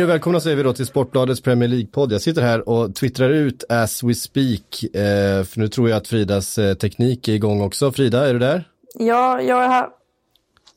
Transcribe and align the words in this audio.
Hej 0.00 0.04
och 0.04 0.10
välkomna 0.10 0.40
säger 0.40 0.56
vi 0.56 0.62
då 0.62 0.72
till 0.72 0.86
Sportbladets 0.86 1.40
Premier 1.40 1.68
League-podd. 1.68 2.12
Jag 2.12 2.20
sitter 2.20 2.42
här 2.42 2.68
och 2.68 2.94
twittrar 2.94 3.30
ut 3.30 3.64
as 3.68 4.02
we 4.02 4.14
speak, 4.14 4.82
eh, 4.82 5.44
för 5.44 5.58
nu 5.58 5.68
tror 5.68 5.88
jag 5.88 5.96
att 5.96 6.08
Fridas 6.08 6.58
eh, 6.58 6.74
teknik 6.74 7.28
är 7.28 7.32
igång 7.32 7.60
också. 7.60 7.92
Frida, 7.92 8.28
är 8.28 8.32
du 8.32 8.38
där? 8.38 8.68
Ja, 8.94 9.40
jag 9.40 9.64
är 9.64 9.68
här. 9.68 9.88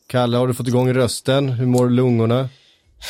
Kalle, 0.07 0.37
har 0.37 0.47
du 0.47 0.53
fått 0.53 0.67
igång 0.67 0.93
rösten? 0.93 1.49
Hur 1.49 1.65
mår 1.65 1.89
lungorna? 1.89 2.39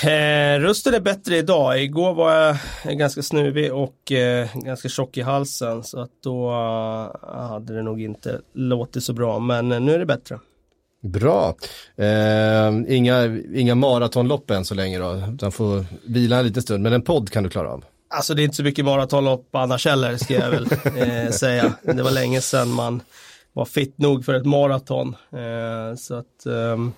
Eh, 0.03 0.59
rösten 0.59 0.93
är 0.93 0.99
bättre 0.99 1.37
idag. 1.37 1.83
Igår 1.83 2.13
var 2.13 2.57
jag 2.85 2.97
ganska 2.97 3.21
snuvig 3.21 3.73
och 3.73 4.11
eh, 4.11 4.47
ganska 4.55 4.89
tjock 4.89 5.17
i 5.17 5.21
halsen 5.21 5.83
så 5.83 5.99
att 5.99 6.11
då 6.23 6.49
eh, 6.49 7.47
hade 7.47 7.75
det 7.75 7.83
nog 7.83 8.01
inte 8.01 8.41
låtit 8.53 9.03
så 9.03 9.13
bra. 9.13 9.39
Men 9.39 9.71
eh, 9.71 9.79
nu 9.79 9.93
är 9.93 9.99
det 9.99 10.05
bättre. 10.05 10.39
Bra. 11.03 11.55
Eh, 11.95 12.95
inga, 12.95 13.25
inga 13.53 13.75
maratonlopp 13.75 14.51
än 14.51 14.65
så 14.65 14.75
länge 14.75 14.99
då, 14.99 15.23
utan 15.33 15.51
får 15.51 15.85
vila 16.05 16.39
en 16.39 16.45
liten 16.45 16.63
stund. 16.63 16.83
Men 16.83 16.93
en 16.93 17.01
podd 17.01 17.29
kan 17.29 17.43
du 17.43 17.49
klara 17.49 17.71
av. 17.71 17.85
Alltså 18.09 18.33
det 18.33 18.41
är 18.41 18.43
inte 18.43 18.55
så 18.55 18.63
mycket 18.63 18.85
maratonlopp 18.85 19.55
annars 19.55 19.85
heller 19.85 20.17
ska 20.17 20.33
jag 20.33 20.49
väl 20.49 20.67
eh, 20.97 21.31
säga. 21.31 21.73
Det 21.81 22.03
var 22.03 22.11
länge 22.11 22.41
sedan 22.41 22.69
man 22.69 23.01
var 23.53 23.65
fit 23.65 23.97
nog 23.97 24.25
för 24.25 24.33
ett 24.33 24.45
maraton. 24.45 25.15
Eh, 25.31 25.95
så 25.97 26.15
att 26.15 26.45
ehm, 26.45 26.91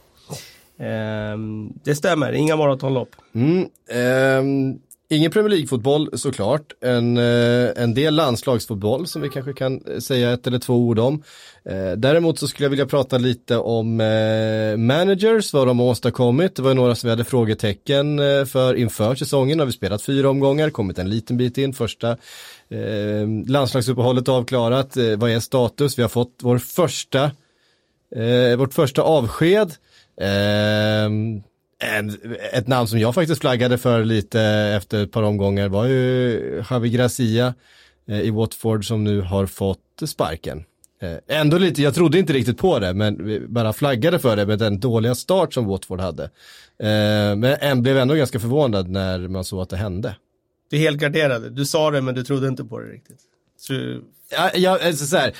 ehm, 0.79 1.73
det 1.83 1.95
stämmer, 1.95 2.31
inga 2.31 2.55
maratonlopp. 2.55 3.09
Mm, 3.35 3.67
ehm, 3.89 4.79
ingen 5.09 5.31
Premier 5.31 5.49
League-fotboll 5.49 6.17
såklart. 6.17 6.73
En, 6.81 7.17
eh, 7.17 7.69
en 7.75 7.93
del 7.93 8.15
landslagsfotboll 8.15 9.07
som 9.07 9.21
vi 9.21 9.29
kanske 9.29 9.53
kan 9.53 9.81
eh, 9.87 9.99
säga 9.99 10.31
ett 10.33 10.47
eller 10.47 10.59
två 10.59 10.73
ord 10.73 10.99
om. 10.99 11.23
Eh, 11.69 11.91
däremot 11.91 12.39
så 12.39 12.47
skulle 12.47 12.65
jag 12.65 12.69
vilja 12.69 12.85
prata 12.85 13.17
lite 13.17 13.57
om 13.57 13.95
managers, 14.77 15.53
vad 15.53 15.67
de 15.67 15.79
har 15.79 15.85
åstadkommit. 15.85 16.55
Det 16.55 16.61
var 16.61 16.73
några 16.73 16.95
som 16.95 17.07
vi 17.07 17.11
hade 17.11 17.23
frågetecken 17.23 18.17
för 18.47 18.75
inför 18.75 19.15
säsongen. 19.15 19.59
Har 19.59 19.65
vi 19.65 19.71
spelat 19.71 20.01
fyra 20.01 20.29
omgångar, 20.29 20.69
kommit 20.69 20.99
en 20.99 21.09
liten 21.09 21.37
bit 21.37 21.57
in. 21.57 21.73
Första 21.73 22.17
landslagsuppehållet 23.47 24.29
avklarat. 24.29 24.97
Vad 25.17 25.31
är 25.31 25.39
status? 25.39 25.97
Vi 25.97 26.01
har 26.01 26.09
fått 26.09 26.39
vår 26.41 26.57
första, 26.57 27.31
vårt 28.57 28.73
första 28.73 29.01
avsked. 29.01 29.71
En, 31.85 32.17
ett 32.51 32.67
namn 32.67 32.87
som 32.87 32.99
jag 32.99 33.15
faktiskt 33.15 33.41
flaggade 33.41 33.77
för 33.77 34.05
lite 34.05 34.41
efter 34.41 35.03
ett 35.03 35.11
par 35.11 35.23
omgångar 35.23 35.69
var 35.69 35.85
ju 35.85 36.63
Javi 36.69 36.89
Gracia 36.89 37.53
eh, 38.07 38.19
i 38.19 38.29
Watford 38.29 38.87
som 38.87 39.03
nu 39.03 39.21
har 39.21 39.45
fått 39.45 40.01
sparken. 40.05 40.63
Eh, 41.01 41.39
ändå 41.39 41.57
lite, 41.57 41.81
jag 41.81 41.95
trodde 41.95 42.19
inte 42.19 42.33
riktigt 42.33 42.57
på 42.57 42.79
det, 42.79 42.93
men 42.93 43.25
vi 43.25 43.39
bara 43.39 43.73
flaggade 43.73 44.19
för 44.19 44.35
det 44.35 44.45
med 44.45 44.59
den 44.59 44.79
dåliga 44.79 45.15
start 45.15 45.53
som 45.53 45.65
Watford 45.65 45.99
hade. 45.99 46.23
Eh, 46.23 47.35
men 47.35 47.43
en 47.43 47.81
blev 47.81 47.97
ändå 47.97 48.13
ganska 48.15 48.39
förvånad 48.39 48.89
när 48.89 49.27
man 49.27 49.43
såg 49.43 49.61
att 49.61 49.69
det 49.69 49.77
hände. 49.77 50.15
Du 50.69 50.77
helgarderade, 50.77 51.49
du 51.49 51.65
sa 51.65 51.91
det 51.91 52.01
men 52.01 52.15
du 52.15 52.23
trodde 52.23 52.47
inte 52.47 52.63
på 52.63 52.79
det 52.79 52.85
riktigt. 52.85 53.19
Ja, 54.31 54.51
ja, 54.55 54.79
alltså 54.83 55.05
så 55.05 55.17
här, 55.17 55.33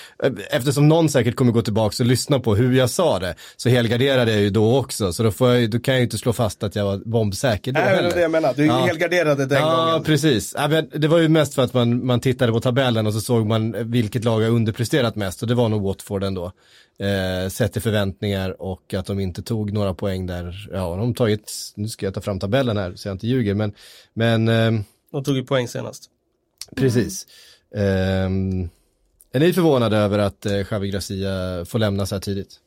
eftersom 0.50 0.88
någon 0.88 1.10
säkert 1.10 1.36
kommer 1.36 1.52
gå 1.52 1.62
tillbaka 1.62 2.04
och 2.04 2.08
lyssna 2.08 2.40
på 2.40 2.56
hur 2.56 2.74
jag 2.78 2.90
sa 2.90 3.20
det, 3.20 3.36
så 3.58 3.70
helgarderade 3.70 4.32
jag 4.32 4.42
ju 4.42 4.50
då 4.50 4.78
också, 4.78 5.14
så 5.14 5.24
då, 5.24 5.32
får 5.32 5.52
jag, 5.54 5.70
då 5.72 5.80
kan 5.80 5.94
jag 5.94 6.00
ju 6.00 6.04
inte 6.04 6.18
slå 6.18 6.34
fast 6.34 6.64
att 6.64 6.76
jag 6.76 6.86
var 6.86 6.98
bombsäker 7.06 7.72
då 7.72 7.80
Nej, 7.80 7.90
heller. 7.90 8.04
det 8.04 8.10
är 8.10 8.16
det 8.16 8.22
jag 8.22 8.32
menar, 8.32 8.54
du 8.54 8.66
Ja. 8.66 8.86
helgarderade 8.86 9.46
den 9.46 9.62
ja, 9.62 9.86
gången. 9.86 10.04
precis. 10.04 10.54
Ja, 10.58 10.68
men 10.68 10.90
det 10.96 11.08
var 11.08 11.18
ju 11.18 11.30
mest 11.30 11.56
för 11.56 11.62
att 11.64 11.74
man, 11.74 12.06
man 12.06 12.20
tittade 12.20 12.52
på 12.52 12.60
tabellen 12.60 13.08
och 13.08 13.14
så 13.14 13.22
såg 13.22 13.46
man 13.48 13.92
vilket 13.92 14.24
lag 14.24 14.42
har 14.42 14.50
underpresterat 14.50 15.16
mest 15.16 15.42
och 15.42 15.48
det 15.48 15.56
var 15.56 15.70
nog 15.70 15.84
Watford 15.84 16.24
ändå. 16.24 16.52
Eh, 17.00 17.50
sett 17.50 17.74
till 17.74 17.82
förväntningar 17.82 18.62
och 18.62 18.94
att 18.94 19.06
de 19.06 19.20
inte 19.20 19.42
tog 19.44 19.74
några 19.74 19.94
poäng 19.94 20.26
där, 20.26 20.68
ja, 20.72 20.80
de 20.96 21.08
har 21.08 21.14
tagit, 21.14 21.52
nu 21.76 21.88
ska 21.88 22.06
jag 22.06 22.14
ta 22.14 22.22
fram 22.22 22.40
tabellen 22.40 22.78
här 22.78 22.94
så 22.96 23.08
jag 23.08 23.16
inte 23.16 23.28
ljuger, 23.28 23.54
men, 23.54 23.74
men 24.14 24.48
ehm, 24.48 24.84
De 25.12 25.24
tog 25.24 25.36
ju 25.36 25.44
poäng 25.44 25.68
senast. 25.68 26.04
Precis. 26.76 27.26
Ehm, 27.76 28.70
är 29.32 29.40
ni 29.40 29.54
förvånade 29.54 29.98
över 29.98 30.20
att 30.20 30.46
eh, 30.46 30.72
Javi 30.72 30.90
Gracia 30.90 31.66
får 31.66 31.80
lämna 31.80 32.06
så 32.06 32.16
här 32.16 32.20
tidigt? 32.20 32.60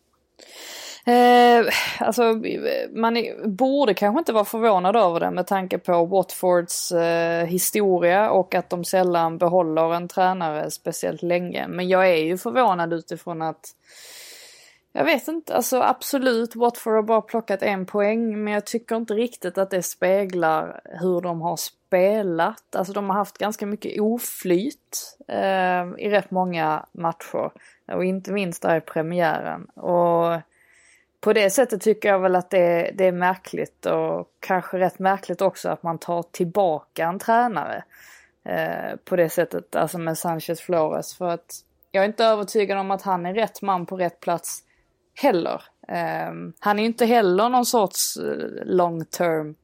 Eh, 1.06 1.66
alltså, 1.98 2.22
man 2.92 3.16
är, 3.16 3.48
borde 3.48 3.94
kanske 3.94 4.19
inte 4.19 4.32
vara 4.32 4.44
förvånad 4.44 4.96
över 4.96 5.20
det 5.20 5.30
med 5.30 5.46
tanke 5.46 5.78
på 5.78 6.04
Watfords 6.04 6.92
eh, 6.92 7.46
historia 7.46 8.30
och 8.30 8.54
att 8.54 8.70
de 8.70 8.84
sällan 8.84 9.38
behåller 9.38 9.94
en 9.94 10.08
tränare 10.08 10.70
speciellt 10.70 11.22
länge. 11.22 11.69
Men 11.69 11.88
jag 11.88 12.10
är 12.10 12.25
ju 12.25 12.38
förvånad 12.38 12.92
utifrån 12.92 13.42
att 13.42 13.75
jag 14.92 15.04
vet 15.04 15.28
inte, 15.28 15.54
alltså 15.54 15.80
absolut, 15.80 16.56
Watford 16.56 16.94
har 16.94 17.02
bara 17.02 17.20
plockat 17.20 17.62
en 17.62 17.86
poäng, 17.86 18.44
men 18.44 18.52
jag 18.52 18.66
tycker 18.66 18.96
inte 18.96 19.14
riktigt 19.14 19.58
att 19.58 19.70
det 19.70 19.82
speglar 19.82 20.80
hur 21.00 21.20
de 21.20 21.40
har 21.40 21.56
spelat. 21.88 22.76
Alltså 22.76 22.93
de 22.93 23.10
har 23.10 23.16
haft 23.16 23.38
ganska 23.38 23.66
mycket 23.66 24.00
oflyt 24.00 25.16
eh, 25.28 25.84
i 25.99 26.09
rätt 26.10 26.31
många 26.31 26.87
matcher. 26.93 27.50
Och 27.93 28.04
inte 28.04 28.32
minst 28.32 28.62
där 28.62 28.76
i 28.76 28.81
premiären. 28.81 29.65
Och 29.65 30.41
på 31.21 31.32
det 31.32 31.50
sättet 31.50 31.82
tycker 31.82 32.09
jag 32.09 32.19
väl 32.19 32.37
att 32.37 32.50
det, 32.50 32.91
det 32.94 33.04
är 33.04 33.12
märkligt 33.12 33.87
och 33.87 34.31
kanske 34.41 34.78
rätt 34.78 34.99
märkligt 34.99 35.43
också 35.43 35.69
att 35.69 35.82
man 35.82 35.99
tar 35.99 36.22
tillbaka 36.22 37.04
en 37.04 37.19
tränare. 37.19 37.84
Eh, 38.44 38.97
på 39.05 39.16
det 39.16 39.28
sättet, 39.28 39.76
alltså 39.76 39.99
med 39.99 40.19
Sanchez 40.19 40.60
Flores. 40.60 41.15
För 41.15 41.28
att 41.28 41.65
jag 41.91 42.05
är 42.05 42.09
inte 42.09 42.25
övertygad 42.25 42.78
om 42.78 42.91
att 42.91 43.03
han 43.03 43.26
är 43.26 43.34
rätt 43.34 43.62
man 43.62 43.87
på 43.87 43.97
rätt 43.97 44.20
plats 44.20 44.62
heller. 45.15 45.62
Eh, 45.88 46.32
han 46.59 46.78
är 46.78 46.82
ju 46.82 46.87
inte 46.87 47.06
heller 47.06 47.49
någon 47.49 47.66
sorts 47.66 48.16
eh, 48.16 48.65
long 48.65 49.05
term 49.05 49.55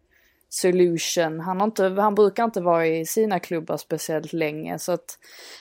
solution. 0.54 1.40
Han, 1.40 1.60
har 1.60 1.64
inte, 1.66 1.84
han 1.84 2.14
brukar 2.14 2.44
inte 2.44 2.60
vara 2.60 2.86
i 2.86 3.06
sina 3.06 3.40
klubbar 3.40 3.76
speciellt 3.76 4.32
länge. 4.32 4.78
Så 4.78 4.92
att, 4.92 5.18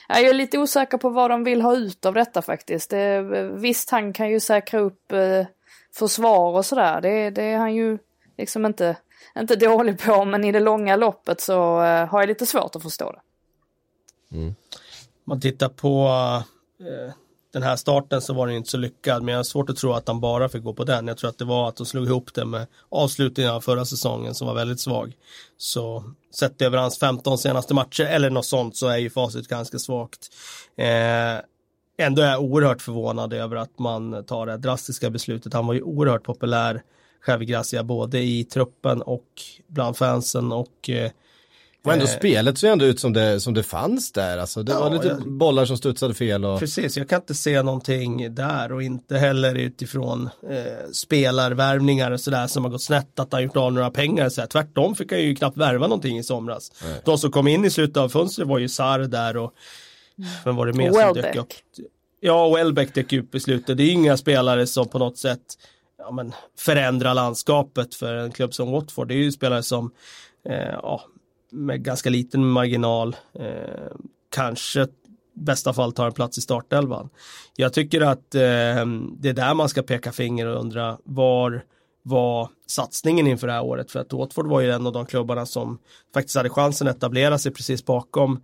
ja, 0.08 0.18
jag 0.18 0.30
är 0.30 0.34
lite 0.34 0.58
osäker 0.58 0.98
på 0.98 1.08
vad 1.08 1.30
de 1.30 1.44
vill 1.44 1.62
ha 1.62 1.76
ut 1.76 2.06
av 2.06 2.14
detta 2.14 2.42
faktiskt. 2.42 2.90
Det, 2.90 3.22
visst, 3.52 3.90
han 3.90 4.12
kan 4.12 4.30
ju 4.30 4.40
säkra 4.40 4.80
upp 4.80 5.12
eh, 5.12 5.46
försvar 5.94 6.56
och 6.56 6.66
sådär. 6.66 7.00
Det, 7.00 7.30
det 7.30 7.42
är 7.42 7.58
han 7.58 7.74
ju 7.74 7.98
liksom 8.36 8.66
inte, 8.66 8.96
inte 9.38 9.56
dålig 9.56 9.98
på. 9.98 10.24
Men 10.24 10.44
i 10.44 10.52
det 10.52 10.60
långa 10.60 10.96
loppet 10.96 11.40
så 11.40 11.82
eh, 11.82 12.06
har 12.06 12.20
jag 12.20 12.28
lite 12.28 12.46
svårt 12.46 12.76
att 12.76 12.82
förstå 12.82 13.12
det. 13.12 13.20
man 15.24 15.40
tittar 15.40 15.68
på 15.68 16.08
eh, 16.80 17.14
den 17.54 17.62
här 17.62 17.76
starten 17.76 18.20
så 18.20 18.34
var 18.34 18.46
den 18.46 18.56
inte 18.56 18.70
så 18.70 18.76
lyckad 18.76 19.22
men 19.22 19.32
jag 19.32 19.38
har 19.38 19.44
svårt 19.44 19.70
att 19.70 19.76
tro 19.76 19.92
att 19.92 20.08
han 20.08 20.20
bara 20.20 20.48
fick 20.48 20.62
gå 20.62 20.74
på 20.74 20.84
den. 20.84 21.06
Jag 21.06 21.16
tror 21.16 21.30
att 21.30 21.38
det 21.38 21.44
var 21.44 21.68
att 21.68 21.76
de 21.76 21.86
slog 21.86 22.06
ihop 22.06 22.34
det 22.34 22.44
med 22.44 22.66
avslutningen 22.88 23.52
av 23.52 23.60
förra 23.60 23.84
säsongen 23.84 24.34
som 24.34 24.46
var 24.46 24.54
väldigt 24.54 24.80
svag. 24.80 25.12
Så 25.56 26.04
sett 26.34 26.62
över 26.62 26.78
hans 26.78 26.98
15 26.98 27.38
senaste 27.38 27.74
matcher 27.74 28.04
eller 28.04 28.30
något 28.30 28.46
sånt 28.46 28.76
så 28.76 28.88
är 28.88 28.96
ju 28.98 29.10
facit 29.10 29.48
ganska 29.48 29.78
svagt. 29.78 30.28
Eh, 30.76 31.40
ändå 32.06 32.22
är 32.22 32.30
jag 32.30 32.42
oerhört 32.42 32.82
förvånad 32.82 33.32
över 33.32 33.56
att 33.56 33.78
man 33.78 34.24
tar 34.24 34.46
det 34.46 34.52
här 34.52 34.58
drastiska 34.58 35.10
beslutet. 35.10 35.54
Han 35.54 35.66
var 35.66 35.74
ju 35.74 35.82
oerhört 35.82 36.22
populär, 36.22 36.82
Javi 37.26 37.46
Gracia, 37.46 37.84
både 37.84 38.20
i 38.20 38.44
truppen 38.44 39.02
och 39.02 39.28
bland 39.66 39.96
fansen 39.96 40.52
och 40.52 40.90
eh, 40.90 41.10
och 41.84 41.92
ändå 41.92 42.04
Eh. 42.04 42.10
spelet 42.10 42.58
såg 42.58 42.70
ändå 42.70 42.84
ut 42.84 43.00
som 43.00 43.12
det, 43.12 43.40
som 43.40 43.54
det 43.54 43.62
fanns 43.62 44.12
där. 44.12 44.38
Alltså, 44.38 44.62
det 44.62 44.72
Ja, 44.72 44.80
var 44.80 44.90
lite 44.90 45.06
jag- 45.08 45.32
bollar 45.32 45.64
som 45.64 45.76
studsade 45.76 46.14
fel. 46.14 46.44
Och... 46.44 46.60
Precis, 46.60 46.96
jag 46.96 47.08
kan 47.08 47.20
inte 47.20 47.34
se 47.34 47.62
någonting 47.62 48.34
där 48.34 48.72
och 48.72 48.82
inte 48.82 49.18
heller 49.18 49.54
utifrån 49.54 50.28
eh, 50.50 50.90
spelarvärvningar 50.92 52.10
och 52.10 52.20
sådär 52.20 52.46
som 52.46 52.64
har 52.64 52.70
gått 52.70 52.82
snett 52.82 53.18
att 53.18 53.32
han 53.32 53.42
gjort 53.42 53.56
av 53.56 53.72
några 53.72 53.90
pengar. 53.90 54.28
Så 54.28 54.40
här. 54.40 54.48
Tvärtom 54.48 54.94
fick 54.94 55.12
han 55.12 55.20
ju 55.20 55.34
knappt 55.34 55.56
värva 55.56 55.86
någonting 55.86 56.18
i 56.18 56.22
somras. 56.22 56.72
De 57.04 57.18
som 57.18 57.30
kom 57.30 57.48
in 57.48 57.64
i 57.64 57.70
slutet 57.70 57.96
av 57.96 58.08
fönstret 58.08 58.48
var 58.48 58.58
ju 58.58 58.68
Sar 58.68 58.98
där 58.98 59.36
och 59.36 59.52
vem 60.44 60.56
var 60.56 60.66
det 60.66 60.72
mer 60.72 60.92
som 60.92 61.14
dök 61.14 61.36
upp? 61.36 61.48
Ja, 62.20 62.44
och 62.46 62.56
Welbeck 62.56 62.94
dök 62.94 63.12
upp 63.12 63.34
i 63.34 63.40
slutet. 63.40 63.76
Det 63.76 63.82
är 63.82 63.90
inga 63.90 64.16
spelare 64.16 64.66
som 64.66 64.88
på 64.88 64.98
något 64.98 65.18
sätt 65.18 65.40
ja, 65.98 66.10
men, 66.10 66.32
förändrar 66.58 67.14
landskapet 67.14 67.94
för 67.94 68.14
en 68.14 68.30
klubb 68.32 68.54
som 68.54 68.70
Watford. 68.70 69.08
Det 69.08 69.14
är 69.14 69.18
ju 69.18 69.32
spelare 69.32 69.62
som 69.62 69.90
eh, 70.48 70.54
ja, 70.82 71.04
med 71.54 71.84
ganska 71.84 72.10
liten 72.10 72.48
marginal 72.48 73.16
eh, 73.38 73.92
kanske 74.30 74.86
bästa 75.34 75.72
fall 75.72 75.92
tar 75.92 76.06
en 76.06 76.12
plats 76.12 76.38
i 76.38 76.40
startelvan. 76.40 77.08
Jag 77.56 77.72
tycker 77.72 78.00
att 78.00 78.34
eh, 78.34 78.86
det 79.18 79.28
är 79.28 79.32
där 79.32 79.54
man 79.54 79.68
ska 79.68 79.82
peka 79.82 80.12
finger 80.12 80.46
och 80.46 80.60
undra 80.60 80.98
var 81.04 81.64
var 82.06 82.48
satsningen 82.66 83.26
inför 83.26 83.46
det 83.46 83.52
här 83.52 83.64
året 83.64 83.90
för 83.90 84.00
att 84.00 84.12
Watford 84.12 84.46
var 84.46 84.60
ju 84.60 84.70
en 84.70 84.86
av 84.86 84.92
de 84.92 85.06
klubbarna 85.06 85.46
som 85.46 85.78
faktiskt 86.14 86.36
hade 86.36 86.50
chansen 86.50 86.88
att 86.88 86.96
etablera 86.96 87.38
sig 87.38 87.52
precis 87.52 87.84
bakom 87.84 88.42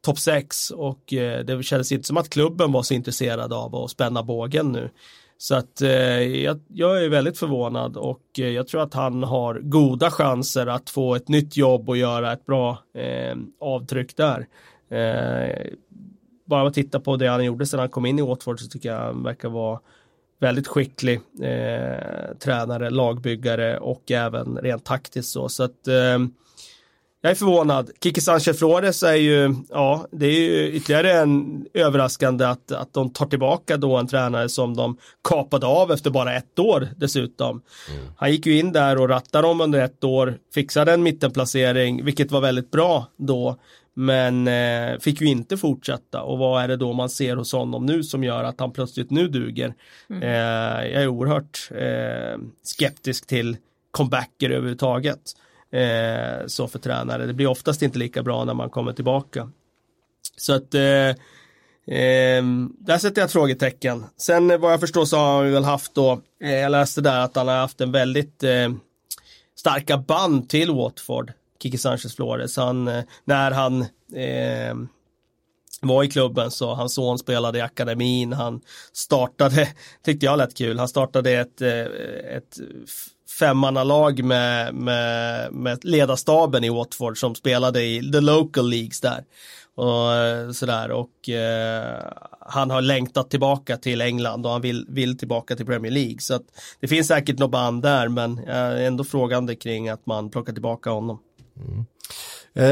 topp 0.00 0.18
6 0.18 0.70
och 0.70 1.12
eh, 1.12 1.44
det 1.44 1.62
kändes 1.62 1.92
inte 1.92 2.06
som 2.06 2.16
att 2.16 2.28
klubben 2.28 2.72
var 2.72 2.82
så 2.82 2.94
intresserad 2.94 3.52
av 3.52 3.76
att 3.76 3.90
spänna 3.90 4.22
bågen 4.22 4.72
nu. 4.72 4.90
Så 5.38 5.54
att 5.54 5.82
eh, 5.82 6.20
jag, 6.20 6.60
jag 6.68 7.04
är 7.04 7.08
väldigt 7.08 7.38
förvånad 7.38 7.96
och 7.96 8.22
eh, 8.38 8.48
jag 8.48 8.68
tror 8.68 8.82
att 8.82 8.94
han 8.94 9.22
har 9.22 9.60
goda 9.62 10.10
chanser 10.10 10.66
att 10.66 10.90
få 10.90 11.14
ett 11.14 11.28
nytt 11.28 11.56
jobb 11.56 11.88
och 11.88 11.96
göra 11.96 12.32
ett 12.32 12.46
bra 12.46 12.78
eh, 12.94 13.36
avtryck 13.60 14.16
där. 14.16 14.46
Eh, 14.90 15.66
bara 16.44 16.68
att 16.68 16.74
titta 16.74 17.00
på 17.00 17.16
det 17.16 17.26
han 17.26 17.44
gjorde 17.44 17.66
sedan 17.66 17.80
han 17.80 17.88
kom 17.88 18.06
in 18.06 18.18
i 18.18 18.22
Watford 18.22 18.60
så 18.60 18.68
tycker 18.68 18.88
jag 18.88 19.00
han 19.00 19.22
verkar 19.22 19.48
vara 19.48 19.80
väldigt 20.40 20.68
skicklig 20.68 21.20
eh, 21.42 22.36
tränare, 22.38 22.90
lagbyggare 22.90 23.78
och 23.78 24.10
även 24.10 24.58
rent 24.58 24.84
taktiskt 24.84 25.32
så. 25.32 25.48
Så 25.48 25.62
att 25.62 25.88
eh, 25.88 26.18
jag 27.26 27.30
är 27.30 27.34
förvånad. 27.34 27.90
Kiki 28.02 28.20
Sanchez 28.20 28.58
Flores 28.58 29.02
är 29.02 29.14
ju, 29.14 29.54
ja, 29.70 30.06
det 30.12 30.26
är 30.26 30.40
ju 30.40 30.72
ytterligare 30.72 31.12
en 31.12 31.64
överraskande 31.74 32.44
att, 32.44 32.72
att 32.72 32.92
de 32.92 33.10
tar 33.10 33.26
tillbaka 33.26 33.76
då 33.76 33.96
en 33.96 34.06
tränare 34.06 34.48
som 34.48 34.76
de 34.76 34.96
kapade 35.28 35.66
av 35.66 35.92
efter 35.92 36.10
bara 36.10 36.36
ett 36.36 36.58
år 36.58 36.88
dessutom. 36.96 37.62
Mm. 37.90 38.06
Han 38.16 38.30
gick 38.30 38.46
ju 38.46 38.58
in 38.58 38.72
där 38.72 39.00
och 39.00 39.08
rattade 39.08 39.48
dem 39.48 39.60
under 39.60 39.84
ett 39.84 40.04
år, 40.04 40.38
fixade 40.54 40.92
en 40.92 41.02
mittenplacering, 41.02 42.04
vilket 42.04 42.30
var 42.30 42.40
väldigt 42.40 42.70
bra 42.70 43.06
då. 43.16 43.56
Men 43.94 44.48
eh, 44.48 44.98
fick 44.98 45.20
ju 45.20 45.26
inte 45.26 45.56
fortsätta 45.56 46.22
och 46.22 46.38
vad 46.38 46.62
är 46.62 46.68
det 46.68 46.76
då 46.76 46.92
man 46.92 47.08
ser 47.08 47.36
hos 47.36 47.52
honom 47.52 47.86
nu 47.86 48.02
som 48.02 48.24
gör 48.24 48.44
att 48.44 48.60
han 48.60 48.72
plötsligt 48.72 49.10
nu 49.10 49.28
duger? 49.28 49.74
Mm. 50.10 50.22
Eh, 50.22 50.88
jag 50.92 51.02
är 51.02 51.08
oerhört 51.08 51.70
eh, 51.70 52.40
skeptisk 52.62 53.26
till 53.26 53.56
comebacker 53.90 54.50
överhuvudtaget. 54.50 55.20
Eh, 55.76 56.46
så 56.46 56.68
för 56.68 56.78
tränare. 56.78 57.26
Det 57.26 57.34
blir 57.34 57.46
oftast 57.46 57.82
inte 57.82 57.98
lika 57.98 58.22
bra 58.22 58.44
när 58.44 58.54
man 58.54 58.70
kommer 58.70 58.92
tillbaka. 58.92 59.50
Så 60.36 60.54
att 60.54 60.74
eh, 60.74 60.82
eh, 60.82 62.44
där 62.78 62.98
sätter 62.98 63.20
jag 63.20 63.26
ett 63.26 63.32
frågetecken. 63.32 64.04
Sen 64.16 64.50
eh, 64.50 64.58
vad 64.58 64.72
jag 64.72 64.80
förstår 64.80 65.04
så 65.04 65.16
har 65.16 65.42
han 65.42 65.52
väl 65.52 65.64
haft 65.64 65.94
då, 65.94 66.20
eh, 66.42 66.54
jag 66.54 66.72
läste 66.72 67.00
där 67.00 67.20
att 67.20 67.36
han 67.36 67.48
har 67.48 67.56
haft 67.56 67.80
en 67.80 67.92
väldigt 67.92 68.42
eh, 68.42 68.68
starka 69.58 69.98
band 69.98 70.48
till 70.48 70.70
Watford. 70.70 71.32
Kiki 71.62 71.78
Sanchez 71.78 72.16
Flores. 72.16 72.56
Han, 72.56 72.88
eh, 72.88 73.04
när 73.24 73.50
han 73.50 73.80
eh, 74.14 74.74
var 75.80 76.04
i 76.04 76.08
klubben 76.08 76.50
så 76.50 76.74
hans 76.74 76.94
son 76.94 77.18
spelade 77.18 77.58
i 77.58 77.60
akademin. 77.60 78.32
Han 78.32 78.60
startade, 78.92 79.68
tyckte 80.04 80.26
jag 80.26 80.38
lät 80.38 80.56
kul, 80.56 80.78
han 80.78 80.88
startade 80.88 81.32
ett, 81.32 81.62
eh, 81.62 81.80
ett 82.36 82.58
femmannalag 83.38 84.24
med, 84.24 84.74
med, 84.74 85.52
med 85.52 85.84
ledarstaben 85.84 86.64
i 86.64 86.68
Watford 86.68 87.18
som 87.18 87.34
spelade 87.34 87.82
i 87.82 88.12
the 88.12 88.20
local 88.20 88.70
leagues 88.70 89.00
där. 89.00 89.24
Och 89.74 90.14
eh, 90.14 90.50
sådär 90.50 90.90
och 90.90 91.28
eh, 91.28 92.12
han 92.40 92.70
har 92.70 92.82
längtat 92.82 93.30
tillbaka 93.30 93.76
till 93.76 94.00
England 94.00 94.46
och 94.46 94.52
han 94.52 94.60
vill, 94.60 94.86
vill 94.88 95.18
tillbaka 95.18 95.56
till 95.56 95.66
Premier 95.66 95.92
League. 95.92 96.20
Så 96.20 96.34
att 96.34 96.42
det 96.80 96.88
finns 96.88 97.08
säkert 97.08 97.38
något 97.38 97.50
band 97.50 97.82
där 97.82 98.08
men 98.08 98.40
jag 98.46 98.56
är 98.56 98.86
ändå 98.86 99.04
frågande 99.04 99.56
kring 99.56 99.88
att 99.88 100.06
man 100.06 100.30
plockar 100.30 100.52
tillbaka 100.52 100.90
honom. 100.90 101.18
Mm. 101.56 101.86
Eh, 102.56 102.66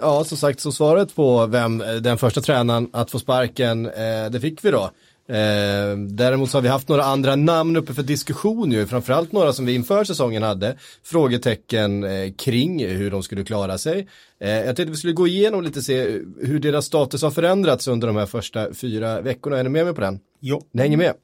ja, 0.00 0.24
som 0.24 0.38
sagt, 0.38 0.60
så 0.60 0.72
svaret 0.72 1.14
på 1.14 1.46
vem 1.46 1.78
den 2.00 2.18
första 2.18 2.40
tränaren 2.40 2.88
att 2.92 3.10
få 3.10 3.18
sparken, 3.18 3.86
eh, 3.86 4.30
det 4.30 4.40
fick 4.40 4.64
vi 4.64 4.70
då. 4.70 4.90
Eh, 5.28 5.96
däremot 6.08 6.50
så 6.50 6.56
har 6.56 6.62
vi 6.62 6.68
haft 6.68 6.88
några 6.88 7.04
andra 7.04 7.36
namn 7.36 7.76
uppe 7.76 7.94
för 7.94 8.02
diskussion 8.02 8.72
ju, 8.72 8.86
framförallt 8.86 9.32
några 9.32 9.52
som 9.52 9.66
vi 9.66 9.74
inför 9.74 10.04
säsongen 10.04 10.42
hade 10.42 10.76
frågetecken 11.02 12.04
eh, 12.04 12.32
kring 12.32 12.86
hur 12.86 13.10
de 13.10 13.22
skulle 13.22 13.44
klara 13.44 13.78
sig. 13.78 14.08
Eh, 14.40 14.50
jag 14.50 14.76
tänkte 14.76 14.90
vi 14.90 14.96
skulle 14.96 15.12
gå 15.12 15.26
igenom 15.26 15.62
lite 15.62 15.82
se 15.82 16.20
hur 16.40 16.58
deras 16.58 16.86
status 16.86 17.22
har 17.22 17.30
förändrats 17.30 17.88
under 17.88 18.06
de 18.06 18.16
här 18.16 18.26
första 18.26 18.74
fyra 18.74 19.20
veckorna. 19.20 19.58
Är 19.58 19.62
ni 19.62 19.68
med 19.68 19.84
mig 19.84 19.94
på 19.94 20.00
den? 20.00 20.18
Jo. 20.40 20.62
Ni 20.72 20.82
hänger 20.82 20.96
med? 20.96 21.14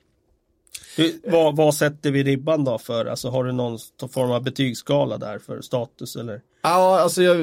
Vad, 1.25 1.57
vad 1.57 1.75
sätter 1.75 2.11
vi 2.11 2.23
ribban 2.23 2.65
då 2.65 2.79
för? 2.79 3.07
Alltså 3.07 3.31
har 3.31 3.45
du 3.45 3.53
någon 3.53 3.79
form 4.13 4.31
av 4.31 4.43
betygsskala 4.43 5.19
där 5.19 5.39
för 5.39 5.61
status 5.61 6.17
eller? 6.17 6.41
Ja, 6.63 7.01
alltså 7.01 7.23
jag, 7.23 7.35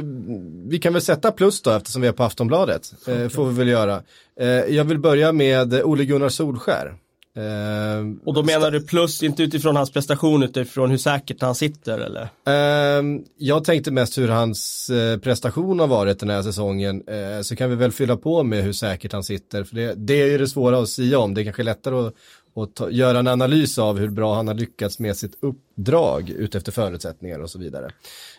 vi 0.67 0.79
kan 0.79 0.93
väl 0.93 1.01
sätta 1.01 1.31
plus 1.31 1.61
då 1.61 1.71
eftersom 1.71 2.01
vi 2.01 2.07
är 2.07 2.11
på 2.11 2.23
Aftonbladet. 2.23 2.93
Okay. 3.01 3.23
Eh, 3.23 3.29
får 3.29 3.45
vi 3.45 3.53
väl 3.53 3.67
göra. 3.67 4.03
Eh, 4.39 4.47
jag 4.47 4.83
vill 4.83 4.99
börja 4.99 5.31
med 5.31 5.73
Ole 5.73 6.05
Gunnar 6.05 6.29
Solskär. 6.29 6.95
Uh, 7.37 8.15
och 8.25 8.33
då 8.33 8.43
menar 8.43 8.71
du 8.71 8.81
plus, 8.81 9.23
inte 9.23 9.43
utifrån 9.43 9.75
hans 9.75 9.91
prestation, 9.91 10.43
utifrån 10.43 10.89
hur 10.89 10.97
säkert 10.97 11.41
han 11.41 11.55
sitter 11.55 11.99
eller? 11.99 12.21
Uh, 12.21 13.19
jag 13.37 13.63
tänkte 13.63 13.91
mest 13.91 14.17
hur 14.17 14.27
hans 14.27 14.89
uh, 14.89 15.19
prestation 15.19 15.79
har 15.79 15.87
varit 15.87 16.19
den 16.19 16.29
här 16.29 16.41
säsongen. 16.41 17.03
Eh, 17.07 17.41
så 17.41 17.55
kan 17.55 17.69
vi 17.69 17.75
väl 17.75 17.91
fylla 17.91 18.17
på 18.17 18.43
med 18.43 18.63
hur 18.63 18.73
säkert 18.73 19.13
han 19.13 19.23
sitter. 19.23 19.63
För 19.63 19.75
det, 19.75 19.93
det 19.97 20.21
är 20.21 20.25
ju 20.25 20.37
det 20.37 20.47
svåra 20.47 20.79
att 20.79 20.89
säga 20.89 21.19
om. 21.19 21.33
Det 21.33 21.41
är 21.41 21.43
kanske 21.43 21.63
lättare 21.63 21.95
att, 21.95 22.13
och 22.57 22.73
ta, 22.73 22.89
göra 22.89 23.19
en 23.19 23.27
analys 23.27 23.77
av 23.77 23.97
hur 23.97 24.09
bra 24.09 24.35
han 24.35 24.47
har 24.47 24.55
lyckats 24.55 24.99
med 24.99 25.17
sitt 25.17 25.37
uppdrag 25.39 26.29
utefter 26.29 26.71
förutsättningar 26.71 27.39
och 27.39 27.49
så 27.49 27.59
vidare. 27.59 27.85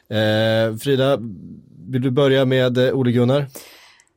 Eh, 0.08 0.76
Frida, 0.76 1.18
vill 1.88 2.02
du 2.02 2.10
börja 2.10 2.44
med 2.44 2.78
eh, 2.78 2.94
Ole 2.94 3.12
Gunnar? 3.12 3.46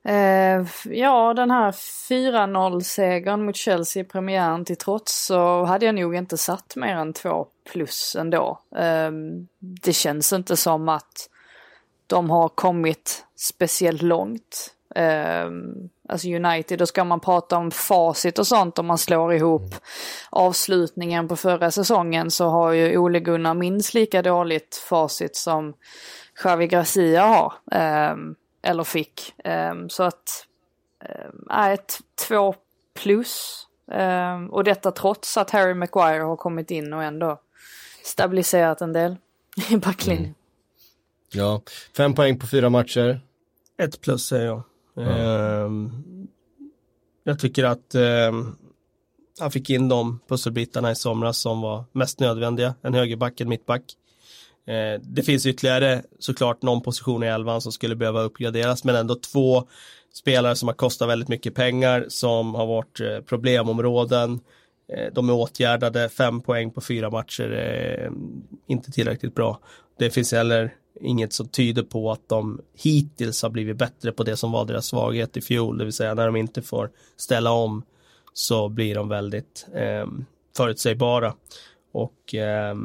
Eh, 0.06 0.66
ja, 0.86 1.34
den 1.34 1.52
här 1.52 1.72
4-0-segern 1.72 3.46
mot 3.46 3.56
Chelsea 3.56 4.04
i 4.04 4.06
premiären 4.06 4.66
till 4.66 4.78
trots 4.78 5.26
så 5.26 5.64
hade 5.64 5.86
jag 5.86 5.96
nog 5.96 6.16
inte 6.16 6.38
satt 6.38 6.76
mer 6.76 6.96
än 6.96 7.14
två 7.14 7.48
plus 7.72 8.16
ändå. 8.20 8.60
Eh, 8.76 9.12
det 9.60 9.94
känns 9.94 10.34
inte 10.34 10.58
som 10.58 10.90
att 10.90 11.30
de 12.08 12.30
har 12.30 12.50
kommit 12.50 13.26
speciellt 13.36 14.02
långt. 14.02 14.76
Eh, 14.96 15.50
alltså 16.10 16.28
United, 16.28 16.80
då 16.80 16.86
ska 16.86 17.04
man 17.04 17.20
prata 17.20 17.58
om 17.58 17.72
facit 17.72 18.40
och 18.40 18.48
sånt 18.48 18.80
om 18.80 18.86
man 18.86 18.98
slår 18.98 19.34
ihop 19.34 19.76
avslutningen 20.30 21.28
på 21.28 21.36
förra 21.36 21.72
säsongen 21.72 22.32
så 22.32 22.50
har 22.50 22.72
ju 22.72 22.98
Ole 22.98 23.20
Gunnar 23.20 23.54
minst 23.54 23.94
lika 23.94 24.22
dåligt 24.22 24.76
facit 24.76 25.36
som 25.36 25.74
Xavi 26.36 26.68
Gracia 26.68 27.24
har. 27.24 27.54
Um, 28.12 28.36
eller 28.62 28.84
fick. 28.84 29.34
Um, 29.44 29.90
så 29.90 30.04
att, 30.04 30.48
ett 31.74 32.00
två 32.28 32.56
plus. 32.94 33.66
Um, 33.92 34.50
och 34.50 34.64
detta 34.64 34.92
trots 34.92 35.38
att 35.38 35.50
Harry 35.50 35.74
Maguire 35.74 36.24
har 36.24 36.36
kommit 36.36 36.72
in 36.72 36.94
och 36.94 37.04
ändå 37.04 37.42
stabiliserat 38.04 38.82
en 38.82 38.94
del 38.94 39.16
i 39.70 39.78
backlinjen. 39.78 40.24
Mm. 40.24 40.36
Ja, 41.34 41.62
fem 41.98 42.14
poäng 42.14 42.40
på 42.40 42.48
fyra 42.48 42.70
matcher. 42.70 43.22
Ett 43.78 44.02
plus 44.02 44.28
säger 44.28 44.46
jag. 44.46 44.64
Mm. 44.98 45.92
Jag 47.24 47.40
tycker 47.40 47.64
att 47.64 47.96
ehm, 47.96 48.56
han 49.40 49.52
fick 49.52 49.70
in 49.70 49.90
de 49.90 50.20
pusselbitarna 50.28 50.92
i 50.92 50.96
somras 50.96 51.38
som 51.38 51.62
var 51.62 51.84
mest 51.92 52.20
nödvändiga. 52.20 52.76
En 52.82 52.94
högerback, 52.94 53.42
en 53.42 53.50
mittback. 53.50 53.84
Ehm, 54.68 55.02
det 55.04 55.24
finns 55.24 55.46
ytterligare 55.46 56.04
såklart 56.20 56.62
någon 56.62 56.82
position 56.82 57.24
i 57.24 57.28
elvan 57.28 57.62
som 57.62 57.72
skulle 57.72 57.96
behöva 57.96 58.22
uppgraderas 58.22 58.84
men 58.84 58.96
ändå 58.96 59.16
två 59.16 59.68
spelare 60.14 60.56
som 60.56 60.68
har 60.68 60.76
kostat 60.76 61.10
väldigt 61.10 61.30
mycket 61.30 61.56
pengar 61.56 62.06
som 62.10 62.56
har 62.56 62.66
varit 62.66 63.00
eh, 63.00 63.20
problemområden. 63.20 64.40
De 65.14 65.30
är 65.30 65.34
åtgärdade, 65.34 66.10
fem 66.10 66.42
poäng 66.42 66.72
på 66.72 66.82
fyra 66.82 67.10
matcher 67.10 67.50
är 67.50 68.12
inte 68.68 68.92
tillräckligt 68.92 69.36
bra. 69.36 69.60
Det 70.00 70.10
finns 70.10 70.32
heller 70.32 70.74
inget 71.02 71.34
som 71.34 71.48
tyder 71.48 71.84
på 71.84 72.12
att 72.12 72.30
de 72.30 72.62
hittills 72.78 73.44
har 73.44 73.50
blivit 73.50 73.78
bättre 73.78 74.12
på 74.12 74.24
det 74.24 74.38
som 74.38 74.52
var 74.52 74.66
deras 74.66 74.86
svaghet 74.86 75.38
i 75.38 75.42
fjol, 75.42 75.78
det 75.78 75.84
vill 75.84 75.94
säga 75.94 76.14
när 76.14 76.26
de 76.26 76.36
inte 76.36 76.62
får 76.62 76.90
ställa 77.18 77.52
om 77.52 77.84
så 78.34 78.70
blir 78.70 78.96
de 78.96 79.10
väldigt 79.10 79.66
eh, 79.76 80.08
förutsägbara. 80.58 81.34
Och 81.92 82.36
eh, 82.36 82.76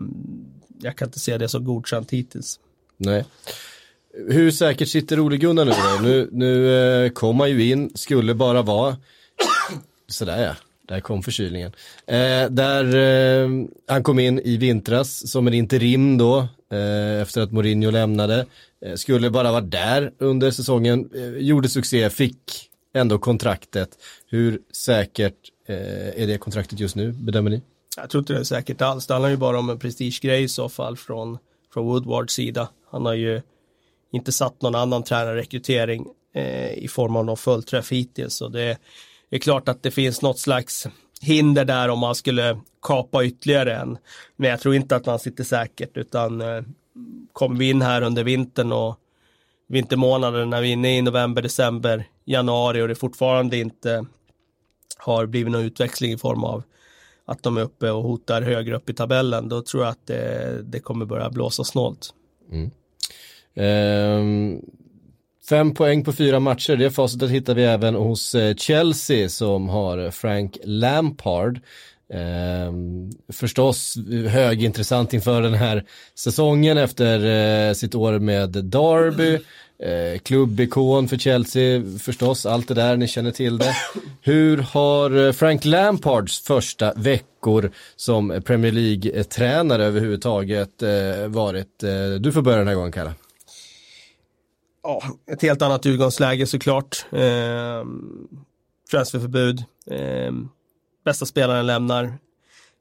jag 0.83 0.97
kan 0.97 1.09
inte 1.09 1.21
se 1.21 1.39
det 1.39 1.49
som 1.49 1.65
godkänt 1.65 2.11
hittills. 2.11 2.61
Nej. 2.97 3.25
Hur 4.29 4.51
säkert 4.51 4.89
sitter 4.89 5.21
Ole 5.21 5.37
Gunnar 5.37 5.65
nu 5.65 5.71
då? 5.71 6.09
Nu, 6.09 6.29
nu 6.33 7.05
eh, 7.05 7.11
kom 7.11 7.41
han 7.41 7.51
ju 7.51 7.71
in, 7.71 7.91
skulle 7.95 8.35
bara 8.35 8.63
vara, 8.63 8.97
sådär 10.09 10.43
ja, 10.43 10.57
där 10.89 11.01
kom 11.01 11.23
förkylningen. 11.23 11.73
Eh, 12.07 12.51
där 12.51 12.97
eh, 12.97 13.51
han 13.87 14.03
kom 14.03 14.19
in 14.19 14.41
i 14.41 14.57
vintras 14.57 15.31
som 15.31 15.47
en 15.47 15.55
interim 15.55 16.19
då, 16.19 16.49
Eh, 16.73 17.23
efter 17.23 17.41
att 17.41 17.53
Mourinho 17.53 17.91
lämnade. 17.91 18.47
Eh, 18.85 18.95
skulle 18.95 19.31
bara 19.31 19.51
vara 19.51 19.61
där 19.61 20.13
under 20.19 20.51
säsongen, 20.51 21.11
eh, 21.15 21.29
gjorde 21.29 21.69
succé, 21.69 22.11
fick 22.11 22.71
ändå 22.95 23.19
kontraktet. 23.19 23.89
Hur 24.27 24.61
säkert 24.73 25.35
är 25.69 26.27
det 26.27 26.39
kontraktet 26.39 26.81
just 26.81 26.97
nu, 26.97 27.13
bedömer 27.13 27.51
ni? 27.51 27.63
Jag 27.97 28.11
tror 28.11 28.19
inte 28.21 28.33
det 28.33 28.39
är 28.39 28.45
säkert 28.45 28.83
alls. 28.83 29.07
Det 29.07 29.15
handlar 29.15 29.31
ju 29.31 29.37
bara 29.37 29.59
om 29.59 29.71
en 29.71 29.79
prestigegrej 29.79 30.43
i 30.43 30.49
så 30.49 30.69
fall 30.69 30.97
från, 30.97 31.39
från 31.73 31.87
Woodwards 31.87 32.35
sida. 32.35 32.69
Han 32.91 33.07
har 33.07 33.15
ju 33.15 33.43
inte 34.13 34.33
satt 34.33 34.63
någon 34.63 34.75
annan 34.75 35.03
tränarrekrytering 35.03 36.07
eh, 36.35 36.73
i 36.73 36.89
form 36.89 37.17
av 37.17 37.25
någon 37.25 37.37
fullträff 37.37 37.93
hittills. 37.93 38.35
Så 38.35 38.49
det 38.49 38.79
är 39.31 39.39
klart 39.39 39.69
att 39.69 39.83
det 39.83 39.91
finns 39.91 40.23
något 40.23 40.39
slags 40.39 40.89
hinder 41.27 41.65
där 41.65 41.89
om 41.89 41.99
man 41.99 42.15
skulle 42.15 42.61
kapa 42.83 43.25
ytterligare 43.25 43.75
en. 43.75 43.99
Men 44.37 44.51
jag 44.51 44.61
tror 44.61 44.75
inte 44.75 44.97
att 44.97 45.07
man 45.07 45.19
sitter 45.19 45.45
säkert 45.45 45.97
utan 45.97 46.41
eh, 46.41 46.63
kommer 47.33 47.59
vi 47.59 47.71
in 47.71 47.83
här 47.83 48.03
under 48.03 48.25
vintern 48.25 48.73
och 48.73 48.99
vintermånaden 49.69 50.51
när 50.51 50.61
vi 50.61 50.69
är 50.69 50.73
inne 50.73 50.99
i 50.99 51.03
november, 51.03 51.43
december, 51.43 52.09
januari 52.25 52.83
och 52.83 52.89
det 52.89 52.95
fortfarande 52.95 53.57
inte 53.57 54.07
har 54.97 55.27
blivit 55.27 55.53
någon 55.53 55.65
utväxling 55.65 56.13
i 56.13 56.19
form 56.19 56.45
av 56.45 56.63
att 57.25 57.43
de 57.43 57.57
är 57.57 57.61
uppe 57.63 57.91
och 57.91 58.03
hotar 58.03 58.43
högre 58.43 58.77
upp 58.77 58.91
i 58.91 58.95
tabellen, 58.95 59.49
då 59.49 59.63
tror 59.63 59.83
jag 59.83 59.91
att 59.91 60.07
det, 60.07 60.63
det 60.63 60.81
kommer 60.81 61.05
börja 61.05 61.31
blåsa 61.31 61.65
snålt. 61.65 62.15
Mm. 62.51 62.71
Um, 63.55 64.63
fem 65.49 65.75
poäng 65.75 66.05
på 66.05 66.13
fyra 66.13 66.41
matcher, 66.41 66.77
det 66.77 66.91
facitet 66.91 67.31
hittar 67.31 67.55
vi 67.55 67.65
även 67.65 67.95
hos 67.95 68.35
eh, 68.35 68.55
Chelsea 68.55 69.29
som 69.29 69.69
har 69.69 70.11
Frank 70.11 70.59
Lampard. 70.65 71.61
Eh, 72.13 72.73
förstås 73.33 73.95
högintressant 74.29 75.15
inför 75.15 75.43
den 75.43 75.55
här 75.55 75.85
säsongen 76.15 76.79
efter 76.79 77.25
eh, 77.69 77.73
sitt 77.73 77.95
år 77.95 78.19
med 78.19 78.51
Derby. 78.51 79.39
Eh, 79.83 80.19
klubbikon 80.19 81.09
för 81.09 81.17
Chelsea 81.17 81.83
förstås, 82.01 82.47
allt 82.47 82.69
det 82.69 82.75
där, 82.75 82.97
ni 82.97 83.09
känner 83.09 83.31
till 83.31 83.59
det. 83.59 83.77
Hur 84.23 84.59
har 84.59 85.27
eh, 85.27 85.33
Frank 85.33 85.65
Lampards 85.65 86.41
första 86.41 86.93
veckor 86.97 87.71
som 87.97 88.43
Premier 88.47 88.73
League-tränare 88.73 89.85
överhuvudtaget 89.85 90.83
eh, 90.83 91.27
varit? 91.29 91.83
Eh, 91.83 92.21
du 92.21 92.33
får 92.33 92.43
börja 92.43 92.59
den 92.59 92.69
här 92.69 92.75
gången 92.75 92.93
Kalle. 92.93 93.13
Ja, 94.87 95.03
ett 95.33 95.43
helt 95.43 95.63
annat 95.63 95.87
utgångsläge 95.87 96.47
såklart. 96.47 97.07
Eh, 97.13 97.85
transferförbud. 98.91 99.65
Eh, 99.91 100.33
bästa 101.05 101.27
spelaren 101.27 101.67
lämnar. 101.67 102.19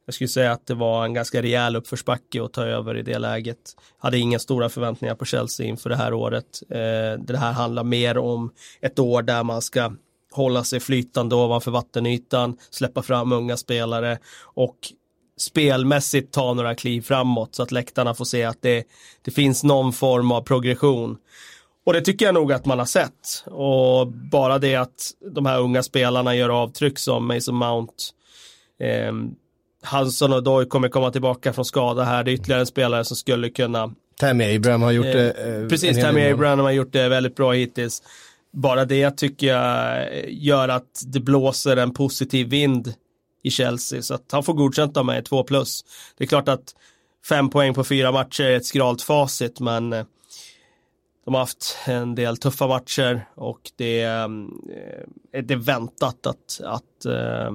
Jag 0.05 0.15
skulle 0.15 0.27
säga 0.27 0.51
att 0.51 0.67
det 0.67 0.73
var 0.73 1.05
en 1.05 1.13
ganska 1.13 1.41
rejäl 1.41 1.75
uppförsbacke 1.75 2.43
att 2.43 2.53
ta 2.53 2.65
över 2.65 2.97
i 2.97 3.01
det 3.01 3.19
läget. 3.19 3.57
Hade 3.97 4.17
inga 4.17 4.39
stora 4.39 4.69
förväntningar 4.69 5.15
på 5.15 5.25
Chelsea 5.25 5.67
inför 5.67 5.89
det 5.89 5.95
här 5.95 6.13
året. 6.13 6.61
Eh, 6.69 7.23
det 7.25 7.37
här 7.37 7.51
handlar 7.51 7.83
mer 7.83 8.17
om 8.17 8.51
ett 8.81 8.99
år 8.99 9.21
där 9.21 9.43
man 9.43 9.61
ska 9.61 9.93
hålla 10.31 10.63
sig 10.63 10.79
flytande 10.79 11.35
ovanför 11.35 11.71
vattenytan, 11.71 12.57
släppa 12.69 13.01
fram 13.01 13.31
unga 13.31 13.57
spelare 13.57 14.17
och 14.41 14.77
spelmässigt 15.37 16.33
ta 16.33 16.53
några 16.53 16.75
kliv 16.75 17.01
framåt 17.01 17.55
så 17.55 17.63
att 17.63 17.71
läktarna 17.71 18.13
får 18.13 18.25
se 18.25 18.43
att 18.43 18.61
det, 18.61 18.83
det 19.21 19.31
finns 19.31 19.63
någon 19.63 19.93
form 19.93 20.31
av 20.31 20.41
progression. 20.41 21.17
Och 21.85 21.93
det 21.93 22.01
tycker 22.01 22.25
jag 22.25 22.33
nog 22.33 22.53
att 22.53 22.65
man 22.65 22.79
har 22.79 22.85
sett. 22.85 23.43
Och 23.45 24.07
bara 24.07 24.59
det 24.59 24.75
att 24.75 25.11
de 25.31 25.45
här 25.45 25.59
unga 25.59 25.83
spelarna 25.83 26.35
gör 26.35 26.49
avtryck 26.49 26.99
som 26.99 27.27
Mason 27.27 27.55
Mount, 27.55 27.93
eh, 28.79 29.13
Hanson 29.83 30.33
och 30.33 30.43
Doy 30.43 30.65
kommer 30.65 30.89
komma 30.89 31.11
tillbaka 31.11 31.53
från 31.53 31.65
skada 31.65 32.03
här. 32.03 32.23
Det 32.23 32.31
är 32.31 32.33
ytterligare 32.33 32.61
en 32.61 32.67
spelare 32.67 33.05
som 33.05 33.17
skulle 33.17 33.49
kunna... 33.49 33.93
Tammy 34.19 34.55
Abraham 34.55 34.81
har 34.81 34.91
gjort 34.91 35.05
det. 35.05 35.31
Eh, 35.31 35.67
precis, 35.67 36.01
Tammy 36.01 36.31
Abraham 36.31 36.59
har 36.59 36.71
gjort 36.71 36.91
det 36.91 37.09
väldigt 37.09 37.35
bra 37.35 37.51
hittills. 37.51 38.03
Bara 38.53 38.85
det 38.85 39.11
tycker 39.11 39.47
jag 39.47 40.07
gör 40.29 40.69
att 40.69 41.03
det 41.05 41.19
blåser 41.19 41.77
en 41.77 41.93
positiv 41.93 42.49
vind 42.49 42.93
i 43.43 43.51
Chelsea. 43.51 44.01
Så 44.01 44.13
att 44.13 44.31
han 44.31 44.43
får 44.43 44.53
godkänt 44.53 44.97
av 44.97 45.05
mig, 45.05 45.23
två 45.23 45.43
plus. 45.43 45.85
Det 46.17 46.23
är 46.23 46.27
klart 46.27 46.49
att 46.49 46.75
fem 47.29 47.49
poäng 47.49 47.73
på 47.73 47.83
fyra 47.83 48.11
matcher 48.11 48.43
är 48.43 48.57
ett 48.57 48.65
skralt 48.65 49.01
facit, 49.01 49.59
men 49.59 49.93
eh, 49.93 50.05
de 51.25 51.33
har 51.33 51.41
haft 51.41 51.77
en 51.87 52.15
del 52.15 52.37
tuffa 52.37 52.67
matcher 52.67 53.29
och 53.35 53.71
det, 53.75 54.01
eh, 54.03 54.27
det 55.31 55.53
är 55.53 55.65
väntat 55.65 56.27
att, 56.27 56.61
att 56.63 57.05
eh, 57.05 57.51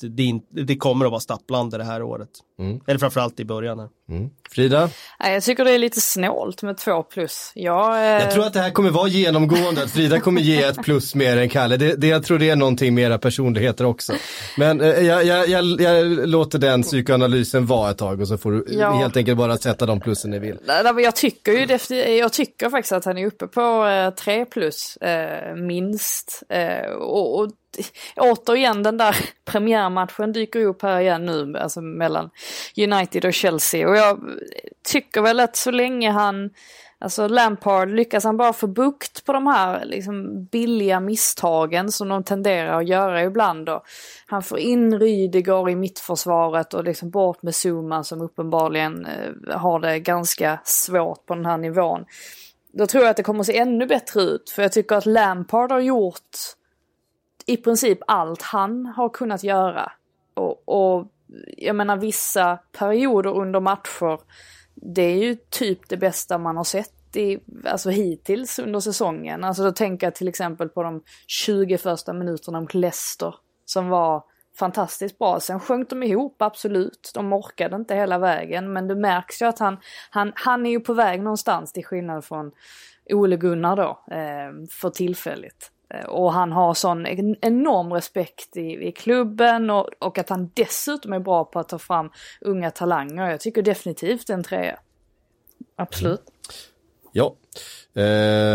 det, 0.00 0.40
det 0.64 0.76
kommer 0.76 1.04
att 1.04 1.10
vara 1.10 1.20
stapplande 1.20 1.78
det 1.78 1.84
här 1.84 2.02
året. 2.02 2.28
Mm. 2.58 2.80
Eller 2.86 2.98
framförallt 2.98 3.40
i 3.40 3.44
början. 3.44 3.78
Här. 3.78 3.88
Mm. 4.10 4.30
Frida? 4.50 4.90
Jag 5.18 5.42
tycker 5.42 5.64
det 5.64 5.70
är 5.70 5.78
lite 5.78 6.00
snålt 6.00 6.62
med 6.62 6.78
två 6.78 7.02
plus. 7.02 7.52
Jag, 7.54 7.96
eh... 7.96 8.22
jag 8.22 8.30
tror 8.30 8.46
att 8.46 8.52
det 8.52 8.60
här 8.60 8.70
kommer 8.70 8.90
vara 8.90 9.08
genomgående, 9.08 9.82
att 9.82 9.90
Frida 9.90 10.20
kommer 10.20 10.40
ge 10.40 10.62
ett 10.62 10.82
plus 10.82 11.14
mer 11.14 11.36
än 11.36 11.48
Kalle. 11.48 11.76
Det, 11.76 11.94
det, 11.94 12.06
jag 12.06 12.24
tror 12.24 12.38
det 12.38 12.50
är 12.50 12.56
någonting 12.56 12.94
med 12.94 13.04
era 13.04 13.18
personligheter 13.18 13.84
också. 13.84 14.12
Men 14.56 14.80
eh, 14.80 14.86
jag, 14.86 15.24
jag, 15.24 15.48
jag, 15.48 15.80
jag, 15.80 16.28
låter 16.28 16.58
den 16.58 16.82
psykoanalysen 16.82 17.66
vara 17.66 17.90
ett 17.90 17.98
tag 17.98 18.20
och 18.20 18.28
så 18.28 18.38
får 18.38 18.52
du 18.52 18.64
ja. 18.68 18.92
helt 18.92 19.16
enkelt 19.16 19.38
bara 19.38 19.56
sätta 19.56 19.86
de 19.86 20.00
plussen 20.00 20.30
ni 20.30 20.38
vill. 20.38 20.58
Jag 20.96 21.16
tycker 21.16 21.52
ju 21.52 21.78
jag 22.18 22.32
tycker 22.32 22.70
faktiskt 22.70 22.92
att 22.92 23.04
han 23.04 23.18
är 23.18 23.26
uppe 23.26 23.46
på 23.46 23.86
eh, 23.86 24.10
tre 24.10 24.44
plus 24.44 24.96
eh, 24.96 25.56
minst. 25.56 26.42
Eh, 26.48 26.90
och, 26.90 27.40
och 27.40 27.50
återigen 28.16 28.82
den 28.82 28.96
där 28.96 29.16
premiärmatchen 29.44 30.32
dyker 30.32 30.64
upp 30.64 30.82
här 30.82 31.00
igen 31.00 31.26
nu, 31.26 31.58
alltså 31.58 31.80
mellan 31.80 32.30
United 32.76 33.24
och 33.24 33.34
Chelsea. 33.34 33.88
Och 33.88 33.96
jag 33.96 34.20
tycker 34.88 35.22
väl 35.22 35.40
att 35.40 35.56
så 35.56 35.70
länge 35.70 36.10
han, 36.10 36.50
alltså 36.98 37.28
Lampard, 37.28 37.90
lyckas 37.90 38.24
han 38.24 38.36
bara 38.36 38.52
få 38.52 38.66
bukt 38.66 39.24
på 39.24 39.32
de 39.32 39.46
här 39.46 39.84
liksom 39.84 40.44
billiga 40.44 41.00
misstagen 41.00 41.92
som 41.92 42.08
de 42.08 42.24
tenderar 42.24 42.78
att 42.78 42.88
göra 42.88 43.22
ibland. 43.22 43.68
Och 43.68 43.82
han 44.26 44.42
får 44.42 44.58
in 44.58 44.98
Rydiger 44.98 45.70
i 45.70 45.76
mittförsvaret 45.76 46.74
och 46.74 46.84
liksom 46.84 47.10
bort 47.10 47.42
med 47.42 47.54
Zuma 47.54 48.04
som 48.04 48.20
uppenbarligen 48.20 49.06
eh, 49.06 49.58
har 49.58 49.80
det 49.80 49.98
ganska 49.98 50.58
svårt 50.64 51.26
på 51.26 51.34
den 51.34 51.46
här 51.46 51.58
nivån. 51.58 52.04
Då 52.72 52.86
tror 52.86 53.04
jag 53.04 53.10
att 53.10 53.16
det 53.16 53.22
kommer 53.22 53.40
att 53.40 53.46
se 53.46 53.58
ännu 53.58 53.86
bättre 53.86 54.22
ut. 54.22 54.50
För 54.50 54.62
jag 54.62 54.72
tycker 54.72 54.96
att 54.96 55.06
Lampard 55.06 55.72
har 55.72 55.80
gjort 55.80 56.36
i 57.48 57.56
princip 57.56 57.98
allt 58.06 58.42
han 58.42 58.86
har 58.86 59.08
kunnat 59.08 59.44
göra. 59.44 59.92
Och, 60.34 60.68
och 60.68 61.06
jag 61.56 61.76
menar 61.76 61.96
vissa 61.96 62.58
perioder 62.72 63.36
under 63.36 63.60
matcher, 63.60 64.20
det 64.74 65.02
är 65.02 65.16
ju 65.16 65.36
typ 65.50 65.88
det 65.88 65.96
bästa 65.96 66.38
man 66.38 66.56
har 66.56 66.64
sett 66.64 67.16
i, 67.16 67.38
alltså 67.64 67.90
hittills 67.90 68.58
under 68.58 68.80
säsongen. 68.80 69.44
Alltså 69.44 69.62
då 69.62 69.72
tänker 69.72 70.06
jag 70.06 70.14
till 70.14 70.28
exempel 70.28 70.68
på 70.68 70.82
de 70.82 71.02
20 71.26 71.78
första 71.78 72.12
minuterna 72.12 72.60
mot 72.60 72.74
Leicester 72.74 73.34
som 73.64 73.88
var 73.88 74.24
fantastiskt 74.58 75.18
bra. 75.18 75.40
Sen 75.40 75.60
sjönk 75.60 75.90
de 75.90 76.02
ihop, 76.02 76.42
absolut. 76.42 77.10
De 77.14 77.32
orkade 77.32 77.76
inte 77.76 77.94
hela 77.94 78.18
vägen, 78.18 78.72
men 78.72 78.88
det 78.88 78.94
märks 78.94 79.42
ju 79.42 79.46
att 79.46 79.58
han, 79.58 79.78
han, 80.10 80.32
han 80.34 80.66
är 80.66 80.70
ju 80.70 80.80
på 80.80 80.94
väg 80.94 81.22
någonstans 81.22 81.72
till 81.72 81.84
skillnad 81.84 82.24
från 82.24 82.52
Ole 83.10 83.36
Gunnar 83.36 83.76
då, 83.76 84.14
eh, 84.14 84.66
för 84.70 84.90
tillfället. 84.90 85.72
Eh, 85.94 86.04
och 86.04 86.32
han 86.32 86.52
har 86.52 86.74
sån 86.74 87.06
enorm 87.40 87.92
respekt 87.92 88.56
i, 88.56 88.88
i 88.88 88.92
klubben 88.92 89.70
och, 89.70 89.88
och, 89.98 90.18
att 90.18 90.28
han 90.28 90.50
dessutom 90.54 91.12
är 91.12 91.18
bra 91.18 91.44
på 91.44 91.58
att 91.58 91.68
ta 91.68 91.78
fram 91.78 92.10
unga 92.40 92.70
talanger. 92.70 93.30
Jag 93.30 93.40
tycker 93.40 93.62
definitivt 93.62 94.30
en 94.30 94.42
trea. 94.42 94.78
Absolut. 95.76 96.20
Mm. 96.20 96.32
Ja. 97.12 97.34
Eh... 97.94 98.02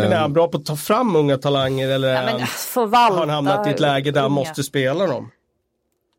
Men 0.01 0.11
är 0.11 0.19
han 0.19 0.33
bra 0.33 0.47
på 0.47 0.57
att 0.57 0.65
ta 0.65 0.75
fram 0.75 1.15
unga 1.15 1.37
talanger 1.37 1.89
eller 1.89 2.13
ja, 2.13 2.25
men, 2.25 2.41
har 2.91 3.17
han 3.17 3.29
hamnat 3.29 3.67
i 3.67 3.69
ett 3.69 3.79
läge 3.79 4.11
där 4.11 4.21
han 4.21 4.31
måste 4.31 4.63
spela 4.63 5.07
dem? 5.07 5.31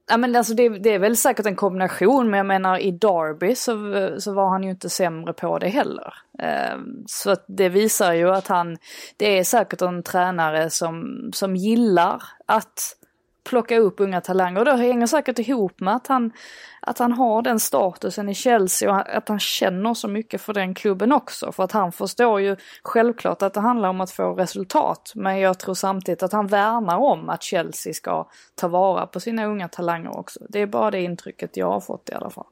Ja 0.07 0.17
men 0.17 0.37
alltså 0.37 0.55
det, 0.55 0.69
det, 0.69 0.95
är 0.95 0.99
väl 0.99 1.17
säkert 1.17 1.47
en 1.47 1.57
kombination 1.57 2.31
men 2.31 2.39
jag 2.39 2.47
menar 2.47 2.79
i 2.79 2.91
Derby 2.91 3.55
så, 3.55 3.75
så 4.21 4.33
var 4.33 4.49
han 4.49 4.63
ju 4.63 4.71
inte 4.71 4.91
sämre 4.91 5.33
på 5.33 5.59
det 5.59 5.69
heller. 5.69 6.15
Eh, 6.39 6.79
så 7.07 7.31
att 7.31 7.45
det 7.49 7.69
visar 7.69 8.13
ju 8.13 8.31
att 8.31 8.47
han, 8.47 8.77
det 9.17 9.39
är 9.39 9.45
säkert 9.45 9.83
en 9.83 10.03
tränare 10.03 10.71
som, 10.71 11.31
som 11.35 11.57
gillar 11.57 12.23
att 12.47 12.97
plocka 13.45 13.79
upp 13.79 14.01
unga 14.01 14.21
talanger. 14.21 14.59
Och 14.59 14.65
det 14.65 14.77
hänger 14.77 15.07
säkert 15.07 15.39
ihop 15.39 15.81
med 15.81 15.97
att 15.97 16.07
han, 16.07 16.33
att 16.81 16.99
han 16.99 17.13
har 17.13 17.43
den 17.43 17.61
statusen 17.61 18.29
i 18.29 18.35
Chelsea 18.35 18.91
och 18.91 19.17
att 19.17 19.29
han 19.29 19.41
känner 19.41 19.95
så 19.95 20.09
mycket 20.09 20.41
för 20.41 20.53
den 20.53 20.75
klubben 20.75 21.13
också. 21.13 21.53
För 21.53 21.65
att 21.65 21.73
han 21.73 21.93
förstår 21.93 22.41
ju 22.41 22.57
självklart 22.83 23.43
att 23.43 23.55
det 23.55 23.61
handlar 23.61 23.89
om 23.89 24.01
att 24.01 24.11
få 24.11 24.35
resultat. 24.35 25.13
Men 25.15 25.39
jag 25.39 25.59
tror 25.59 25.75
samtidigt 25.75 26.23
att 26.23 26.33
han 26.33 26.47
värnar 26.47 26.97
om 26.97 27.29
att 27.29 27.43
Chelsea 27.43 27.95
ska 27.95 28.29
ta 28.55 28.69
vara 28.69 29.07
på 29.07 29.21
sina 29.21 29.45
unga 29.45 29.69
talanger 29.69 30.19
också. 30.19 30.41
Det 30.49 30.61
är 30.61 30.67
bara 30.67 30.91
det 30.91 31.03
intrycket 31.03 31.57
jag 31.57 31.71
har 31.71 31.81
fått 31.81 32.09
i 32.09 32.13
alla 32.13 32.31
fall. 32.31 32.47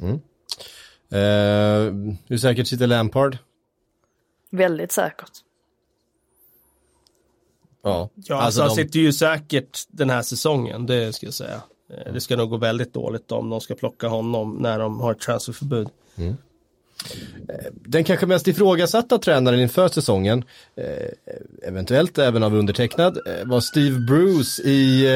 Mm. 0.00 0.20
Uh, 1.12 2.14
hur 2.26 2.38
säkert 2.38 2.66
sitter 2.66 2.86
Lampard? 2.86 3.38
Väldigt 4.50 4.92
säkert. 4.92 5.45
Ja, 7.86 8.08
ja 8.14 8.34
alltså, 8.34 8.34
alltså 8.34 8.60
de... 8.60 8.66
han 8.66 8.76
sitter 8.76 9.00
ju 9.00 9.12
säkert 9.12 9.80
den 9.88 10.10
här 10.10 10.22
säsongen, 10.22 10.86
det 10.86 11.12
ska 11.12 11.26
jag 11.26 11.34
säga. 11.34 11.60
Eh, 11.90 12.12
det 12.12 12.20
ska 12.20 12.36
nog 12.36 12.50
gå 12.50 12.56
väldigt 12.56 12.94
dåligt 12.94 13.32
om 13.32 13.50
de 13.50 13.60
ska 13.60 13.74
plocka 13.74 14.08
honom 14.08 14.56
när 14.60 14.78
de 14.78 15.00
har 15.00 15.12
ett 15.12 15.20
transferförbud. 15.20 15.88
Mm. 16.16 16.36
Eh, 17.48 17.72
den 17.72 18.04
kanske 18.04 18.26
mest 18.26 18.48
ifrågasatta 18.48 19.18
tränaren 19.18 19.60
inför 19.60 19.88
säsongen, 19.88 20.44
eh, 20.76 21.68
eventuellt 21.68 22.18
även 22.18 22.42
av 22.42 22.54
undertecknad, 22.54 23.18
var 23.44 23.60
Steve 23.60 23.98
Bruce 23.98 24.62
i 24.62 25.08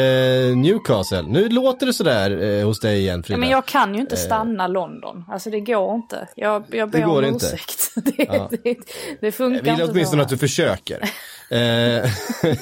Newcastle. 0.57 1.23
Nu 1.23 1.49
låter 1.49 1.87
det 1.87 1.93
sådär 1.93 2.63
hos 2.65 2.81
dig 2.81 2.99
igen 2.99 3.23
Frida. 3.23 3.41
men 3.41 3.49
jag 3.49 3.67
kan 3.67 3.95
ju 3.95 4.01
inte 4.01 4.17
stanna 4.17 4.67
London, 4.67 5.25
alltså 5.29 5.51
det 5.51 5.61
går 5.61 5.95
inte. 5.95 6.29
Jag, 6.37 6.65
jag 6.71 6.91
ber 6.91 7.05
om 7.05 7.25
ursäkt. 7.25 7.93
Det, 8.05 8.25
ja. 8.29 8.51
det, 8.63 8.77
det, 9.21 9.33
funkar 9.33 9.59
inte 9.59 9.71
Jag 9.71 9.77
vill 9.77 9.91
åtminstone 9.91 10.23
att 10.23 10.29
du 10.29 10.39
försöker. 10.39 11.11
Eh, 11.51 12.11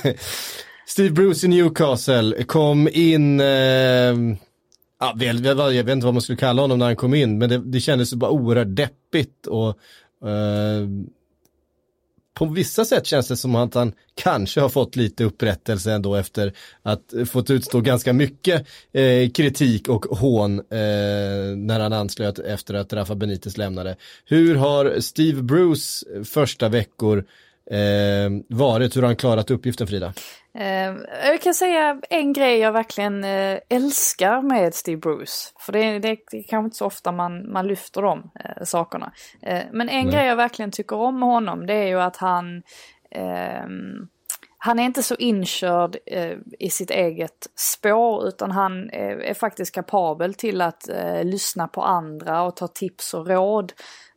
Steve 0.86 1.10
Bruce 1.10 1.46
i 1.46 1.48
Newcastle 1.48 2.44
kom 2.44 2.88
in, 2.92 3.40
eh, 3.40 3.46
ja, 5.00 5.14
jag, 5.18 5.84
vet 5.84 5.88
inte 5.88 6.04
vad 6.04 6.14
man 6.14 6.22
skulle 6.22 6.38
kalla 6.38 6.62
honom 6.62 6.78
när 6.78 6.86
han 6.86 6.96
kom 6.96 7.14
in, 7.14 7.38
men 7.38 7.48
det, 7.48 7.58
det 7.58 7.80
kändes 7.80 8.14
bara 8.14 8.30
oerhört 8.30 8.76
deppigt 8.76 9.46
och 9.46 9.68
eh, 10.28 10.88
på 12.38 12.46
vissa 12.46 12.84
sätt 12.84 13.06
känns 13.06 13.28
det 13.28 13.36
som 13.36 13.54
att 13.54 13.74
han 13.74 13.92
kanske 14.14 14.60
har 14.60 14.68
fått 14.68 14.96
lite 14.96 15.24
upprättelse 15.24 15.92
ändå 15.92 16.14
efter 16.14 16.52
att 16.82 17.14
fått 17.26 17.50
utstå 17.50 17.80
ganska 17.80 18.12
mycket 18.12 18.66
eh, 18.92 19.30
kritik 19.30 19.88
och 19.88 20.04
hån 20.04 20.58
eh, 20.58 21.56
när 21.56 21.80
han 21.80 21.92
anslöt 21.92 22.38
efter 22.38 22.74
att 22.74 22.92
Rafa 22.92 23.14
Benitez 23.14 23.56
lämnade. 23.56 23.96
Hur 24.24 24.54
har 24.54 25.00
Steve 25.00 25.42
Bruce 25.42 26.06
första 26.24 26.68
veckor 26.68 27.24
eh, 27.70 28.30
varit? 28.48 28.96
Hur 28.96 29.02
har 29.02 29.08
han 29.08 29.16
klarat 29.16 29.50
uppgiften 29.50 29.86
Frida? 29.86 30.12
Eh, 30.58 30.94
jag 31.24 31.42
kan 31.42 31.54
säga 31.54 32.00
en 32.10 32.32
grej 32.32 32.58
jag 32.58 32.72
verkligen 32.72 33.24
eh, 33.24 33.58
älskar 33.68 34.42
med 34.42 34.74
Steve 34.74 34.98
Bruce. 34.98 35.52
För 35.60 35.72
det, 35.72 35.98
det, 35.98 36.18
det 36.30 36.36
är 36.38 36.42
kanske 36.42 36.64
inte 36.64 36.76
så 36.76 36.86
ofta 36.86 37.12
man, 37.12 37.52
man 37.52 37.66
lyfter 37.66 38.02
de 38.02 38.30
eh, 38.44 38.64
sakerna. 38.64 39.12
Eh, 39.42 39.62
men 39.72 39.88
en 39.88 40.06
Nej. 40.06 40.14
grej 40.14 40.26
jag 40.26 40.36
verkligen 40.36 40.70
tycker 40.70 40.96
om 40.96 41.20
med 41.20 41.28
honom 41.28 41.66
det 41.66 41.74
är 41.74 41.86
ju 41.86 42.00
att 42.00 42.16
han 42.16 42.62
ehm, 43.10 44.08
han 44.60 44.78
är 44.78 44.84
inte 44.84 45.02
så 45.02 45.14
inkörd 45.14 45.96
eh, 46.06 46.36
i 46.58 46.70
sitt 46.70 46.90
eget 46.90 47.46
spår 47.54 48.28
utan 48.28 48.50
han 48.50 48.90
är, 48.90 49.16
är 49.16 49.34
faktiskt 49.34 49.74
kapabel 49.74 50.34
till 50.34 50.60
att 50.60 50.88
eh, 50.88 51.24
lyssna 51.24 51.68
på 51.68 51.82
andra 51.82 52.42
och 52.42 52.56
ta 52.56 52.68
tips 52.68 53.14
och 53.14 53.26
råd. 53.28 53.72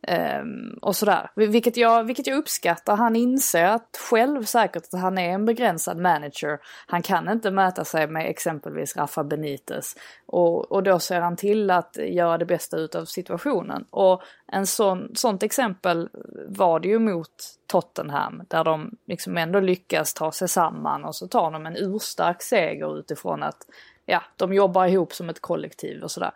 Um, 0.08 0.78
och 0.82 0.96
sådär. 0.96 1.30
Vilket 1.34 1.76
jag, 1.76 2.04
vilket 2.04 2.26
jag 2.26 2.38
uppskattar. 2.38 2.96
Han 2.96 3.16
inser 3.16 3.64
att 3.64 3.96
själv 4.10 4.44
säkert 4.44 4.82
att 4.92 5.00
han 5.00 5.18
är 5.18 5.28
en 5.28 5.44
begränsad 5.44 5.98
manager. 5.98 6.58
Han 6.86 7.02
kan 7.02 7.28
inte 7.28 7.50
mäta 7.50 7.84
sig 7.84 8.06
med 8.06 8.30
exempelvis 8.30 8.96
Rafa 8.96 9.24
Benitez. 9.24 9.96
Och, 10.26 10.72
och 10.72 10.82
då 10.82 10.98
ser 10.98 11.20
han 11.20 11.36
till 11.36 11.70
att 11.70 11.96
göra 11.96 12.38
det 12.38 12.44
bästa 12.44 12.76
utav 12.76 13.04
situationen. 13.04 13.84
Och 13.90 14.22
en 14.46 14.66
sån, 14.66 15.10
sånt 15.14 15.42
exempel 15.42 16.08
var 16.46 16.80
det 16.80 16.88
ju 16.88 16.98
mot 16.98 17.58
Tottenham. 17.66 18.42
Där 18.48 18.64
de 18.64 18.90
liksom 19.06 19.36
ändå 19.36 19.60
lyckas 19.60 20.14
ta 20.14 20.32
sig 20.32 20.48
samman 20.48 21.04
och 21.04 21.16
så 21.16 21.28
tar 21.28 21.50
de 21.50 21.66
en 21.66 21.76
urstark 21.76 22.42
seger 22.42 22.98
utifrån 22.98 23.42
att 23.42 23.66
ja, 24.06 24.22
de 24.36 24.52
jobbar 24.52 24.86
ihop 24.86 25.12
som 25.12 25.28
ett 25.28 25.40
kollektiv 25.40 26.02
och 26.02 26.10
sådär. 26.10 26.32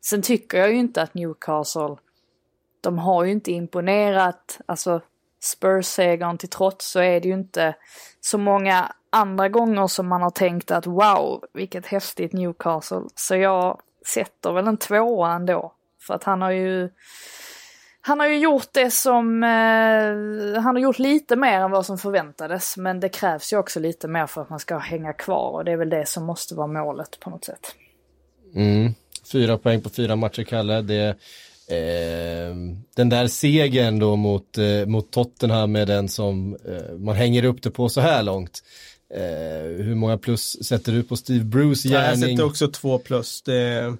Sen 0.00 0.22
tycker 0.22 0.58
jag 0.58 0.70
ju 0.70 0.76
inte 0.76 1.02
att 1.02 1.14
Newcastle 1.14 1.96
de 2.80 2.98
har 2.98 3.24
ju 3.24 3.30
inte 3.32 3.52
imponerat. 3.52 4.60
Alltså 4.66 5.00
Spurs-segern 5.40 6.38
till 6.38 6.48
trots 6.48 6.90
så 6.90 7.00
är 7.00 7.20
det 7.20 7.28
ju 7.28 7.34
inte 7.34 7.74
så 8.20 8.38
många 8.38 8.92
andra 9.10 9.48
gånger 9.48 9.86
som 9.86 10.08
man 10.08 10.22
har 10.22 10.30
tänkt 10.30 10.70
att 10.70 10.86
wow, 10.86 11.44
vilket 11.52 11.86
häftigt 11.86 12.32
Newcastle. 12.32 13.02
Så 13.14 13.36
jag 13.36 13.80
sätter 14.06 14.52
väl 14.52 14.66
en 14.66 14.76
tvåa 14.76 15.32
ändå. 15.32 15.72
För 16.06 16.14
att 16.14 16.24
han 16.24 16.42
har 16.42 16.50
ju 16.50 16.90
han 18.02 18.20
har 18.20 18.26
ju 18.26 18.38
gjort 18.38 18.68
det 18.72 18.90
som, 18.90 19.42
eh, 19.44 20.62
han 20.62 20.76
har 20.76 20.78
gjort 20.78 20.98
lite 20.98 21.36
mer 21.36 21.60
än 21.60 21.70
vad 21.70 21.86
som 21.86 21.98
förväntades. 21.98 22.76
Men 22.76 23.00
det 23.00 23.08
krävs 23.08 23.52
ju 23.52 23.56
också 23.56 23.80
lite 23.80 24.08
mer 24.08 24.26
för 24.26 24.42
att 24.42 24.50
man 24.50 24.60
ska 24.60 24.78
hänga 24.78 25.12
kvar 25.12 25.50
och 25.50 25.64
det 25.64 25.72
är 25.72 25.76
väl 25.76 25.90
det 25.90 26.08
som 26.08 26.24
måste 26.24 26.54
vara 26.54 26.66
målet 26.66 27.20
på 27.20 27.30
något 27.30 27.44
sätt. 27.44 27.74
Mm. 28.54 28.94
Fyra 29.32 29.58
poäng 29.58 29.80
på 29.80 29.90
fyra 29.90 30.16
matcher, 30.16 30.42
Kalle. 30.42 30.82
Det 30.82 31.16
Eh, 31.70 32.54
den 32.96 33.08
där 33.08 33.26
segern 33.26 33.98
då 33.98 34.16
mot, 34.16 34.58
eh, 34.58 34.86
mot 34.86 35.10
Tottenham 35.10 35.72
med 35.72 35.88
den 35.88 36.08
som 36.08 36.56
eh, 36.64 36.98
man 36.98 37.16
hänger 37.16 37.44
upp 37.44 37.62
det 37.62 37.70
på 37.70 37.88
så 37.88 38.00
här 38.00 38.22
långt. 38.22 38.62
Eh, 39.14 39.84
hur 39.84 39.94
många 39.94 40.18
plus 40.18 40.64
sätter 40.64 40.92
du 40.92 41.02
på 41.02 41.16
Steve 41.16 41.44
Bruce 41.44 41.88
gärning? 41.88 42.20
Jag 42.20 42.30
sätter 42.30 42.44
också 42.44 42.68
två 42.68 42.98
plus. 42.98 43.42
Det, 43.42 43.78
eh, 43.78 43.92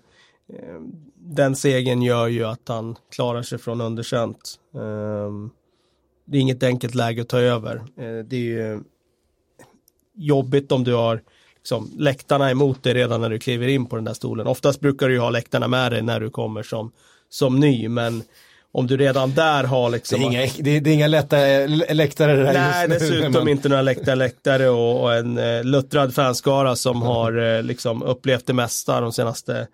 den 1.16 1.56
segern 1.56 2.02
gör 2.02 2.28
ju 2.28 2.44
att 2.44 2.68
han 2.68 2.96
klarar 3.10 3.42
sig 3.42 3.58
från 3.58 3.80
underkänt. 3.80 4.54
Ehm, 4.74 5.50
det 6.24 6.36
är 6.36 6.40
inget 6.40 6.62
enkelt 6.62 6.94
läge 6.94 7.22
att 7.22 7.28
ta 7.28 7.38
över. 7.38 7.76
Eh, 7.76 8.24
det 8.24 8.36
är 8.36 8.40
ju 8.40 8.80
jobbigt 10.14 10.72
om 10.72 10.84
du 10.84 10.94
har 10.94 11.22
liksom, 11.56 11.90
läktarna 11.98 12.50
emot 12.50 12.82
dig 12.82 12.94
redan 12.94 13.20
när 13.20 13.30
du 13.30 13.38
kliver 13.38 13.68
in 13.68 13.86
på 13.86 13.96
den 13.96 14.04
där 14.04 14.14
stolen. 14.14 14.46
Oftast 14.46 14.80
brukar 14.80 15.08
du 15.08 15.14
ju 15.14 15.20
ha 15.20 15.30
läktarna 15.30 15.68
med 15.68 15.92
dig 15.92 16.02
när 16.02 16.20
du 16.20 16.30
kommer 16.30 16.62
som 16.62 16.92
som 17.30 17.60
ny, 17.60 17.88
men 17.88 18.22
om 18.72 18.86
du 18.86 18.96
redan 18.96 19.34
där 19.34 19.64
har 19.64 19.90
liksom... 19.90 20.20
Det 20.20 20.24
är 20.24 20.30
inga, 20.30 20.52
det 20.58 20.76
är, 20.76 20.80
det 20.80 20.90
är 20.90 20.94
inga 20.94 21.06
lätta 21.06 21.36
läktare 21.94 22.36
där 22.36 22.52
Nej, 22.52 22.88
dessutom 22.88 23.32
man... 23.32 23.48
inte 23.48 23.68
några 23.68 23.82
läkta 23.82 24.14
läktare 24.14 24.68
och, 24.68 25.02
och 25.02 25.14
en 25.14 25.38
eh, 25.38 25.64
luttrad 25.64 26.14
fanskara 26.14 26.76
som 26.76 26.96
mm. 26.96 27.08
har 27.08 27.56
eh, 27.56 27.62
liksom 27.62 28.02
upplevt 28.02 28.46
det 28.46 28.52
mesta 28.52 29.00
de 29.00 29.12
senaste 29.12 29.68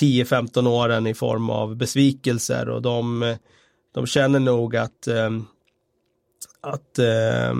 10-15 0.00 0.68
åren 0.68 1.06
i 1.06 1.14
form 1.14 1.50
av 1.50 1.76
besvikelser 1.76 2.68
och 2.68 2.82
de, 2.82 3.36
de 3.94 4.06
känner 4.06 4.38
nog 4.38 4.76
att, 4.76 5.06
eh, 5.06 5.30
att 6.60 6.98
eh, 6.98 7.54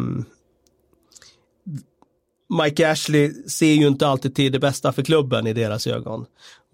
Mike 2.62 2.90
Ashley 2.90 3.34
ser 3.48 3.72
ju 3.72 3.86
inte 3.86 4.06
alltid 4.06 4.34
till 4.34 4.52
det 4.52 4.58
bästa 4.58 4.92
för 4.92 5.02
klubben 5.02 5.46
i 5.46 5.52
deras 5.52 5.86
ögon. 5.86 6.26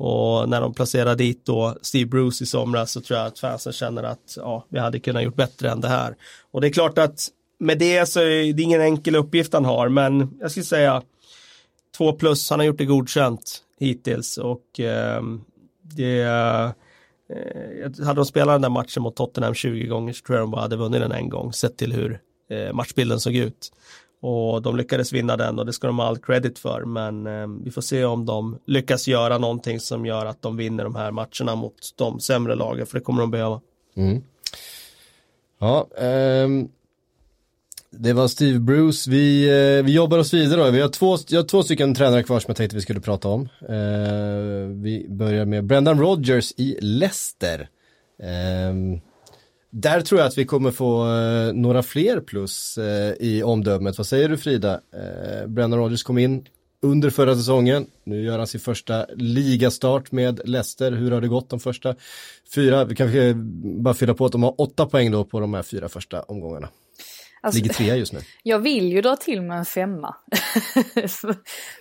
Och 0.02 0.48
när 0.48 0.60
de 0.60 0.74
placerar 0.74 1.14
dit 1.14 1.46
då 1.46 1.76
Steve 1.82 2.06
Bruce 2.06 2.44
i 2.44 2.46
somras 2.46 2.92
så 2.92 3.00
tror 3.00 3.18
jag 3.18 3.26
att 3.26 3.38
fansen 3.38 3.72
känner 3.72 4.02
att 4.02 4.36
ja, 4.36 4.66
vi 4.68 4.78
hade 4.78 5.00
kunnat 5.00 5.22
gjort 5.22 5.36
bättre 5.36 5.70
än 5.70 5.80
det 5.80 5.88
här. 5.88 6.16
Och 6.50 6.60
det 6.60 6.66
är 6.66 6.72
klart 6.72 6.98
att 6.98 7.28
med 7.58 7.78
det 7.78 8.06
så 8.06 8.20
är 8.20 8.52
det 8.52 8.62
ingen 8.62 8.80
enkel 8.80 9.16
uppgift 9.16 9.52
han 9.52 9.64
har, 9.64 9.88
men 9.88 10.38
jag 10.40 10.50
skulle 10.50 10.64
säga 10.64 11.02
två 11.96 12.12
plus, 12.12 12.50
han 12.50 12.58
har 12.58 12.66
gjort 12.66 12.78
det 12.78 12.84
godkänt 12.84 13.62
hittills 13.78 14.38
och 14.38 14.80
eh, 14.80 15.22
det 15.82 16.22
eh, 16.22 18.06
hade 18.06 18.20
de 18.20 18.26
spelat 18.26 18.54
den 18.54 18.62
där 18.62 18.68
matchen 18.68 19.02
mot 19.02 19.16
Tottenham 19.16 19.54
20 19.54 19.86
gånger 19.86 20.12
så 20.12 20.24
tror 20.24 20.38
jag 20.38 20.42
de 20.42 20.50
bara 20.50 20.62
hade 20.62 20.76
vunnit 20.76 21.00
den 21.00 21.12
en 21.12 21.28
gång, 21.28 21.52
sett 21.52 21.76
till 21.76 21.92
hur 21.92 22.20
eh, 22.50 22.72
matchbilden 22.72 23.20
såg 23.20 23.34
ut. 23.34 23.72
Och 24.20 24.62
de 24.62 24.76
lyckades 24.76 25.12
vinna 25.12 25.36
den 25.36 25.58
och 25.58 25.66
det 25.66 25.72
ska 25.72 25.86
de 25.86 25.98
ha 25.98 26.06
all 26.06 26.18
credit 26.18 26.58
för. 26.58 26.84
Men 26.84 27.26
eh, 27.26 27.46
vi 27.64 27.70
får 27.70 27.82
se 27.82 28.04
om 28.04 28.26
de 28.26 28.58
lyckas 28.66 29.08
göra 29.08 29.38
någonting 29.38 29.80
som 29.80 30.06
gör 30.06 30.26
att 30.26 30.42
de 30.42 30.56
vinner 30.56 30.84
de 30.84 30.94
här 30.94 31.10
matcherna 31.10 31.54
mot 31.54 31.74
de 31.96 32.20
sämre 32.20 32.54
lagen. 32.54 32.86
För 32.86 32.98
det 32.98 33.04
kommer 33.04 33.20
de 33.20 33.30
behöva. 33.30 33.60
Mm. 33.96 34.22
Ja, 35.58 35.88
ehm, 35.98 36.68
det 37.90 38.12
var 38.12 38.28
Steve 38.28 38.58
Bruce. 38.58 39.10
Vi, 39.10 39.48
eh, 39.48 39.84
vi 39.84 39.92
jobbar 39.92 40.18
oss 40.18 40.34
vidare. 40.34 40.70
Vi 40.70 40.80
har 40.80 40.88
två, 40.88 41.16
jag 41.28 41.38
har 41.38 41.48
två 41.48 41.62
stycken 41.62 41.94
tränare 41.94 42.22
kvar 42.22 42.40
som 42.40 42.48
jag 42.48 42.56
tänkte 42.56 42.76
vi 42.76 42.82
skulle 42.82 43.00
prata 43.00 43.28
om. 43.28 43.48
Eh, 43.68 44.66
vi 44.82 45.06
börjar 45.08 45.44
med 45.44 45.64
Brendan 45.64 46.00
Rodgers 46.00 46.52
i 46.56 46.78
Leicester. 46.80 47.68
Ehm, 48.22 49.00
där 49.70 50.00
tror 50.00 50.20
jag 50.20 50.28
att 50.28 50.38
vi 50.38 50.44
kommer 50.44 50.70
få 50.70 51.14
eh, 51.14 51.52
några 51.52 51.82
fler 51.82 52.20
plus 52.20 52.78
eh, 52.78 53.14
i 53.20 53.42
omdömet. 53.42 53.98
Vad 53.98 54.06
säger 54.06 54.28
du 54.28 54.36
Frida? 54.36 54.72
Eh, 54.72 55.46
Brennan 55.46 55.78
Rodgers 55.78 56.02
kom 56.02 56.18
in 56.18 56.46
under 56.82 57.10
förra 57.10 57.34
säsongen. 57.34 57.86
Nu 58.04 58.24
gör 58.24 58.38
han 58.38 58.46
sin 58.46 58.60
första 58.60 59.06
ligastart 59.16 60.12
med 60.12 60.40
Leicester. 60.44 60.92
Hur 60.92 61.10
har 61.10 61.20
det 61.20 61.28
gått 61.28 61.50
de 61.50 61.60
första 61.60 61.94
fyra? 62.54 62.84
Vi 62.84 62.94
kanske 62.94 63.34
bara 63.64 63.94
fylla 63.94 64.14
på 64.14 64.26
att 64.26 64.32
de 64.32 64.42
har 64.42 64.60
åtta 64.60 64.86
poäng 64.86 65.10
då 65.10 65.24
på 65.24 65.40
de 65.40 65.54
här 65.54 65.62
fyra 65.62 65.88
första 65.88 66.22
omgångarna. 66.22 66.68
Alltså, 67.40 67.62
Ligger 67.62 67.74
trea 67.74 67.96
just 67.96 68.12
nu. 68.12 68.20
Jag 68.42 68.58
vill 68.58 68.92
ju 68.92 69.00
dra 69.00 69.16
till 69.16 69.42
med 69.42 69.58
en 69.58 69.64
femma. 69.64 70.16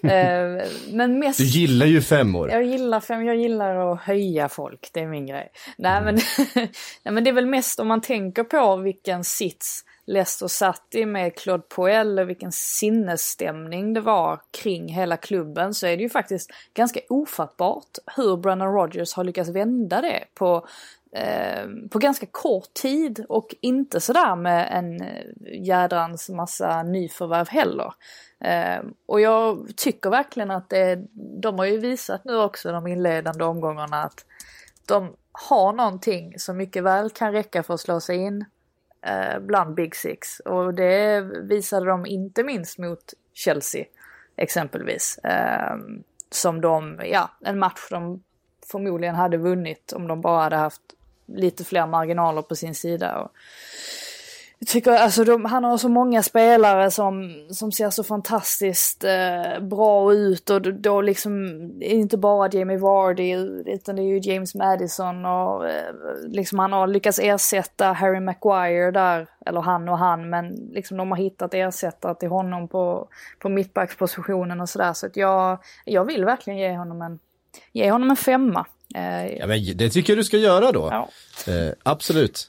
Eh, 0.04 0.68
men 0.92 1.20
mest... 1.20 1.40
Du 1.40 1.46
gillar 1.46 1.86
ju 1.86 2.02
femmor. 2.02 2.52
Jag 2.52 2.64
gillar 2.64 3.00
fem, 3.00 3.26
jag 3.26 3.36
gillar 3.36 3.94
att 3.94 4.02
höja 4.02 4.50
folk, 4.50 4.90
det 4.94 5.00
är 5.00 5.08
min 5.08 5.26
grej. 5.26 5.52
Nej, 5.78 5.98
mm. 5.98 6.04
men, 6.06 6.16
nej 7.04 7.14
men 7.14 7.24
det 7.24 7.30
är 7.30 7.34
väl 7.34 7.46
mest 7.46 7.80
om 7.80 7.88
man 7.88 8.02
tänker 8.02 8.44
på 8.44 8.76
vilken 8.76 9.24
sits 9.24 9.84
Leicester 10.10 10.48
satt 10.48 10.96
i 10.96 11.06
med 11.06 11.36
Claude 11.36 11.64
Poel 11.70 12.20
och 12.20 12.30
vilken 12.30 12.52
sinnesstämning 12.52 13.94
det 13.94 14.02
var 14.02 14.42
kring 14.52 14.88
hela 14.88 15.18
klubben 15.18 15.74
så 15.74 15.88
är 15.88 15.98
det 15.98 16.04
ju 16.04 16.10
faktiskt 16.10 16.52
ganska 16.74 17.00
ofattbart 17.10 17.98
hur 18.16 18.38
Brennan 18.38 18.74
Rogers 18.74 19.14
har 19.14 19.24
lyckats 19.24 19.50
vända 19.50 20.02
det 20.02 20.24
på 20.34 20.68
Eh, 21.12 21.68
på 21.92 22.00
ganska 22.00 22.26
kort 22.26 22.74
tid 22.74 23.26
och 23.30 23.56
inte 23.62 24.00
sådär 24.00 24.36
med 24.36 24.70
en 24.72 25.02
eh, 25.02 25.66
jädrans 25.66 26.30
massa 26.30 26.84
nyförvärv 26.84 27.50
heller. 27.50 27.94
Eh, 28.40 28.84
och 29.06 29.22
jag 29.22 29.68
tycker 29.76 30.10
verkligen 30.10 30.52
att 30.52 30.70
det, 30.70 31.06
de 31.42 31.60
har 31.60 31.66
ju 31.66 31.78
visat 31.78 32.26
nu 32.26 32.38
också 32.38 32.72
de 32.72 32.88
inledande 32.88 33.44
omgångarna 33.44 34.04
att 34.04 34.26
de 34.86 35.16
har 35.32 35.74
någonting 35.74 36.40
som 36.40 36.58
mycket 36.58 36.84
väl 36.84 37.10
kan 37.10 37.32
räcka 37.32 37.64
för 37.64 37.74
att 37.74 37.80
slå 37.80 38.00
sig 38.00 38.18
in 38.18 38.46
eh, 39.02 39.40
bland 39.40 39.76
Big 39.76 39.96
Six. 39.96 40.40
Och 40.40 40.74
det 40.74 41.22
visade 41.42 41.86
de 41.86 42.06
inte 42.06 42.44
minst 42.44 42.78
mot 42.78 43.14
Chelsea 43.34 43.86
exempelvis. 44.36 45.20
Ehm, 45.24 46.04
som 46.32 46.62
de, 46.62 47.02
ja, 47.04 47.30
en 47.42 47.60
match 47.60 47.88
de 47.90 48.24
förmodligen 48.72 49.16
hade 49.16 49.38
vunnit 49.38 49.94
om 49.94 50.08
de 50.08 50.22
bara 50.22 50.44
hade 50.44 50.56
haft 50.56 50.82
lite 51.36 51.64
fler 51.64 51.88
marginaler 51.88 52.42
på 52.42 52.56
sin 52.56 52.76
sida. 52.76 53.20
Och 53.20 53.32
jag 54.62 54.68
tycker 54.68 54.92
alltså 54.92 55.24
de, 55.24 55.46
han 55.46 55.64
har 55.64 55.78
så 55.78 55.90
många 55.90 56.24
spelare 56.24 56.92
som, 56.92 57.46
som 57.50 57.72
ser 57.72 57.90
så 57.90 58.04
fantastiskt 58.04 59.04
eh, 59.04 59.60
bra 59.62 60.14
ut 60.14 60.50
och 60.50 60.62
då 60.62 61.02
liksom 61.02 61.46
inte 61.82 62.18
bara 62.18 62.50
Jamie 62.52 62.78
Vardy 62.78 63.34
utan 63.66 63.96
det 63.96 64.02
är 64.02 64.06
ju 64.06 64.20
James 64.34 64.56
Madison 64.56 65.26
och 65.26 65.70
eh, 65.70 65.94
liksom 66.28 66.60
han 66.60 66.74
har 66.74 66.88
lyckats 66.88 67.20
ersätta 67.20 67.86
Harry 67.86 68.20
Maguire 68.20 68.92
där, 68.92 69.28
eller 69.46 69.62
han 69.62 69.90
och 69.90 69.98
han 69.98 70.30
men 70.30 70.50
liksom 70.50 70.98
de 70.98 71.12
har 71.12 71.18
hittat 71.18 71.54
ersättare 71.54 72.16
till 72.16 72.30
honom 72.30 72.68
på, 72.68 73.08
på 73.40 73.50
mittbackspositionen 73.50 74.62
och 74.62 74.70
sådär 74.70 74.94
så 74.94 75.06
att 75.06 75.18
jag, 75.18 75.58
jag 75.86 76.06
vill 76.06 76.26
verkligen 76.26 76.60
ge 76.60 76.78
honom 76.78 77.02
en, 77.02 77.20
ge 77.72 77.92
honom 77.92 78.10
en 78.10 78.16
femma. 78.16 78.66
Eh, 78.96 79.38
ja, 79.38 79.48
men 79.48 79.78
det 79.78 79.90
tycker 79.90 80.14
jag 80.14 80.20
du 80.20 80.24
ska 80.24 80.38
göra 80.38 80.72
då. 80.72 80.88
Ja. 80.92 81.10
Eh, 81.54 81.72
absolut. 81.84 82.48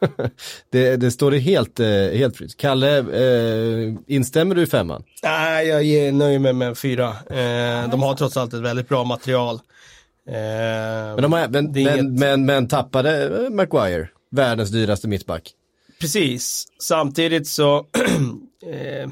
det, 0.70 0.96
det 0.96 1.10
står 1.10 1.30
det 1.30 1.38
helt, 1.38 1.80
eh, 1.80 1.86
helt 1.88 2.36
fritt. 2.36 2.56
Kalle, 2.56 2.98
eh, 2.98 3.94
instämmer 4.06 4.54
du 4.54 4.62
i 4.62 4.66
femman? 4.66 5.02
Nej, 5.22 5.66
jag 5.66 6.14
nöjer 6.14 6.38
mig 6.38 6.52
med 6.52 6.68
en 6.68 6.76
fyra. 6.76 7.08
Eh, 7.08 7.90
de 7.90 8.02
har 8.02 8.14
trots 8.14 8.36
allt 8.36 8.54
ett 8.54 8.60
väldigt 8.60 8.88
bra 8.88 9.04
material. 9.04 9.54
Eh, 10.28 10.32
Men, 10.32 11.22
de 11.22 11.32
har, 11.32 11.48
men, 11.48 11.66
är 11.66 11.84
men, 11.84 11.98
inget- 11.98 12.20
men, 12.20 12.46
men 12.46 12.68
tappade 12.68 13.30
Maguire, 13.50 14.08
världens 14.30 14.70
dyraste 14.70 15.08
mittback. 15.08 15.52
Precis, 16.00 16.66
samtidigt 16.78 17.48
så 17.48 17.76
eh, 18.66 19.08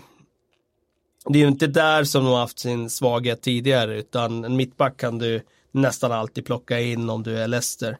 det 1.28 1.38
är 1.38 1.42
ju 1.42 1.48
inte 1.48 1.66
där 1.66 2.04
som 2.04 2.24
de 2.24 2.30
har 2.32 2.40
haft 2.40 2.58
sin 2.58 2.90
svaghet 2.90 3.42
tidigare 3.42 3.98
utan 3.98 4.44
en 4.44 4.56
mittback 4.56 4.96
kan 4.96 5.18
du 5.18 5.42
nästan 5.76 6.12
alltid 6.12 6.46
plocka 6.46 6.80
in 6.80 7.10
om 7.10 7.22
du 7.22 7.38
är 7.38 7.48
Leicester. 7.48 7.98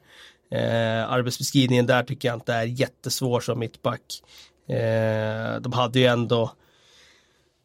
Eh, 0.51 1.11
arbetsbeskrivningen 1.11 1.87
där 1.87 2.03
tycker 2.03 2.29
jag 2.29 2.37
inte 2.37 2.55
är 2.55 2.65
jättesvår 2.65 3.41
som 3.41 3.59
mittback. 3.59 4.23
Eh, 4.69 5.61
de 5.61 5.73
hade 5.73 5.99
ju 5.99 6.07
ändå 6.07 6.53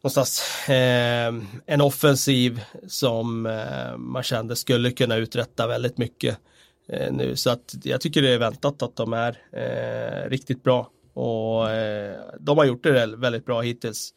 någonstans 0.04 0.42
eh, 0.70 1.34
en 1.66 1.82
offensiv 1.82 2.62
som 2.88 3.46
eh, 3.46 3.98
man 3.98 4.24
kände 4.24 4.56
skulle 4.56 4.92
kunna 4.92 5.16
uträtta 5.16 5.68
väldigt 5.68 5.98
mycket 5.98 6.38
eh, 6.90 7.12
nu. 7.12 7.36
Så 7.36 7.50
att 7.50 7.76
jag 7.84 8.02
tycker 8.02 8.22
det 8.22 8.30
är 8.30 8.40
väntat 8.40 8.82
att 8.82 8.96
de 8.96 9.14
är 9.14 9.38
eh, 9.52 10.30
riktigt 10.30 10.64
bra. 10.64 10.90
Och 11.14 11.70
eh, 11.70 12.16
de 12.40 12.58
har 12.58 12.66
gjort 12.66 12.84
det 12.84 13.06
väldigt 13.06 13.46
bra 13.46 13.62
hittills. 13.62 14.14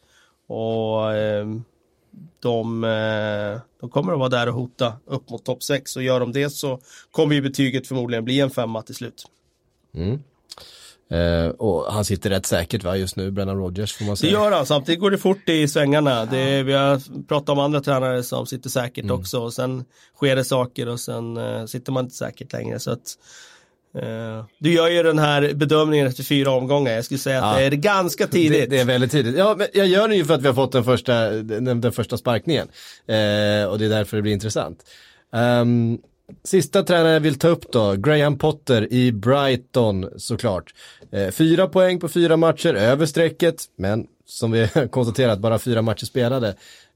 Och 0.47 1.13
eh, 1.13 1.45
de, 2.39 2.83
eh, 2.83 3.61
de 3.81 3.89
kommer 3.89 4.13
att 4.13 4.19
vara 4.19 4.29
där 4.29 4.47
och 4.47 4.53
hota 4.53 4.93
upp 5.05 5.29
mot 5.29 5.45
topp 5.45 5.63
6 5.63 5.95
och 5.95 6.03
gör 6.03 6.19
de 6.19 6.31
det 6.31 6.49
så 6.49 6.79
kommer 7.11 7.35
ju 7.35 7.41
betyget 7.41 7.87
förmodligen 7.87 8.25
bli 8.25 8.39
en 8.39 8.49
femma 8.49 8.81
till 8.81 8.95
slut. 8.95 9.25
Eh, 11.09 11.47
och 11.49 11.93
han 11.93 12.05
sitter 12.05 12.29
rätt 12.29 12.45
säkert 12.45 12.83
va, 12.83 12.97
just 12.97 13.15
nu, 13.15 13.31
Brennan 13.31 13.57
Rodgers 13.57 13.93
får 13.93 14.05
man 14.05 14.11
Det 14.13 14.17
säga. 14.17 14.31
gör 14.33 14.51
han, 14.51 14.65
samtidigt 14.65 14.99
går 15.01 15.11
det 15.11 15.17
fort 15.17 15.49
i 15.49 15.67
svängarna. 15.67 16.25
Det, 16.25 16.63
vi 16.63 16.73
har 16.73 17.23
pratat 17.27 17.49
om 17.49 17.59
andra 17.59 17.81
tränare 17.81 18.23
som 18.23 18.45
sitter 18.45 18.69
säkert 18.69 19.11
också 19.11 19.39
och 19.39 19.53
sen 19.53 19.85
sker 20.15 20.35
det 20.35 20.43
saker 20.43 20.87
och 20.87 20.99
sen 20.99 21.37
eh, 21.37 21.65
sitter 21.65 21.91
man 21.91 22.05
inte 22.05 22.15
säkert 22.15 22.53
längre. 22.53 22.79
Så 22.79 22.91
att, 22.91 23.17
du 24.59 24.73
gör 24.73 24.89
ju 24.89 25.03
den 25.03 25.19
här 25.19 25.53
bedömningen 25.53 26.07
efter 26.07 26.23
fyra 26.23 26.51
omgångar. 26.51 26.91
Jag 26.93 27.05
skulle 27.05 27.17
säga 27.17 27.43
att 27.43 27.61
Ja. 27.61 27.69
det 27.69 27.75
är 27.75 27.79
ganska 27.79 28.27
tidigt. 28.27 28.69
Det, 28.69 28.75
det 28.75 28.81
är 28.81 28.85
väldigt 28.85 29.11
tidigt. 29.11 29.37
Ja, 29.37 29.55
men 29.57 29.67
jag 29.73 29.87
gör 29.87 30.07
det 30.07 30.15
ju 30.15 30.25
för 30.25 30.33
att 30.33 30.41
vi 30.41 30.47
har 30.47 30.53
fått 30.53 30.71
den 30.71 30.83
första, 30.83 31.29
den, 31.29 31.81
den 31.81 31.91
första 31.91 32.17
sparkningen. 32.17 32.67
Eh, 33.07 33.65
och 33.69 33.79
det 33.79 33.85
är 33.85 33.89
därför 33.89 34.17
det 34.17 34.21
blir 34.23 34.33
intressant. 34.33 34.79
Ehm, 35.33 35.97
sista 36.43 36.83
tränaren 36.83 37.13
jag 37.13 37.19
vill 37.19 37.39
ta 37.39 37.47
upp 37.47 37.71
då, 37.71 37.93
Graham 37.93 38.37
Potter 38.37 38.93
i 38.93 39.11
Brighton 39.11 40.09
såklart. 40.17 40.73
Eh, 41.11 41.29
fyra 41.31 41.67
poäng 41.67 41.99
på 41.99 42.07
fyra 42.07 42.37
matcher, 42.37 42.73
över 42.73 43.05
strecket, 43.05 43.63
men 43.77 44.05
som 44.25 44.51
vi 44.51 44.59
har 44.59 44.87
konstaterat, 44.91 45.39
bara 45.39 45.59
fyra 45.59 45.81
matcher 45.81 46.05
spelade. 46.05 46.47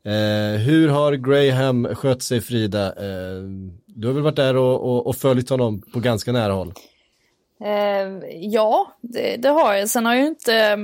Eh, 0.06 0.60
hur 0.60 0.88
har 0.90 1.14
Graham 1.14 1.96
skött 1.96 2.22
sig 2.22 2.42
Frida? 2.42 2.86
Eh, 2.88 3.42
du 3.88 4.08
har 4.08 4.14
väl 4.14 4.24
varit 4.24 4.36
där 4.36 4.56
och, 4.56 4.90
och, 4.96 5.08
och 5.08 5.16
följt 5.16 5.50
honom 5.50 5.82
på 5.94 6.00
ganska 6.00 6.32
nära 6.32 6.54
håll? 6.54 6.74
Eh, 7.64 8.08
ja, 8.32 8.92
det, 9.02 9.38
det 9.38 9.50
har 9.50 9.74
jag. 9.74 9.90
Sen 9.90 10.06
har 10.06 10.14
jag 10.14 10.22
ju 10.22 10.28
inte 10.28 10.56
eh, 10.56 10.78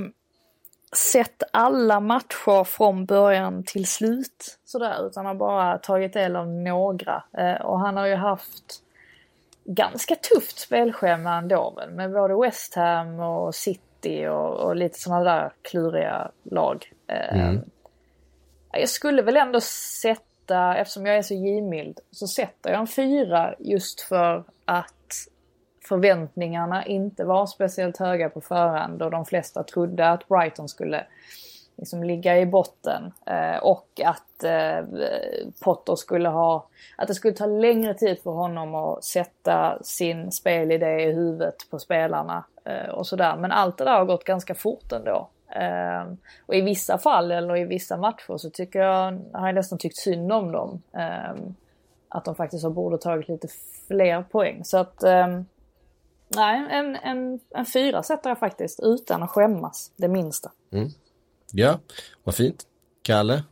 sett 0.96 1.42
alla 1.52 2.00
matcher 2.00 2.64
från 2.64 3.06
början 3.06 3.64
till 3.64 3.86
slut 3.86 4.58
sådär, 4.64 5.06
utan 5.06 5.26
har 5.26 5.34
bara 5.34 5.78
tagit 5.78 6.12
del 6.12 6.36
av 6.36 6.48
några. 6.48 7.22
Eh, 7.38 7.60
och 7.66 7.80
han 7.80 7.96
har 7.96 8.06
ju 8.06 8.14
haft 8.14 8.82
ganska 9.64 10.14
tufft 10.14 10.58
spelschema 10.58 11.36
ändå 11.36 11.74
väl, 11.76 11.90
med 11.90 12.12
både 12.12 12.34
West 12.40 12.74
Ham 12.74 13.20
och 13.20 13.54
City 13.54 14.26
och, 14.26 14.54
och 14.54 14.76
lite 14.76 14.98
sådana 14.98 15.24
där 15.24 15.52
kluriga 15.62 16.30
lag. 16.42 16.92
Eh, 17.06 17.36
Jag 18.72 18.88
skulle 18.88 19.22
väl 19.22 19.36
ändå 19.36 19.60
sätta, 20.00 20.76
eftersom 20.76 21.06
jag 21.06 21.16
är 21.16 21.22
så 21.22 21.34
givmild, 21.34 22.00
så 22.10 22.26
sätter 22.26 22.70
jag 22.70 22.80
en 22.80 22.86
fyra 22.86 23.54
just 23.58 24.00
för 24.00 24.44
att 24.64 24.94
förväntningarna 25.88 26.86
inte 26.86 27.24
var 27.24 27.46
speciellt 27.46 27.96
höga 27.96 28.30
på 28.30 28.40
förhand 28.40 29.02
och 29.02 29.10
de 29.10 29.24
flesta 29.24 29.62
trodde 29.62 30.10
att 30.10 30.28
Brighton 30.28 30.68
skulle 30.68 31.06
liksom 31.76 32.04
ligga 32.04 32.38
i 32.38 32.46
botten 32.46 33.12
eh, 33.26 33.56
och 33.56 34.00
att 34.04 34.44
eh, 34.44 34.84
Potter 35.64 35.94
skulle 35.96 36.28
ha, 36.28 36.68
att 36.96 37.08
det 37.08 37.14
skulle 37.14 37.34
ta 37.34 37.46
längre 37.46 37.94
tid 37.94 38.18
för 38.22 38.30
honom 38.30 38.74
att 38.74 39.04
sätta 39.04 39.78
sin 39.82 40.32
spelidé 40.32 41.00
i 41.00 41.12
huvudet 41.12 41.56
på 41.70 41.78
spelarna 41.78 42.44
eh, 42.64 42.88
och 42.88 43.06
sådär. 43.06 43.36
Men 43.36 43.52
allt 43.52 43.78
det 43.78 43.84
där 43.84 43.98
har 43.98 44.04
gått 44.04 44.24
ganska 44.24 44.54
fort 44.54 44.92
ändå. 44.92 45.28
Eh, 45.48 46.12
och 46.46 46.54
i 46.54 46.60
vissa 46.60 46.98
fall 46.98 47.32
eller 47.32 47.56
i 47.56 47.64
vissa 47.64 47.96
matcher 47.96 48.36
så 48.36 48.50
tycker 48.50 48.78
jag, 48.78 49.20
har 49.32 49.46
jag 49.46 49.54
nästan 49.54 49.78
tyckt 49.78 49.96
synd 49.96 50.32
om 50.32 50.52
dem. 50.52 50.82
Eh, 50.92 51.34
att 52.08 52.24
de 52.24 52.34
faktiskt 52.34 52.64
har 52.64 52.70
borde 52.70 52.98
tagit 52.98 53.28
lite 53.28 53.48
fler 53.88 54.22
poäng. 54.22 54.64
Så 54.64 54.78
att 54.78 55.02
eh, 55.02 55.40
Nej, 56.28 56.66
en, 56.70 56.96
en, 56.96 57.40
en 57.54 57.66
fyra 57.66 58.02
sätter 58.02 58.30
jag 58.30 58.38
faktiskt 58.38 58.80
utan 58.82 59.22
att 59.22 59.30
skämmas, 59.30 59.92
det 59.96 60.08
minsta. 60.08 60.50
Ja, 61.52 61.80
vad 62.24 62.34
fint. 62.34 62.66
Kalle? 63.02 63.42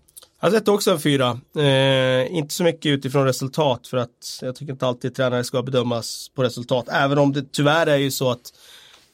Jag 0.40 0.52
sätter 0.52 0.72
också 0.72 0.90
en 0.90 1.00
fyra. 1.00 1.40
Eh, 1.56 2.36
inte 2.36 2.54
så 2.54 2.64
mycket 2.64 2.86
utifrån 2.86 3.24
resultat 3.24 3.86
för 3.86 3.96
att 3.96 4.38
jag 4.42 4.56
tycker 4.56 4.72
inte 4.72 4.86
alltid 4.86 5.14
tränare 5.14 5.44
ska 5.44 5.62
bedömas 5.62 6.30
på 6.34 6.42
resultat. 6.42 6.88
Även 6.88 7.18
om 7.18 7.32
det 7.32 7.52
tyvärr 7.52 7.86
är 7.86 7.96
ju 7.96 8.10
så 8.10 8.30
att 8.30 8.52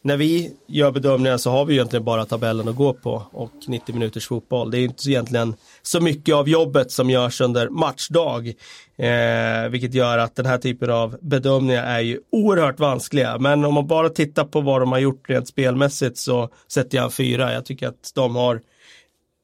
när 0.03 0.17
vi 0.17 0.53
gör 0.67 0.91
bedömningar 0.91 1.37
så 1.37 1.51
har 1.51 1.65
vi 1.65 1.75
egentligen 1.75 2.05
bara 2.05 2.27
tabellen 2.27 2.69
att 2.69 2.77
gå 2.77 2.93
på 2.93 3.23
och 3.33 3.53
90 3.67 3.95
minuters 3.95 4.29
fotboll. 4.29 4.71
Det 4.71 4.79
är 4.79 4.85
inte 4.85 5.03
så 5.03 5.11
egentligen 5.11 5.55
så 5.83 6.01
mycket 6.01 6.35
av 6.35 6.49
jobbet 6.49 6.91
som 6.91 7.11
görs 7.11 7.41
under 7.41 7.69
matchdag. 7.69 8.49
Eh, 8.97 9.71
vilket 9.71 9.95
gör 9.95 10.19
att 10.19 10.37
den 10.37 10.47
här 10.47 10.59
typen 10.59 10.91
av 10.91 11.17
bedömningar 11.21 11.83
är 11.83 12.01
ju 12.01 12.21
oerhört 12.33 12.81
vanskliga. 12.81 13.39
Men 13.39 13.65
om 13.65 13.75
man 13.75 13.87
bara 13.87 14.09
tittar 14.09 14.45
på 14.45 14.61
vad 14.61 14.83
de 14.83 14.93
har 14.93 14.99
gjort 14.99 15.31
rent 15.31 15.49
spelmässigt 15.49 16.19
så 16.19 16.49
sätter 16.69 16.97
jag 16.97 17.05
en 17.05 17.11
fyra. 17.11 17.53
Jag 17.53 17.65
tycker 17.65 17.89
att 17.89 18.13
de 18.15 18.37
har 18.37 18.61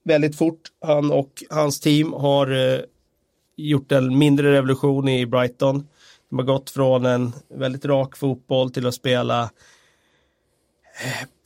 väldigt 0.05 0.37
fort. 0.37 0.61
Han 0.85 1.13
och 1.13 1.33
hans 1.51 1.81
team 1.81 2.13
har 2.13 2.73
eh, 2.75 2.81
gjort 3.57 3.93
en 3.93 4.19
mindre 4.19 4.53
revolution 4.53 5.09
i 5.09 5.27
Brighton. 5.27 5.87
De 6.31 6.39
har 6.39 6.47
gått 6.47 6.71
från 6.71 7.07
en 7.07 7.33
väldigt 7.55 7.85
rak 7.85 8.17
fotboll 8.17 8.71
till 8.71 8.87
att 8.87 8.95
spela 8.95 9.51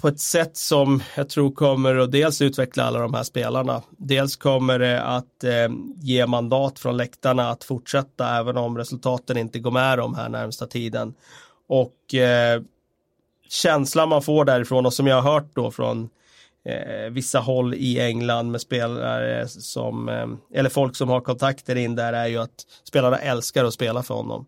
på 0.00 0.08
ett 0.08 0.20
sätt 0.20 0.56
som 0.56 1.02
jag 1.16 1.28
tror 1.28 1.52
kommer 1.52 1.96
att 1.96 2.12
dels 2.12 2.42
utveckla 2.42 2.84
alla 2.84 2.98
de 2.98 3.14
här 3.14 3.22
spelarna. 3.22 3.82
Dels 3.90 4.36
kommer 4.36 4.78
det 4.78 5.02
att 5.02 5.44
eh, 5.44 5.68
ge 5.96 6.26
mandat 6.26 6.78
från 6.78 6.96
läktarna 6.96 7.50
att 7.50 7.64
fortsätta 7.64 8.38
även 8.38 8.56
om 8.56 8.78
resultaten 8.78 9.36
inte 9.36 9.58
går 9.58 9.70
med 9.70 9.98
dem 9.98 10.14
här 10.14 10.28
närmsta 10.28 10.66
tiden. 10.66 11.14
Och 11.68 12.14
eh, 12.14 12.62
känslan 13.48 14.08
man 14.08 14.22
får 14.22 14.44
därifrån 14.44 14.86
och 14.86 14.94
som 14.94 15.06
jag 15.06 15.22
har 15.22 15.32
hört 15.32 15.54
då 15.54 15.70
från 15.70 16.08
eh, 16.64 17.10
vissa 17.10 17.38
håll 17.38 17.74
i 17.74 18.00
England 18.00 18.50
med 18.50 18.60
spelare 18.60 19.48
som, 19.48 20.08
eh, 20.08 20.58
eller 20.58 20.70
folk 20.70 20.96
som 20.96 21.08
har 21.08 21.20
kontakter 21.20 21.76
in 21.76 21.94
där 21.94 22.12
är 22.12 22.26
ju 22.26 22.38
att 22.38 22.66
spelarna 22.84 23.18
älskar 23.18 23.64
att 23.64 23.74
spela 23.74 24.02
för 24.02 24.14
honom. 24.14 24.46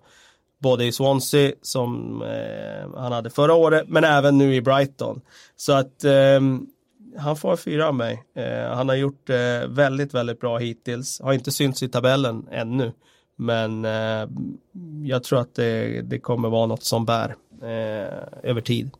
Både 0.62 0.84
i 0.84 0.92
Swansea 0.92 1.52
som 1.62 2.22
eh, 2.22 3.00
han 3.00 3.12
hade 3.12 3.30
förra 3.30 3.54
året 3.54 3.84
men 3.88 4.04
även 4.04 4.38
nu 4.38 4.54
i 4.54 4.62
Brighton. 4.62 5.20
Så 5.56 5.72
att 5.72 6.04
eh, 6.04 6.40
han 7.18 7.36
får 7.36 7.56
fyra 7.56 7.88
av 7.88 7.94
mig. 7.94 8.22
Eh, 8.36 8.74
han 8.76 8.88
har 8.88 8.96
gjort 8.96 9.30
eh, 9.30 9.68
väldigt, 9.68 10.14
väldigt 10.14 10.40
bra 10.40 10.58
hittills. 10.58 11.20
Har 11.20 11.32
inte 11.32 11.50
synts 11.52 11.82
i 11.82 11.88
tabellen 11.88 12.48
ännu. 12.50 12.92
Men 13.36 13.84
eh, 13.84 14.28
jag 15.04 15.24
tror 15.24 15.40
att 15.40 15.54
det, 15.54 16.02
det 16.02 16.18
kommer 16.18 16.48
vara 16.48 16.66
något 16.66 16.84
som 16.84 17.04
bär 17.04 17.34
eh, 17.62 18.50
över 18.50 18.60
tid. 18.60 18.90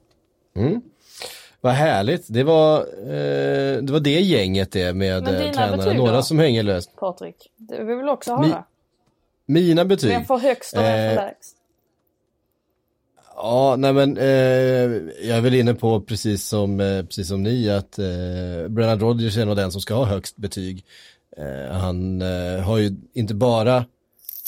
Vad 1.61 1.73
härligt, 1.73 2.25
det 2.29 2.45
var, 2.45 2.79
eh, 2.81 3.83
det 3.83 3.93
var 3.93 4.01
det 4.01 4.21
gänget 4.21 4.73
det 4.73 4.95
med 4.95 5.25
betyg 5.25 5.97
några 5.97 6.23
som 6.23 6.39
hänger 6.39 6.63
löst. 6.63 6.97
Patrik, 6.97 7.37
det 7.57 7.85
vill 7.85 7.97
väl 7.97 8.09
också 8.09 8.35
höra? 8.35 8.65
Mina 9.53 9.85
betyg? 9.85 10.11
Vem 10.11 10.25
får 10.25 10.39
högst 10.39 10.73
och 10.77 10.83
vem 10.83 11.01
Eh, 11.01 11.15
får 11.15 11.23
lägst? 11.23 11.57
Ja, 13.37 13.77
nej 13.79 13.93
men 13.93 14.17
eh, 14.19 14.27
jag 15.29 15.37
är 15.37 15.41
väl 15.41 15.55
inne 15.55 15.75
på 15.75 16.01
precis 16.01 16.45
som, 16.49 16.81
eh, 16.81 17.05
precis 17.05 17.29
som 17.29 17.43
ni 17.43 17.71
att 17.71 17.99
eh, 17.99 18.69
Brennan 18.69 19.01
Rodgers 19.01 19.37
är 19.37 19.45
nog 19.47 19.57
den 19.57 19.73
som 19.73 19.81
ska 19.81 19.95
ha 19.95 20.05
högst 20.05 20.37
betyg. 20.37 20.85
Eh, 21.37 21.73
han 21.75 22.23
eh, 22.23 22.61
har 22.61 22.79
ju 22.79 22.97
inte 23.15 23.35
bara 23.35 23.85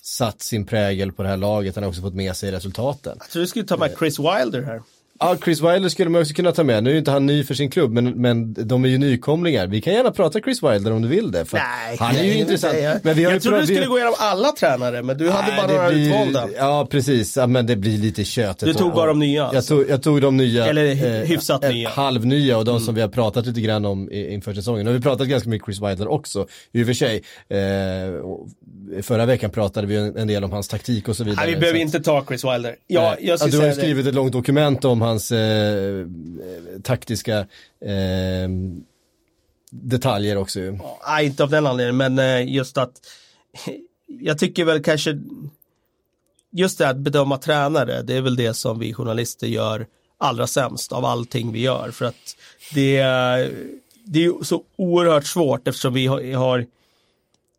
satt 0.03 0.43
sin 0.43 0.67
prägel 0.67 1.12
på 1.12 1.23
det 1.23 1.29
här 1.29 1.37
laget, 1.37 1.75
han 1.75 1.85
har 1.85 1.88
också 1.88 2.03
fått 2.03 2.14
med 2.14 2.37
sig 2.37 2.53
resultaten. 2.53 3.17
Jag 3.21 3.29
tror 3.31 3.40
du 3.40 3.47
skulle 3.47 3.64
ta 3.64 3.77
med 3.77 3.95
Chris 3.99 4.19
Wilder 4.19 4.62
här. 4.62 4.83
Ja, 5.25 5.37
Chris 5.45 5.61
Wilder 5.63 5.89
skulle 5.89 6.11
man 6.11 6.21
också 6.23 6.35
kunna 6.35 6.53
ta 6.53 6.65
med. 6.65 6.85
Nu 6.85 6.91
är 6.93 6.99
inte 6.99 7.11
han 7.11 7.27
ny 7.27 7.45
för 7.45 7.55
sin 7.55 7.71
klubb, 7.71 7.93
men, 7.93 8.05
men 8.11 8.55
de 8.69 8.85
är 8.85 8.89
ju 8.89 8.99
nykomlingar. 8.99 9.67
Vi 9.67 9.81
kan 9.81 9.93
gärna 9.95 10.11
prata 10.11 10.41
Chris 10.41 10.63
Wilder 10.63 10.93
om 10.93 11.03
du 11.03 11.09
vill 11.09 11.31
det. 11.33 11.45
För 11.45 11.57
Nej, 11.59 11.97
han 12.01 12.17
är 12.17 12.25
ju 12.25 12.35
intressant. 12.35 12.75
nej, 12.75 12.99
Men 13.03 13.15
vi 13.15 13.25
har 13.25 13.31
ju 13.31 13.35
jag 13.37 13.43
trodde 13.43 13.61
du 13.61 13.67
skulle 13.67 13.81
vi- 13.81 13.87
gå 13.87 13.97
igenom 13.99 14.15
alla 14.19 14.53
tränare, 14.53 15.03
men 15.03 15.19
du 15.19 15.31
hade 15.31 15.49
Nej, 15.49 15.57
bara 15.57 15.67
det 15.67 15.75
några 15.75 15.89
blir- 15.91 16.07
utvalda. 16.09 16.49
Ja, 16.57 16.87
precis. 16.91 17.37
Ja, 17.37 17.47
men 17.47 17.67
det 17.67 17.77
blir 17.77 17.99
lite 17.99 18.25
tjötigt. 18.25 18.65
Du 18.73 18.75
tog 18.75 18.93
bara 18.93 19.07
de 19.07 19.19
nya, 19.19 19.51
Jag 19.53 19.67
tog, 19.67 19.85
jag 19.91 20.03
tog 20.03 20.21
de 20.21 20.37
nya. 20.37 20.67
Eller 20.67 20.95
hy- 20.95 21.25
hyfsat 21.25 21.65
eh, 21.65 21.71
nya. 21.71 21.89
Halvnya 21.89 22.59
och 22.59 22.65
de 22.65 22.81
som 22.81 22.95
vi 22.95 23.01
har 23.01 23.09
pratat 23.09 23.47
lite 23.47 23.61
grann 23.61 23.85
om 23.85 24.11
i- 24.11 24.33
inför 24.35 24.55
säsongen. 24.55 24.87
Och 24.87 24.93
vi 24.93 24.97
har 24.97 25.03
pratat 25.03 25.29
ganska 25.29 25.49
mycket 25.51 25.67
Chris 25.67 25.83
Wilder 25.83 26.09
också, 26.09 26.47
i 26.73 26.83
och 26.83 26.87
för 26.87 26.95
sig. 26.95 27.23
Eh, 27.49 29.03
förra 29.03 29.27
veckan 29.27 29.51
pratade 29.51 29.87
vi 29.87 29.97
en, 29.97 30.27
del 30.27 30.45
om 30.45 30.53
hans 30.53 30.69
taktik 30.69 31.09
och 31.09 31.17
så 31.17 31.25
vidare. 31.25 31.47
Nej, 31.47 31.55
vi 31.55 31.61
behöver 31.61 31.79
Så 31.79 31.83
inte 31.83 32.01
ta 32.01 32.25
Chris 32.29 32.45
Wilder. 32.45 32.75
Ja, 32.87 33.01
Nej. 33.03 33.27
jag 33.29 33.39
ja, 33.41 33.47
du 33.47 33.57
har 33.57 33.65
ju 33.65 33.71
det. 33.71 33.77
skrivit 33.77 34.07
ett 34.07 34.15
långt 34.15 34.33
dokument 34.33 34.85
om 34.85 35.01
hans 35.14 35.33
eh, 35.33 36.07
taktiska 36.83 37.38
eh, 37.81 38.48
detaljer 39.70 40.37
också 40.37 40.61
ju. 40.61 40.79
Nej, 41.09 41.27
inte 41.27 41.42
av 41.42 41.50
den 41.50 41.66
anledningen, 41.66 41.96
men 42.14 42.18
eh, 42.18 42.55
just 42.55 42.79
att 42.79 42.92
jag 44.07 44.38
tycker 44.38 44.64
väl 44.64 44.83
kanske 44.83 45.18
just 46.50 46.79
det 46.79 46.88
att 46.88 46.96
bedöma 46.96 47.38
tränare, 47.38 48.03
det 48.03 48.16
är 48.16 48.20
väl 48.20 48.37
det 48.37 48.55
som 48.55 48.79
vi 48.79 48.92
journalister 48.94 49.46
gör 49.46 49.87
allra 50.18 50.46
sämst 50.46 50.92
av 50.92 51.05
allting 51.05 51.53
vi 51.53 51.61
gör. 51.61 51.90
För 51.90 52.05
att 52.05 52.37
det, 52.74 52.96
är- 52.96 53.53
det 54.05 54.24
är 54.24 54.44
så 54.44 54.62
oerhört 54.77 55.27
svårt 55.27 55.68
eftersom 55.68 55.94
vi 55.94 56.07
har 56.35 56.66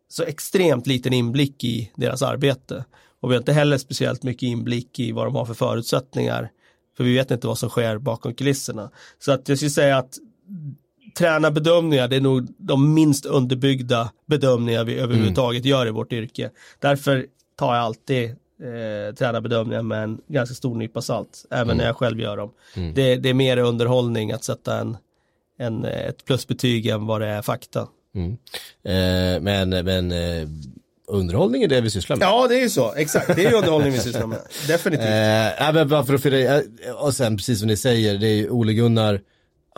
så 0.08 0.22
extremt 0.22 0.86
liten 0.86 1.12
inblick 1.12 1.64
i 1.64 1.90
deras 1.94 2.22
arbete. 2.22 2.84
Och 3.20 3.30
vi 3.30 3.34
har 3.34 3.40
inte 3.40 3.52
heller 3.52 3.78
speciellt 3.78 4.22
mycket 4.22 4.42
inblick 4.42 4.98
i 4.98 5.12
vad 5.12 5.26
de 5.26 5.34
har 5.34 5.44
för 5.44 5.54
förutsättningar. 5.54 6.50
För 6.96 7.04
vi 7.04 7.14
vet 7.14 7.30
inte 7.30 7.46
vad 7.46 7.58
som 7.58 7.68
sker 7.68 7.98
bakom 7.98 8.34
kulisserna. 8.34 8.90
Så 9.18 9.32
att 9.32 9.48
jag 9.48 9.58
skulle 9.58 9.70
säga 9.70 9.98
att 9.98 10.18
tränarbedömningar, 11.18 12.08
det 12.08 12.16
är 12.16 12.20
nog 12.20 12.48
de 12.58 12.94
minst 12.94 13.26
underbyggda 13.26 14.10
bedömningar 14.26 14.84
vi 14.84 14.98
överhuvudtaget 14.98 15.64
gör 15.64 15.86
i 15.86 15.90
vårt 15.90 16.12
yrke. 16.12 16.50
Därför 16.78 17.26
tar 17.56 17.74
jag 17.74 17.84
alltid 17.84 18.24
eh, 18.30 19.14
tränarbedömningar 19.14 19.82
med 19.82 20.02
en 20.02 20.20
ganska 20.28 20.54
stor 20.54 20.74
nypa 20.74 21.02
salt, 21.02 21.44
även 21.50 21.76
när 21.76 21.86
jag 21.86 21.96
själv 21.96 22.20
gör 22.20 22.36
dem. 22.36 22.50
Det, 22.94 23.16
det 23.16 23.28
är 23.28 23.34
mer 23.34 23.56
underhållning 23.56 24.32
att 24.32 24.44
sätta 24.44 24.80
en, 24.80 24.96
en, 25.58 25.84
ett 25.84 26.24
plusbetyg 26.24 26.86
än 26.86 27.06
vad 27.06 27.20
det 27.20 27.26
är 27.26 27.42
fakta. 27.42 27.88
Mm. 28.14 28.32
Eh, 28.84 29.42
men 29.42 29.68
men 29.68 30.12
eh, 30.12 30.48
underhållning 31.06 31.62
är 31.62 31.68
det 31.68 31.80
vi 31.80 31.90
sysslar 31.90 32.16
med. 32.16 32.26
Ja, 32.26 32.46
det 32.48 32.56
är 32.58 32.62
ju 32.62 32.70
så. 32.70 32.94
Exakt. 32.94 33.26
Det 33.36 33.44
är 33.44 33.50
ju 33.50 33.56
underhållning 33.56 33.92
vi 33.92 33.98
sysslar 33.98 34.26
med. 34.26 34.38
Definitivt. 34.68 35.06
Eh, 35.06 35.72
men 35.72 35.88
bara 35.88 36.04
för 36.04 36.14
att 36.14 36.22
fylla 36.22 36.38
eh, 36.38 36.62
och 36.94 37.14
sen 37.14 37.36
precis 37.36 37.58
som 37.58 37.68
ni 37.68 37.76
säger, 37.76 38.18
det 38.18 38.26
är 38.26 38.34
ju 38.34 38.50
Ole 38.50 38.72
Gunnar 38.72 39.20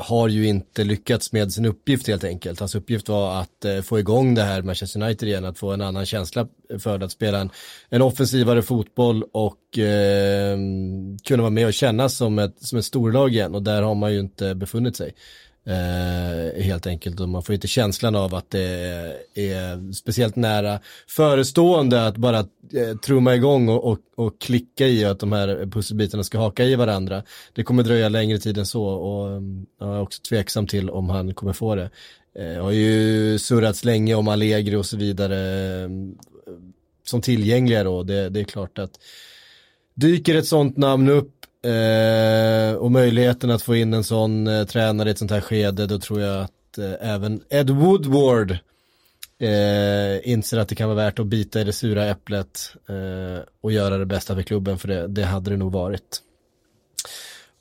har 0.01 0.29
ju 0.29 0.47
inte 0.47 0.85
lyckats 0.85 1.33
med 1.33 1.53
sin 1.53 1.65
uppgift 1.65 2.09
helt 2.09 2.25
enkelt. 2.25 2.61
Hans 2.61 2.75
uppgift 2.75 3.09
var 3.09 3.41
att 3.41 3.65
eh, 3.65 3.81
få 3.81 3.99
igång 3.99 4.35
det 4.35 4.43
här 4.43 4.63
Manchester 4.63 5.03
United 5.03 5.29
igen, 5.29 5.45
att 5.45 5.59
få 5.59 5.73
en 5.73 5.81
annan 5.81 6.07
känsla 6.07 6.49
för 6.79 7.01
att 7.01 7.13
spela 7.13 7.39
en, 7.39 7.51
en 7.89 8.03
offensivare 8.03 8.63
fotboll 8.63 9.25
och 9.33 9.79
eh, 9.79 10.59
kunna 11.25 11.43
vara 11.43 11.51
med 11.51 11.67
och 11.67 11.75
kännas 11.75 12.17
som 12.17 12.39
ett, 12.39 12.63
som 12.63 12.79
ett 12.79 12.85
storlag 12.85 13.35
igen 13.35 13.55
och 13.55 13.63
där 13.63 13.83
har 13.83 13.95
man 13.95 14.13
ju 14.13 14.21
inte 14.21 14.55
befunnit 14.55 14.97
sig. 14.97 15.15
Eh, 15.69 16.63
helt 16.63 16.87
enkelt 16.87 17.21
och 17.21 17.29
man 17.29 17.43
får 17.43 17.55
inte 17.55 17.69
känslan 17.69 18.17
av 18.17 18.35
att 18.35 18.51
det 18.51 18.61
är 19.35 19.93
speciellt 19.93 20.37
nära 20.37 20.81
förestående 21.09 22.07
att 22.07 22.17
bara 22.17 22.39
eh, 22.39 22.97
trumma 23.03 23.35
igång 23.35 23.69
och, 23.69 23.85
och, 23.85 23.99
och 24.15 24.41
klicka 24.41 24.87
i 24.87 25.05
att 25.05 25.21
de 25.21 25.33
här 25.33 25.67
pusselbitarna 25.71 26.25
ska 26.25 26.39
haka 26.39 26.65
i 26.65 26.75
varandra. 26.75 27.23
Det 27.53 27.63
kommer 27.63 27.83
dröja 27.83 28.09
längre 28.09 28.39
tid 28.39 28.59
än 28.59 28.67
så 28.67 28.85
och 28.85 29.31
eh, 29.31 29.43
jag 29.81 29.97
är 29.97 30.01
också 30.01 30.23
tveksam 30.23 30.67
till 30.67 30.91
om 30.91 31.11
han 31.11 31.35
kommer 31.35 31.53
få 31.53 31.75
det. 31.75 31.91
Eh, 32.39 32.63
har 32.63 32.71
ju 32.71 33.39
surrats 33.39 33.85
länge 33.85 34.15
om 34.15 34.29
Allegri 34.29 34.77
och 34.77 34.87
så 34.87 34.97
vidare 34.97 35.37
eh, 35.83 35.89
som 37.05 37.21
tillgängliga 37.21 37.85
då. 37.85 38.03
Det, 38.03 38.29
det 38.29 38.41
är 38.41 38.45
klart 38.45 38.79
att 38.79 38.93
dyker 39.95 40.35
ett 40.35 40.47
sånt 40.47 40.77
namn 40.77 41.09
upp 41.09 41.39
eh, 41.65 42.75
och 42.75 42.91
möjligheten 42.91 43.51
att 43.51 43.63
få 43.63 43.77
in 43.77 43.95
en 43.95 44.05
sån 44.05 44.47
eh, 44.47 44.65
tränare 44.65 45.09
i 45.09 45.13
ett 45.13 45.19
sånt 45.19 45.31
här 45.31 45.41
skede, 45.41 45.87
då 45.87 45.99
tror 45.99 46.21
jag 46.21 46.41
att 46.41 46.79
eh, 46.79 46.93
även 47.01 47.41
Ed 47.51 47.71
Woodward 47.71 48.51
eh, 49.39 50.31
inser 50.31 50.59
att 50.59 50.69
det 50.69 50.75
kan 50.75 50.89
vara 50.89 50.97
värt 50.97 51.19
att 51.19 51.27
bita 51.27 51.61
i 51.61 51.65
det 51.65 51.73
sura 51.73 52.07
äpplet 52.07 52.75
eh, 52.89 53.45
och 53.61 53.73
göra 53.73 53.99
det 53.99 54.07
bästa 54.07 54.35
för 54.35 54.43
klubben, 54.43 54.79
för 54.79 54.89
det, 54.89 55.07
det 55.07 55.25
hade 55.25 55.51
det 55.51 55.57
nog 55.57 55.73
varit. 55.73 56.23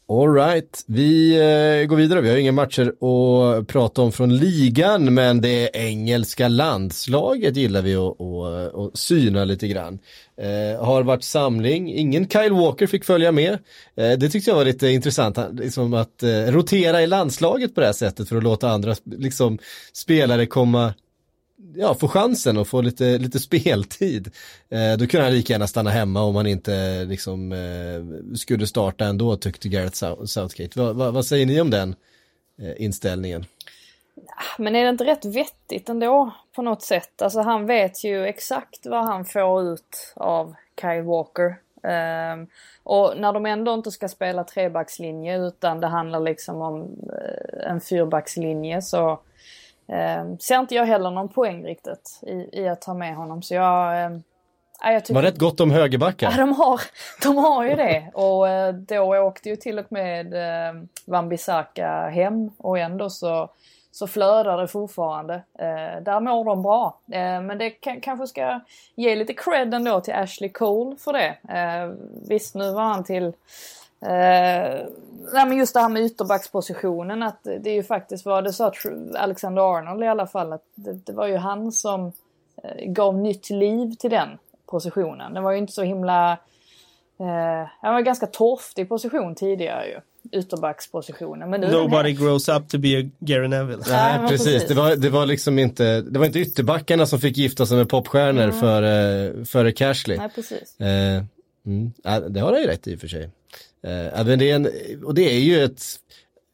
Alright, 0.10 0.84
vi 0.88 1.36
eh, 1.36 1.88
går 1.88 1.96
vidare. 1.96 2.22
Vi 2.22 2.30
har 2.30 2.38
inga 2.38 2.52
matcher 2.52 2.88
att 2.88 3.68
prata 3.68 4.02
om 4.02 4.12
från 4.12 4.38
ligan, 4.38 5.14
men 5.14 5.42
det 5.42 5.70
engelska 5.74 6.48
landslaget 6.48 7.56
gillar 7.58 7.82
vi 7.82 7.96
att, 7.96 8.22
att, 8.22 8.76
att 8.76 8.98
syna 8.98 9.46
lite 9.46 9.68
grann. 9.68 10.00
Eh, 10.42 10.86
har 10.86 11.04
varit 11.04 11.24
samling, 11.24 11.94
ingen 11.94 12.30
Kyle 12.30 12.54
Walker 12.54 12.88
fick 12.88 13.06
följa 13.06 13.32
med. 13.32 13.54
Eh, 13.96 14.12
det 14.12 14.30
tyckte 14.30 14.50
jag 14.50 14.56
var 14.56 14.66
lite 14.66 14.88
intressant, 14.88 15.38
liksom 15.54 15.94
att 15.94 16.24
eh, 16.24 16.30
rotera 16.30 17.02
i 17.02 17.08
landslaget 17.08 17.76
på 17.76 17.82
det 17.82 17.88
här 17.88 17.94
sättet 17.94 18.30
för 18.30 18.38
att 18.38 18.44
låta 18.44 18.70
andra 18.70 18.96
liksom, 19.06 19.58
spelare 19.94 20.46
komma 20.46 20.94
ja, 21.76 21.96
få 21.96 22.08
chansen 22.08 22.58
och 22.58 22.68
få 22.68 22.82
lite, 22.82 23.18
lite 23.18 23.40
speltid. 23.40 24.32
Eh, 24.70 24.98
då 24.98 25.08
kunde 25.08 25.26
han 25.26 25.34
lika 25.34 25.54
gärna 25.54 25.68
stanna 25.68 25.90
hemma 25.90 26.22
om 26.22 26.36
han 26.36 26.48
inte 26.48 27.06
liksom 27.06 27.52
eh, 27.52 28.36
skulle 28.36 28.68
starta 28.68 29.06
ändå 29.06 29.36
tyckte 29.36 29.70
Gareth 29.70 30.26
Southgate. 30.26 30.80
Va, 30.80 30.94
va, 30.94 31.12
vad 31.12 31.26
säger 31.26 31.46
ni 31.46 31.62
om 31.62 31.70
den 31.70 31.96
eh, 32.60 32.84
inställningen? 32.84 33.46
Men 34.58 34.76
är 34.76 34.84
det 34.84 34.90
inte 34.90 35.06
rätt 35.06 35.26
vettigt 35.26 35.90
ändå 35.90 36.32
på 36.56 36.62
något 36.62 36.82
sätt? 36.82 37.22
Alltså 37.22 37.40
han 37.40 37.66
vet 37.66 38.04
ju 38.04 38.26
exakt 38.26 38.86
vad 38.86 39.06
han 39.06 39.26
får 39.26 39.74
ut 39.74 40.14
av 40.16 40.56
Kyle 40.82 41.02
Walker. 41.02 41.56
Um, 41.84 42.48
och 42.84 43.14
när 43.18 43.34
de 43.34 43.46
ändå 43.46 43.74
inte 43.74 43.92
ska 43.92 44.08
spela 44.08 44.44
trebackslinje 44.44 45.38
utan 45.38 45.80
det 45.80 45.88
handlar 45.88 46.20
liksom 46.20 46.62
om 46.62 46.82
eh, 46.82 47.72
en 47.72 47.82
fyrbackslinje 47.82 48.82
så 48.82 49.20
um, 49.88 50.40
ser 50.40 50.60
inte 50.60 50.76
jag 50.76 50.86
heller 50.86 51.12
någon 51.12 51.30
poäng 51.30 51.66
riktigt 51.66 52.20
i, 52.22 52.62
i 52.62 52.68
att 52.68 52.82
ta 52.82 52.94
med 52.94 53.16
honom. 53.16 53.42
Så 53.42 53.54
jag, 53.54 54.06
um, 54.06 54.24
jag 54.84 54.94
Det 54.94 55.00
tycker 55.02 55.14
var 55.14 55.22
rätt 55.22 55.38
gott 55.38 55.60
om 55.60 55.72
högerbackar. 55.72 56.32
Ja, 56.32 56.38
de 56.38 56.54
har, 56.54 56.82
de 57.22 57.38
har 57.38 57.66
ju 57.66 57.76
det. 57.76 58.12
Och 58.14 58.50
eh, 58.50 58.74
då 58.74 59.18
åkte 59.18 59.50
ju 59.50 59.56
till 59.56 59.80
och 59.80 59.92
med 59.92 60.34
eh, 60.34 60.82
Wan-Bissaka 61.06 62.10
hem 62.10 62.50
och 62.58 62.80
ändå 62.80 63.10
så, 63.10 63.50
så 63.92 64.08
flödar 64.08 64.58
det 64.58 64.68
fortfarande. 64.68 65.34
Eh, 65.60 66.02
där 66.02 66.20
mår 66.20 66.46
de 66.46 66.62
bra. 66.62 67.00
Eh, 67.12 67.42
men 67.42 67.58
det 67.58 67.70
kan, 67.70 68.02
kanske 68.02 68.28
ska 68.28 68.60
ge 68.96 69.16
lite 69.16 69.34
cred 69.34 69.74
ändå 69.74 70.02
till 70.02 70.14
Ashley 70.14 70.50
Cole 70.50 70.96
för 70.98 71.14
det. 71.14 71.38
Eh, 71.58 71.92
visst, 72.30 72.56
nu 72.56 72.72
var 72.72 72.84
han 72.84 73.04
till 73.04 73.34
Eh, 74.02 74.86
nej 75.34 75.46
men 75.48 75.58
just 75.58 75.74
det 75.74 75.80
här 75.80 75.90
med 75.90 76.04
ytterbackspositionen 76.04 77.24
att 77.24 77.44
det 77.44 77.70
är 77.70 77.74
ju 77.74 77.84
faktiskt 77.84 78.26
vad 78.26 78.44
det 78.44 78.54
sa 78.54 78.72
Alexander 79.18 79.78
Arnold 79.78 80.04
i 80.04 80.08
alla 80.08 80.28
fall 80.28 80.54
att 80.54 80.64
det, 80.76 80.94
det 81.06 81.14
var 81.14 81.28
ju 81.28 81.38
han 81.38 81.72
som 81.72 82.12
eh, 82.64 82.86
gav 82.86 83.18
nytt 83.18 83.50
liv 83.50 83.96
till 84.00 84.10
den 84.10 84.30
positionen. 84.66 85.34
Det 85.34 85.42
var 85.42 85.52
ju 85.52 85.58
inte 85.58 85.74
så 85.74 85.84
himla... 85.84 86.32
Eh, 87.20 87.68
det 87.82 87.90
var 87.90 87.98
en 87.98 88.04
ganska 88.04 88.28
torftig 88.28 88.90
position 88.90 89.36
tidigare 89.36 89.88
ju. 89.88 90.00
Ytterbackspositionen. 90.40 91.50
Men 91.50 91.62
nu 91.62 91.68
den 91.68 91.76
Nobody 91.76 92.14
här- 92.14 92.22
grows 92.26 92.50
up 92.50 92.70
to 92.70 92.78
be 92.78 93.00
a 93.00 93.10
Gary 93.20 93.48
Neville. 93.48 93.84
Nej, 93.90 94.20
precis. 94.20 94.46
precis. 94.46 94.68
Det, 94.68 94.74
var, 94.74 94.96
det 94.96 95.10
var 95.10 95.26
liksom 95.26 95.60
inte, 95.60 96.02
det 96.02 96.20
var 96.20 96.26
inte 96.26 96.40
ytterbackarna 96.40 97.06
som 97.06 97.20
fick 97.20 97.38
gifta 97.38 97.66
sig 97.66 97.78
med 97.78 97.90
popstjärnor 97.90 98.52
före, 98.52 99.46
före 99.46 99.72
Cashley. 99.72 100.18
Nej 100.18 100.30
precis. 100.36 100.80
Eh, 100.80 101.24
mm, 101.66 101.92
ja, 102.04 102.20
det 102.20 102.40
har 102.40 102.52
han 102.52 102.62
ju 102.62 102.68
rätt 102.68 102.88
i 102.88 102.96
och 102.96 103.00
för 103.00 103.08
sig. 103.08 103.30
Eh, 103.84 104.26
men 104.26 104.40
det 104.40 104.52
är 104.52 104.56
en, 104.56 104.70
och 105.04 105.14
det 105.14 105.36
är 105.36 105.40
ju 105.40 105.64
ett, 105.64 105.82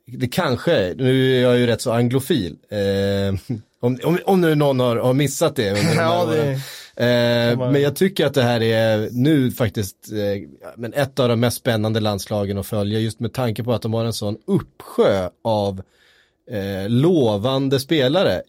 det 0.05 0.27
kanske, 0.27 0.93
nu 0.97 1.37
är 1.37 1.41
jag 1.41 1.57
ju 1.57 1.65
rätt 1.65 1.81
så 1.81 1.91
anglofil. 1.91 2.55
Eh, 2.69 3.57
om, 3.79 3.99
om, 4.03 4.19
om 4.25 4.41
nu 4.41 4.55
någon 4.55 4.79
har, 4.79 4.95
har 4.95 5.13
missat 5.13 5.55
det 5.55 5.69
under 5.69 5.95
Ja, 5.95 6.25
det-. 6.25 6.59
Eh, 6.95 7.57
men 7.57 7.81
jag 7.81 7.95
tycker 7.95 8.25
att 8.25 8.33
det 8.33 8.43
här 8.43 8.61
är 8.61 9.09
nu 9.11 9.51
faktiskt 9.51 10.11
eh, 10.11 10.71
men 10.77 10.93
ett 10.93 11.19
av 11.19 11.29
de 11.29 11.39
mest 11.39 11.57
spännande 11.57 11.99
landslagen 11.99 12.57
att 12.57 12.67
följa 12.67 12.99
just 12.99 13.19
med 13.19 13.33
tanke 13.33 13.63
på 13.63 13.73
att 13.73 13.81
de 13.81 13.93
har 13.93 14.05
en 14.05 14.13
sån 14.13 14.37
uppsjö 14.47 15.29
av 15.43 15.81
eh, 16.51 16.89
lovande 16.89 17.79
spelare. 17.79 18.41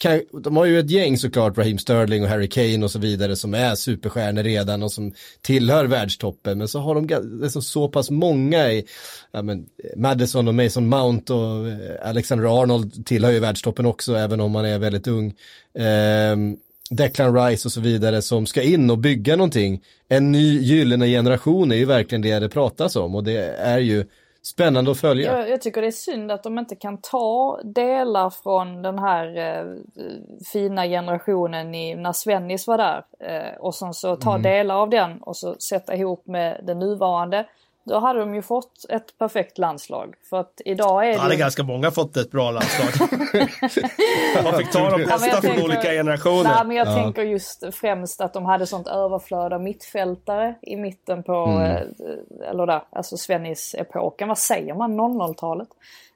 Kan, 0.00 0.20
de 0.42 0.56
har 0.56 0.64
ju 0.64 0.78
ett 0.78 0.90
gäng 0.90 1.18
såklart, 1.18 1.58
Raheem 1.58 1.78
Sterling 1.78 2.22
och 2.22 2.28
Harry 2.28 2.48
Kane 2.48 2.84
och 2.84 2.90
så 2.90 2.98
vidare 2.98 3.36
som 3.36 3.54
är 3.54 3.74
superstjärnor 3.74 4.42
redan 4.42 4.82
och 4.82 4.92
som 4.92 5.12
tillhör 5.42 5.84
världstoppen. 5.84 6.58
Men 6.58 6.68
så 6.68 6.78
har 6.78 6.94
de 6.94 7.38
liksom 7.42 7.62
så 7.62 7.88
pass 7.88 8.10
många 8.10 8.72
i, 8.72 8.84
ja 9.32 9.42
men 9.42 9.66
Madison 9.96 10.48
och 10.48 10.54
Mason 10.54 10.88
Mount 10.88 11.32
och 11.32 11.68
eh, 11.68 12.08
Alexander 12.08 12.62
Arnold 12.62 13.06
tillhör 13.06 13.32
ju 13.32 13.40
världstoppen 13.40 13.86
också 13.86 14.14
även 14.14 14.40
om 14.40 14.54
han 14.54 14.64
är 14.64 14.78
väldigt 14.78 15.06
ung. 15.06 15.34
Ehm, 15.78 16.56
Declan 16.90 17.34
Rice 17.34 17.68
och 17.68 17.72
så 17.72 17.80
vidare 17.80 18.22
som 18.22 18.46
ska 18.46 18.62
in 18.62 18.90
och 18.90 18.98
bygga 18.98 19.36
någonting. 19.36 19.82
En 20.08 20.32
ny 20.32 20.60
gyllene 20.60 21.06
generation 21.06 21.72
är 21.72 21.76
ju 21.76 21.84
verkligen 21.84 22.22
det 22.22 22.38
det 22.38 22.48
pratas 22.48 22.96
om 22.96 23.14
och 23.14 23.24
det 23.24 23.36
är 23.58 23.78
ju 23.78 24.04
spännande 24.46 24.90
att 24.90 25.00
följa. 25.00 25.38
Jag, 25.38 25.50
jag, 25.50 25.60
tycker 25.60 25.80
det 25.80 25.86
är 25.86 25.90
synd 25.90 26.32
att 26.32 26.42
de 26.42 26.58
inte 26.58 26.76
kan 26.76 26.98
ta 27.00 27.60
delar 27.64 28.30
från 28.30 28.82
den 28.82 28.98
här 28.98 29.36
eh, 29.36 29.64
fina 30.52 30.86
generationen 30.86 31.74
i, 31.74 31.94
när 31.94 32.12
Svennis 32.12 32.66
var 32.66 32.78
där. 32.78 33.04
Eh, 33.20 33.56
och 33.58 33.74
sen 33.74 33.94
så 33.94 34.16
ta 34.16 34.30
mm. 34.30 34.42
delar 34.42 34.74
av 34.74 34.90
den 34.90 35.22
och 35.22 35.36
så 35.36 35.54
sätta 35.54 35.94
ihop 35.94 36.26
med 36.26 36.60
den 36.62 36.78
nuvarande. 36.78 37.46
Då 37.86 37.98
hade 37.98 38.18
de 38.18 38.34
ju 38.34 38.42
fått 38.42 38.84
ett 38.88 39.18
perfekt 39.18 39.58
landslag. 39.58 40.14
För 40.30 40.40
att 40.40 40.60
idag 40.64 41.06
är 41.06 41.08
det... 41.08 41.14
Då 41.14 41.20
hade 41.20 41.36
ganska 41.36 41.62
många 41.62 41.90
fått 41.90 42.16
ett 42.16 42.30
bra 42.30 42.50
landslag. 42.50 43.08
Man 44.44 44.58
fick 44.58 44.70
ta 44.70 44.90
de 44.90 45.04
bästa 45.04 45.28
ja, 45.28 45.40
från 45.40 45.64
olika 45.64 45.90
generationer. 45.90 46.54
Nej, 46.54 46.66
men 46.66 46.76
jag 46.76 46.86
ja. 46.86 46.94
tänker 46.94 47.22
just 47.22 47.74
främst 47.74 48.20
att 48.20 48.32
de 48.32 48.44
hade 48.46 48.66
sånt 48.66 48.86
överflöd 48.86 49.52
av 49.52 49.62
mittfältare 49.62 50.54
i 50.62 50.76
mitten 50.76 51.22
på, 51.22 51.32
mm. 51.32 51.60
Eh, 51.62 52.50
eller 52.50 52.66
där, 52.66 52.82
alltså 52.90 53.16
Svennis-epoken. 53.16 54.28
Vad 54.28 54.38
säger 54.38 54.74
man? 54.74 55.00
00-talet? 55.00 55.68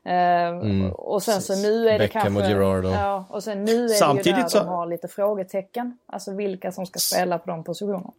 Eh, 0.05 0.13
mm. 0.13 0.93
Och 0.93 1.23
sen 1.23 1.43
så 1.43 1.57
nu 1.57 1.89
är 1.89 1.93
det 1.93 1.99
Beckham 1.99 2.37
kanske... 2.37 2.57
och. 2.57 2.85
Ja, 2.85 3.25
och 3.29 3.43
sen 3.43 3.65
nu 3.65 3.85
är 3.85 3.89
Samtidigt 3.89 4.25
det 4.25 4.31
ju 4.31 4.43
där 4.43 4.49
så... 4.49 4.59
de 4.59 4.69
har 4.69 4.87
lite 4.87 5.09
frågetecken. 5.09 5.99
Alltså 6.07 6.35
vilka 6.35 6.73
som 6.73 6.87
ska 6.87 6.99
spela 6.99 7.39
på 7.39 7.51
de 7.51 7.65
positionerna. 7.65 8.11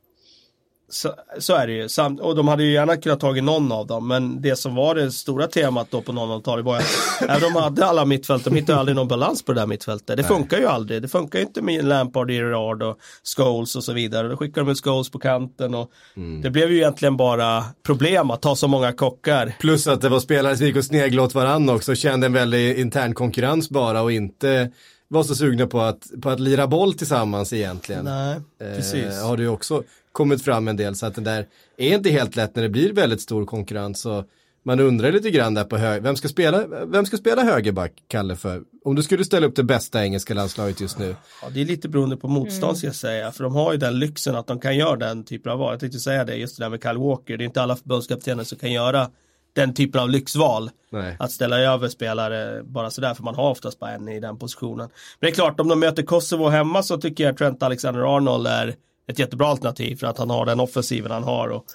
Så, 0.92 1.14
så, 1.40 1.56
är 1.56 1.68
det 1.68 1.74
ju. 1.74 1.90
Samt, 1.90 2.20
och 2.20 2.36
de 2.36 2.48
hade 2.48 2.64
ju 2.64 2.72
gärna 2.72 2.98
kunnat 2.98 3.20
tagit 3.20 3.44
någon 3.44 3.72
av 3.72 3.88
dem. 3.88 4.08
Men 4.08 4.42
det 4.42 4.56
som 4.56 4.76
var 4.76 4.96
det 4.96 5.12
stora 5.12 5.48
temat 5.48 5.88
då 5.92 6.02
på 6.02 6.12
00-talet 6.12 6.66
var 6.66 6.78
att 6.78 6.98
även 7.22 7.54
de 7.54 7.56
hade 7.56 7.86
alla 7.86 8.06
mittfält, 8.06 8.44
de 8.44 8.56
hittade 8.56 8.80
aldrig 8.80 8.96
någon 8.96 9.08
balans 9.08 9.44
på 9.44 9.54
det 9.54 9.60
där 9.60 9.68
mittfältet. 9.68 10.08
Det 10.08 10.16
Nej. 10.16 10.26
funkar 10.26 10.58
ju 10.58 10.66
aldrig. 10.66 11.02
Det 11.02 11.08
funkar 11.08 11.40
ju 11.40 11.46
inte 11.46 11.62
med 11.62 11.86
Lampard, 11.86 12.32
Gerard 12.32 12.84
och 12.84 12.98
Scholes 13.36 13.76
och 13.76 13.84
så 13.84 13.94
vidare. 13.94 14.28
Då 14.28 14.38
skickade 14.38 14.66
de 14.66 14.72
ut 14.72 14.84
Scholes 14.84 15.12
på 15.12 15.20
kanten 15.20 15.76
och 15.76 15.92
mm. 16.18 16.42
det 16.42 16.50
blev 16.50 16.72
ju 16.72 16.78
egentligen 16.78 17.18
bara 17.18 17.64
problem 17.84 18.32
att 18.32 18.42
ta 18.42 18.56
så 18.56 18.68
många 18.68 18.94
kockar. 18.94 19.56
Plus 19.60 19.88
att 19.88 20.02
det 20.02 20.10
var 20.10 20.20
spelare 20.20 20.58
som 20.58 20.66
gick 20.66 20.76
och 20.76 20.86
sneglade 20.86 21.28
åt 21.28 21.36
varandra 21.36 21.76
också, 21.76 21.96
kände 21.96 22.26
en 22.26 22.34
väldig 22.34 22.78
intern 22.80 23.14
konkurrens 23.14 23.70
bara 23.70 24.02
och 24.02 24.12
inte 24.12 24.72
var 25.12 25.24
så 25.24 25.36
sugna 25.36 25.68
på 25.68 25.82
att, 25.82 26.12
på 26.22 26.30
att 26.30 26.40
lira 26.40 26.68
boll 26.68 26.94
tillsammans 26.94 27.54
egentligen. 27.54 28.06
Nej, 28.06 28.42
precis. 28.58 29.06
Eh, 29.06 29.28
har 29.28 29.38
du 29.38 29.48
också 29.48 29.84
kommit 30.12 30.44
fram 30.44 30.68
en 30.68 30.78
del 30.78 30.96
så 30.96 31.06
att 31.06 31.16
det 31.16 31.22
där 31.22 31.46
är 31.78 31.96
inte 31.96 32.10
helt 32.10 32.36
lätt 32.36 32.56
när 32.56 32.64
det 32.64 32.70
blir 32.70 32.94
väldigt 32.94 33.22
stor 33.22 33.46
konkurrens. 33.46 34.06
Och 34.06 34.26
man 34.64 34.80
undrar 34.80 35.12
lite 35.12 35.32
grann 35.32 35.54
där 35.54 35.64
på 35.64 35.78
hög, 35.78 36.04
vem 36.04 36.16
ska 36.16 36.28
spela, 36.28 36.68
vem 36.86 37.06
ska 37.06 37.18
spela 37.18 37.44
högerback, 37.44 37.92
Kalle, 38.08 38.36
för? 38.36 38.62
Om 38.86 38.96
du 38.96 39.04
skulle 39.04 39.26
ställa 39.26 39.48
upp 39.48 39.56
det 39.56 39.64
bästa 39.64 40.04
engelska 40.04 40.34
landslaget 40.34 40.82
just 40.82 41.00
nu. 41.00 41.16
Ja, 41.42 41.50
det 41.50 41.62
är 41.62 41.66
lite 41.66 41.90
beroende 41.90 42.18
på 42.18 42.28
motstånd 42.28 42.64
mm. 42.64 42.76
ska 42.76 42.88
jag 42.88 42.96
säga, 42.96 43.32
för 43.32 43.44
de 43.44 43.56
har 43.56 43.72
ju 43.72 43.78
den 43.78 44.00
lyxen 44.00 44.36
att 44.36 44.48
de 44.48 44.60
kan 44.60 44.78
göra 44.78 44.96
den 44.96 45.24
typen 45.24 45.52
av 45.52 45.60
val. 45.60 45.74
Jag 45.74 45.80
tänkte 45.80 46.00
säga 46.00 46.26
det, 46.26 46.36
just 46.36 46.58
det 46.58 46.64
där 46.64 46.70
med 46.70 46.84
Kyle 46.84 46.98
Walker, 46.98 47.38
det 47.38 47.44
är 47.44 47.46
inte 47.46 47.62
alla 47.62 47.76
förbundskaptener 47.76 48.44
som 48.44 48.58
kan 48.58 48.72
göra 48.72 49.10
den 49.54 49.74
typen 49.74 50.02
av 50.02 50.10
lyxval. 50.10 50.70
Nej. 50.90 51.16
Att 51.20 51.32
ställa 51.32 51.60
över 51.60 51.90
spelare 51.90 52.64
bara 52.64 52.92
sådär 52.92 53.14
för 53.14 53.24
man 53.24 53.36
har 53.36 53.50
oftast 53.50 53.80
bara 53.80 53.92
en 53.92 54.08
i 54.08 54.20
den 54.20 54.38
positionen. 54.38 54.90
Men 55.20 55.28
det 55.28 55.28
är 55.28 55.32
klart 55.32 55.60
om 55.60 55.68
de 55.68 55.80
möter 55.80 56.04
Kosovo 56.04 56.50
hemma 56.50 56.84
så 56.84 56.98
tycker 56.98 57.24
jag 57.24 57.38
Trent 57.38 57.64
Alexander-Arnold 57.64 58.48
är 58.48 58.76
ett 59.08 59.20
jättebra 59.20 59.48
alternativ 59.48 59.96
för 59.96 60.08
att 60.08 60.18
han 60.18 60.30
har 60.30 60.46
den 60.46 60.60
offensiven 60.60 61.12
han 61.12 61.24
har. 61.24 61.48
Och, 61.50 61.66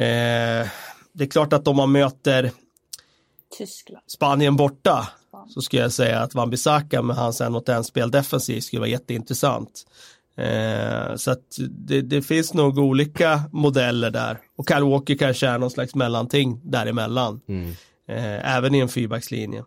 eh, 0.00 0.66
det 1.12 1.24
är 1.24 1.28
klart 1.28 1.52
att 1.52 1.68
om 1.68 1.76
man 1.76 1.92
möter 1.92 2.50
Tyskland. 3.58 4.04
Spanien 4.06 4.56
borta 4.56 5.08
så 5.48 5.62
skulle 5.62 5.82
jag 5.82 5.92
säga 5.92 6.20
att 6.20 6.34
Van 6.34 6.50
Bissaka 6.50 7.02
med 7.02 7.16
hans 7.16 7.40
en 7.40 7.52
mot 7.52 7.68
en 7.68 7.84
spel 7.84 8.10
defensivt 8.10 8.64
skulle 8.64 8.80
vara 8.80 8.90
jätteintressant. 8.90 9.86
Eh, 10.38 11.16
så 11.16 11.30
att 11.30 11.56
det, 11.70 12.02
det, 12.02 12.22
finns 12.22 12.54
nog 12.54 12.78
olika 12.78 13.40
modeller 13.52 14.10
där. 14.10 14.38
Och 14.56 14.68
Kyle 14.68 14.84
Walker 14.84 15.14
kanske 15.14 15.46
är 15.46 15.58
någon 15.58 15.70
slags 15.70 15.94
mellanting 15.94 16.60
däremellan. 16.64 17.40
Mm. 17.48 17.70
Eh, 18.08 18.56
även 18.56 18.74
i 18.74 18.78
en 18.78 18.88
fyrbackslinje. 18.88 19.64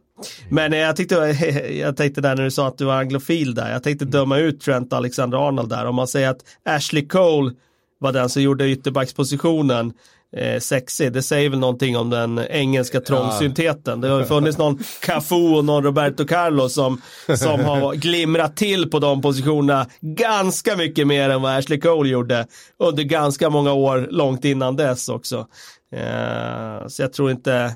Men 0.50 0.74
eh, 0.74 0.80
jag, 0.80 0.96
tyckte, 0.96 1.16
jag 1.80 1.98
tänkte 1.98 2.22
där 2.22 2.36
när 2.36 2.44
du 2.44 2.52
sa 2.52 2.68
att 2.68 2.78
du 2.78 2.86
var 2.86 3.00
anglofil 3.00 3.56
där. 3.56 3.72
Jag 3.72 3.84
tänkte 3.84 4.06
döma 4.06 4.38
ut 4.38 4.62
Trent 4.62 4.94
Alexander-Arnold 4.94 5.70
där. 5.70 5.86
Om 5.86 5.96
man 5.96 6.08
säger 6.08 6.30
att 6.30 6.42
Ashley 6.66 7.08
Cole 7.08 7.52
var 8.00 8.12
den 8.12 8.30
som 8.30 8.42
gjorde 8.42 8.70
ytterbackspositionen 8.70 9.94
eh, 10.38 10.60
sexig. 10.60 11.14
Det 11.14 11.22
säger 11.22 11.50
väl 11.50 11.60
någonting 11.60 11.98
om 11.98 12.10
den 12.10 12.40
engelska 12.40 13.02
trångsyntheten. 13.02 14.02
Det 14.02 14.08
har 14.08 14.24
funnits 14.24 14.58
någon 14.58 14.80
Cafu 15.02 15.56
och 15.56 15.66
någon 15.66 15.84
Roberto 15.84 16.26
Carlos 16.26 16.74
som, 16.74 17.02
som 17.38 17.60
har 17.60 17.96
glimrat 17.96 18.58
till 18.58 18.90
på 18.90 19.00
de 19.00 19.22
positionerna 19.22 19.88
ganska 20.02 20.76
mycket 20.76 21.08
mer 21.08 21.30
än 21.30 21.42
vad 21.42 21.58
Ashley 21.58 21.80
Cole 21.80 22.10
gjorde 22.10 22.48
under 22.80 23.04
ganska 23.04 23.50
många 23.50 23.74
år 23.74 24.08
långt 24.12 24.46
innan 24.46 24.76
dess 24.76 25.10
också. 25.10 25.48
Eh, 25.92 26.88
så 26.88 27.02
jag 27.02 27.14
tror 27.14 27.32
inte 27.32 27.76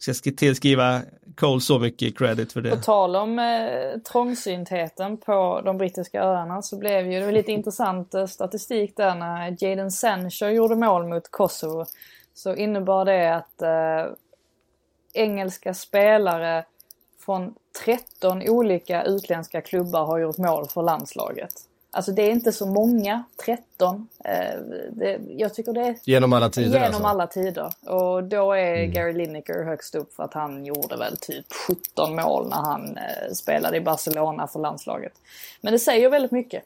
ska 0.00 0.30
tillskriva 0.30 1.02
Cole 1.34 1.60
så 1.60 1.78
mycket 1.78 2.18
credit 2.18 2.52
för 2.52 2.60
det. 2.60 2.70
På 2.70 2.76
tal 2.76 3.16
om 3.16 3.38
eh, 3.38 3.98
trångsyntheten 3.98 5.16
på 5.16 5.60
de 5.64 5.78
brittiska 5.78 6.22
öarna 6.22 6.62
så 6.62 6.78
blev 6.78 7.12
ju 7.12 7.20
det 7.20 7.32
lite 7.32 7.52
intressant 7.58 8.14
eh, 8.14 8.26
statistik 8.26 8.96
där 8.96 9.14
när 9.14 9.56
Jadon 9.64 9.90
Sancho 9.90 10.46
gjorde 10.46 10.76
mål 10.76 11.06
mot 11.08 11.30
Kosovo. 11.30 11.84
Så 12.34 12.54
innebar 12.54 13.04
det 13.04 13.36
att 13.36 13.62
eh, 13.62 14.14
engelska 15.14 15.74
spelare 15.74 16.64
från 17.20 17.54
13 17.84 18.42
olika 18.48 19.02
utländska 19.02 19.60
klubbar 19.60 20.06
har 20.06 20.18
gjort 20.18 20.38
mål 20.38 20.68
för 20.68 20.82
landslaget. 20.82 21.52
Alltså 21.94 22.12
det 22.12 22.22
är 22.22 22.30
inte 22.30 22.52
så 22.52 22.66
många, 22.66 23.24
13. 23.44 24.08
Eh, 24.24 24.32
det, 24.92 25.20
jag 25.28 25.54
tycker 25.54 25.72
det 25.72 25.80
är... 25.80 25.96
Genom 26.04 26.32
alla 26.32 26.50
tider 26.50 26.72
Genom 26.72 26.84
alltså. 26.86 27.02
alla 27.04 27.26
tider. 27.26 27.72
Och 27.86 28.24
då 28.24 28.52
är 28.52 28.76
mm. 28.76 28.92
Gary 28.92 29.12
Lineker 29.12 29.64
högst 29.64 29.94
upp 29.94 30.14
för 30.14 30.22
att 30.22 30.34
han 30.34 30.66
gjorde 30.66 30.96
väl 30.96 31.16
typ 31.16 31.46
17 31.94 32.16
mål 32.16 32.48
när 32.48 32.56
han 32.56 32.96
eh, 32.96 33.32
spelade 33.32 33.76
i 33.76 33.80
Barcelona 33.80 34.46
för 34.46 34.60
landslaget. 34.60 35.12
Men 35.60 35.72
det 35.72 35.78
säger 35.78 36.10
väldigt 36.10 36.32
mycket 36.32 36.62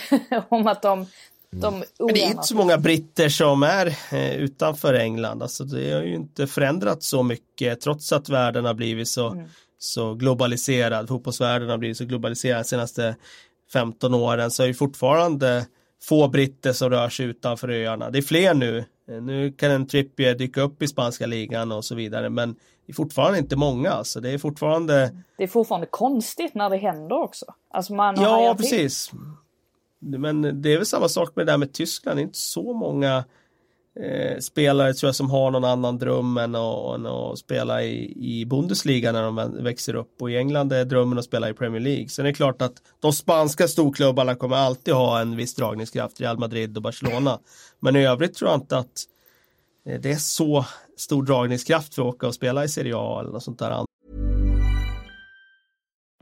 om 0.48 0.66
att 0.66 0.82
de 0.82 1.06
de 1.50 1.74
mm. 1.74 1.86
Men 1.98 2.14
det 2.14 2.22
är 2.22 2.30
inte 2.30 2.46
så 2.46 2.56
många 2.56 2.78
britter 2.78 3.28
som 3.28 3.62
är 3.62 3.86
eh, 4.12 4.36
utanför 4.36 4.94
England. 4.94 5.42
Alltså 5.42 5.64
det 5.64 5.92
har 5.92 6.02
ju 6.02 6.14
inte 6.14 6.46
förändrats 6.46 7.08
så 7.08 7.22
mycket 7.22 7.80
trots 7.80 8.12
att 8.12 8.28
världen 8.28 8.64
har 8.64 8.74
blivit 8.74 9.08
så, 9.08 9.28
mm. 9.28 9.48
så 9.78 10.14
globaliserad. 10.14 11.08
Fotbollsvärlden 11.08 11.70
har 11.70 11.78
blivit 11.78 11.96
så 11.96 12.04
globaliserad 12.04 12.66
senaste 12.66 13.16
15 13.72 14.14
åren 14.14 14.50
så 14.50 14.62
är 14.62 14.66
det 14.66 14.74
fortfarande 14.74 15.66
få 16.02 16.28
britter 16.28 16.72
som 16.72 16.90
rör 16.90 17.08
sig 17.08 17.26
utanför 17.26 17.68
öarna. 17.68 18.10
Det 18.10 18.18
är 18.18 18.22
fler 18.22 18.54
nu. 18.54 18.84
Nu 19.06 19.52
kan 19.52 19.70
en 19.70 19.86
Trippier 19.86 20.34
dyka 20.34 20.60
upp 20.60 20.82
i 20.82 20.88
spanska 20.88 21.26
ligan 21.26 21.72
och 21.72 21.84
så 21.84 21.94
vidare 21.94 22.30
men 22.30 22.54
det 22.86 22.92
är 22.92 22.94
fortfarande 22.94 23.38
inte 23.38 23.56
många. 23.56 23.90
Alltså. 23.90 24.20
Det 24.20 24.30
är 24.30 24.38
fortfarande 24.38 25.22
Det 25.36 25.42
är 25.42 25.48
fortfarande 25.48 25.86
konstigt 25.86 26.54
när 26.54 26.70
det 26.70 26.76
händer 26.76 27.22
också. 27.22 27.46
Alltså 27.70 27.94
man 27.94 28.16
ja, 28.20 28.54
precis. 28.58 29.12
Men 29.98 30.62
det 30.62 30.72
är 30.72 30.76
väl 30.76 30.86
samma 30.86 31.08
sak 31.08 31.36
med 31.36 31.46
det 31.46 31.52
där 31.52 31.58
med 31.58 31.72
Tyskland. 31.72 32.18
Det 32.18 32.20
är 32.20 32.24
inte 32.24 32.38
så 32.38 32.72
många 32.72 33.24
eh, 34.02 34.38
spelare 34.38 34.94
tror 34.94 35.08
jag 35.08 35.14
som 35.14 35.30
har 35.30 35.50
någon 35.50 35.64
annan 35.64 35.98
dröm 35.98 36.36
än 36.36 36.54
att, 36.54 36.94
än 36.94 37.06
att 37.06 37.38
spela 37.38 37.82
i, 37.82 38.16
i 38.40 38.46
Bundesliga 38.46 39.12
när 39.12 39.22
de 39.22 39.62
växer 39.64 39.94
upp 39.94 40.22
och 40.22 40.30
i 40.30 40.36
England 40.36 40.72
är 40.72 40.84
drömmen 40.84 41.18
att 41.18 41.24
spela 41.24 41.48
i 41.48 41.54
Premier 41.54 41.80
League. 41.80 42.08
Sen 42.08 42.26
är 42.26 42.30
det 42.30 42.34
klart 42.34 42.62
att 42.62 42.74
de 43.00 43.12
spanska 43.12 43.68
storklubbarna 43.68 44.34
kommer 44.34 44.56
alltid 44.56 44.94
ha 44.94 45.20
en 45.20 45.36
viss 45.36 45.54
dragningskraft, 45.54 46.20
Real 46.20 46.38
Madrid 46.38 46.76
och 46.76 46.82
Barcelona. 46.82 47.38
Men 47.80 47.96
i 47.96 48.06
övrigt 48.06 48.34
tror 48.34 48.50
jag 48.50 48.60
inte 48.60 48.78
att 48.78 49.04
eh, 49.86 50.00
det 50.00 50.12
är 50.12 50.16
så 50.16 50.64
stor 50.96 51.22
dragningskraft 51.22 51.94
för 51.94 52.02
att 52.02 52.14
åka 52.14 52.26
och 52.26 52.34
spela 52.34 52.64
i 52.64 52.68
Serie 52.68 52.94
A 52.96 53.20
eller 53.20 53.32
något 53.32 53.42
sånt 53.42 53.58
där. 53.58 53.84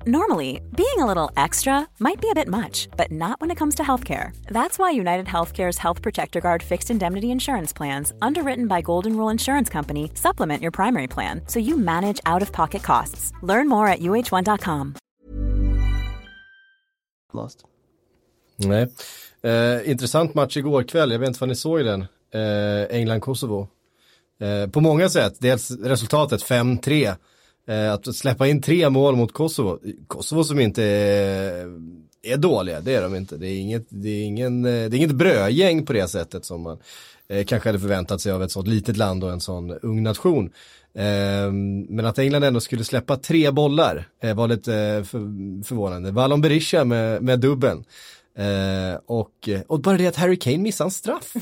Normally, 0.09 0.63
being 0.75 1.01
a 1.01 1.07
little 1.07 1.31
extra 1.37 1.87
might 1.99 2.19
be 2.19 2.31
a 2.31 2.35
bit 2.35 2.49
much, 2.49 2.89
but 2.97 3.11
not 3.11 3.41
when 3.43 3.51
it 3.51 3.59
comes 3.59 3.75
to 3.75 3.83
healthcare. 3.83 4.31
That's 4.51 4.79
why 4.79 5.01
United 5.01 5.27
Healthcare's 5.27 5.79
Health 5.79 6.01
Protector 6.03 6.41
Guard 6.41 6.63
fixed 6.63 6.91
indemnity 6.91 7.27
insurance 7.31 7.77
plans, 7.77 8.13
underwritten 8.23 8.69
by 8.69 8.81
Golden 8.81 9.13
Rule 9.13 9.33
Insurance 9.33 9.69
Company, 9.73 10.11
supplement 10.15 10.63
your 10.63 10.71
primary 10.71 11.07
plan 11.09 11.43
so 11.47 11.59
you 11.61 11.77
manage 11.77 12.21
out 12.25 12.43
of 12.43 12.53
pocket 12.53 12.83
costs. 12.83 13.33
Learn 13.43 13.69
more 13.69 13.89
at 13.89 14.01
uh1.com. 14.01 14.95
Lost. 17.33 17.67
Nej. 18.57 18.89
Eh, 19.43 19.91
intressant 19.91 20.35
match 20.35 20.57
igår 20.57 20.83
kväll, 20.83 21.11
jag 21.11 21.19
vet 21.19 21.29
inte 21.29 21.41
vad 21.41 21.49
ni 21.49 21.57
såg 21.57 21.85
den. 21.85 22.07
Eh, 22.31 22.97
England-Kosovo. 22.97 23.69
Eh, 24.41 24.71
på 24.71 24.81
många 24.81 25.09
sätt, 25.09 25.41
dels 25.41 25.71
resultatet 25.71 26.43
5-3. 26.43 27.17
Eh, 27.69 27.93
att 27.93 28.17
släppa 28.17 28.49
in 28.49 28.63
tre 28.63 28.91
mål 28.91 29.17
mot 29.17 29.33
Kosovo, 29.33 29.79
Kosovo 30.07 30.45
som 30.45 30.61
inte 30.61 30.85
är, 30.85 31.67
är 32.23 32.37
dåliga, 32.37 32.81
det 32.81 32.95
är 32.95 33.03
de 33.03 33.15
inte. 33.15 33.37
Det 33.37 33.47
är 33.47 33.59
inget, 33.59 33.87
det 33.89 34.09
är 34.09 34.25
ingen, 34.25 34.65
eh, 34.65 34.71
det 34.71 34.77
är 34.77 34.95
inget 34.95 35.15
brödgäng 35.15 35.87
på 35.87 35.93
det 35.93 36.09
sättet 36.09 36.45
som 36.45 36.63
man 36.63 36.79
eh, 37.29 37.45
kanske 37.45 37.69
hade 37.69 37.81
förväntat 37.81 38.21
sig 38.21 38.33
av 38.33 38.43
ett 38.43 38.51
sådant 38.51 38.69
litet 38.69 38.97
land 38.97 39.25
och 39.25 39.33
en 39.33 39.41
sån 39.41 39.71
ung 39.71 40.03
nation. 40.03 40.51
Eh, 40.95 41.53
men 41.89 42.07
att 42.07 42.19
England 42.19 42.45
ändå 42.45 42.61
skulle 42.61 42.85
släppa 42.85 43.17
tre 43.17 43.51
bollar 43.51 44.09
eh, 44.23 44.35
var 44.35 44.49
lite 44.49 45.05
för, 45.07 45.19
förvånande. 45.65 46.11
Wallon 46.11 46.41
Berisha 46.41 46.85
med, 46.85 47.23
med 47.23 47.41
dubben. 47.41 47.85
Och, 49.07 49.49
och 49.67 49.81
bara 49.81 49.97
det 49.97 50.07
att 50.07 50.17
Harry 50.17 50.37
Kane 50.37 50.59
missade 50.59 50.87
en 50.87 50.91
straff. 50.91 51.35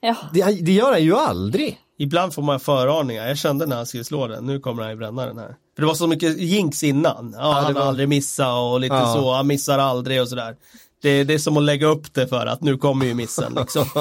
Ja. 0.00 0.16
Det, 0.32 0.44
det 0.64 0.72
gör 0.72 0.92
han 0.92 1.02
ju 1.02 1.16
aldrig. 1.16 1.78
Ibland 1.98 2.34
får 2.34 2.42
man 2.42 2.60
föraningar. 2.60 3.26
Jag 3.28 3.38
kände 3.38 3.66
när 3.66 3.76
han 3.76 3.86
skulle 3.86 4.04
slå 4.04 4.26
den, 4.26 4.46
nu 4.46 4.60
kommer 4.60 4.82
han 4.82 4.90
ju 4.92 4.96
bränna 4.98 5.26
den 5.26 5.38
här. 5.38 5.46
För 5.74 5.82
det 5.82 5.86
var 5.86 5.94
så 5.94 6.06
mycket 6.06 6.38
jinx 6.38 6.82
innan. 6.82 7.34
Ja, 7.38 7.52
han 7.52 7.74
var- 7.74 7.80
har 7.80 7.88
aldrig 7.88 8.08
missat 8.08 8.58
och 8.72 8.80
lite 8.80 8.94
Ja. 8.94 9.14
så, 9.14 9.32
han 9.32 9.46
missar 9.46 9.78
aldrig 9.78 10.22
och 10.22 10.28
sådär. 10.28 10.56
Det, 11.02 11.24
det 11.24 11.34
är 11.34 11.38
som 11.38 11.56
att 11.56 11.62
lägga 11.62 11.86
upp 11.86 12.14
det 12.14 12.26
för 12.28 12.46
att 12.46 12.62
nu 12.62 12.76
kommer 12.78 13.06
ju 13.06 13.14
missen 13.14 13.54
liksom. 13.60 13.84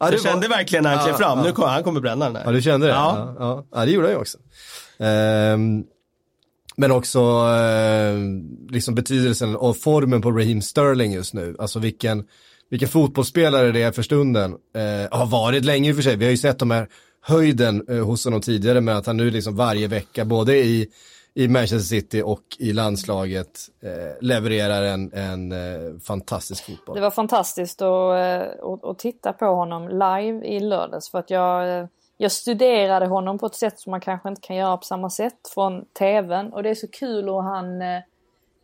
Ja, 0.00 0.10
jag 0.12 0.20
kände 0.22 0.48
var- 0.48 0.56
verkligen 0.56 0.82
när 0.82 0.90
han 0.96 1.04
klev 1.04 1.14
Ja, 1.14 1.18
fram, 1.18 1.38
ja. 1.38 1.44
nu 1.44 1.52
kommer 1.52 1.68
han 1.68 1.82
kommer 1.82 2.00
bränna 2.00 2.24
den 2.24 2.36
här. 2.36 2.44
Ja, 2.44 2.52
du 2.52 2.62
kände 2.62 2.86
det? 2.86 2.92
Ja. 2.92 3.34
Ja, 3.38 3.46
ja. 3.46 3.64
ja 3.74 3.84
det 3.84 3.90
gjorde 3.90 4.06
jag 4.06 4.14
ju 4.14 4.20
också. 4.20 4.38
Ehm, 4.98 5.84
men 6.76 6.92
också 6.92 7.20
eh, 7.20 8.14
liksom 8.70 8.94
betydelsen 8.94 9.56
och 9.56 9.76
formen 9.76 10.22
på 10.22 10.30
Raheem 10.30 10.62
Sterling 10.62 11.12
just 11.12 11.34
nu. 11.34 11.56
Alltså 11.58 11.78
vilken, 11.78 12.24
vilka 12.68 12.86
fotbollsspelare 12.86 13.72
det 13.72 13.82
är 13.82 13.92
för 13.92 14.02
stunden. 14.02 14.56
Eh, 14.74 15.18
har 15.18 15.26
varit 15.26 15.64
länge 15.64 15.88
i 15.88 15.92
och 15.92 15.96
för 15.96 16.02
sig. 16.02 16.16
Vi 16.16 16.24
har 16.24 16.30
ju 16.30 16.36
sett 16.36 16.58
de 16.58 16.70
här 16.70 16.88
höjden 17.22 17.84
eh, 17.88 18.04
hos 18.04 18.24
honom 18.24 18.40
tidigare 18.40 18.80
med 18.80 18.96
att 18.96 19.06
han 19.06 19.16
nu 19.16 19.30
liksom 19.30 19.56
varje 19.56 19.88
vecka, 19.88 20.24
både 20.24 20.56
i, 20.56 20.88
i 21.34 21.48
Manchester 21.48 21.78
City 21.78 22.22
och 22.22 22.42
i 22.58 22.72
landslaget, 22.72 23.60
eh, 23.82 24.26
levererar 24.26 24.82
en, 24.82 25.12
en 25.12 25.52
eh, 25.52 25.98
fantastisk 26.00 26.66
fotboll. 26.66 26.94
Det 26.96 27.02
var 27.02 27.10
fantastiskt 27.10 27.82
att, 27.82 28.18
eh, 28.18 28.70
att, 28.72 28.84
att 28.84 28.98
titta 28.98 29.32
på 29.32 29.46
honom 29.46 29.88
live 29.88 30.46
i 30.46 30.60
lördags 30.60 31.10
för 31.10 31.18
att 31.18 31.30
jag, 31.30 31.78
eh, 31.78 31.86
jag 32.16 32.32
studerade 32.32 33.06
honom 33.06 33.38
på 33.38 33.46
ett 33.46 33.54
sätt 33.54 33.80
som 33.80 33.90
man 33.90 34.00
kanske 34.00 34.28
inte 34.28 34.40
kan 34.40 34.56
göra 34.56 34.76
på 34.76 34.84
samma 34.84 35.10
sätt 35.10 35.38
från 35.54 35.84
tvn 35.98 36.52
och 36.52 36.62
det 36.62 36.70
är 36.70 36.74
så 36.74 36.88
kul 36.88 37.28
och 37.28 37.42
han 37.44 37.82
eh, 37.82 38.00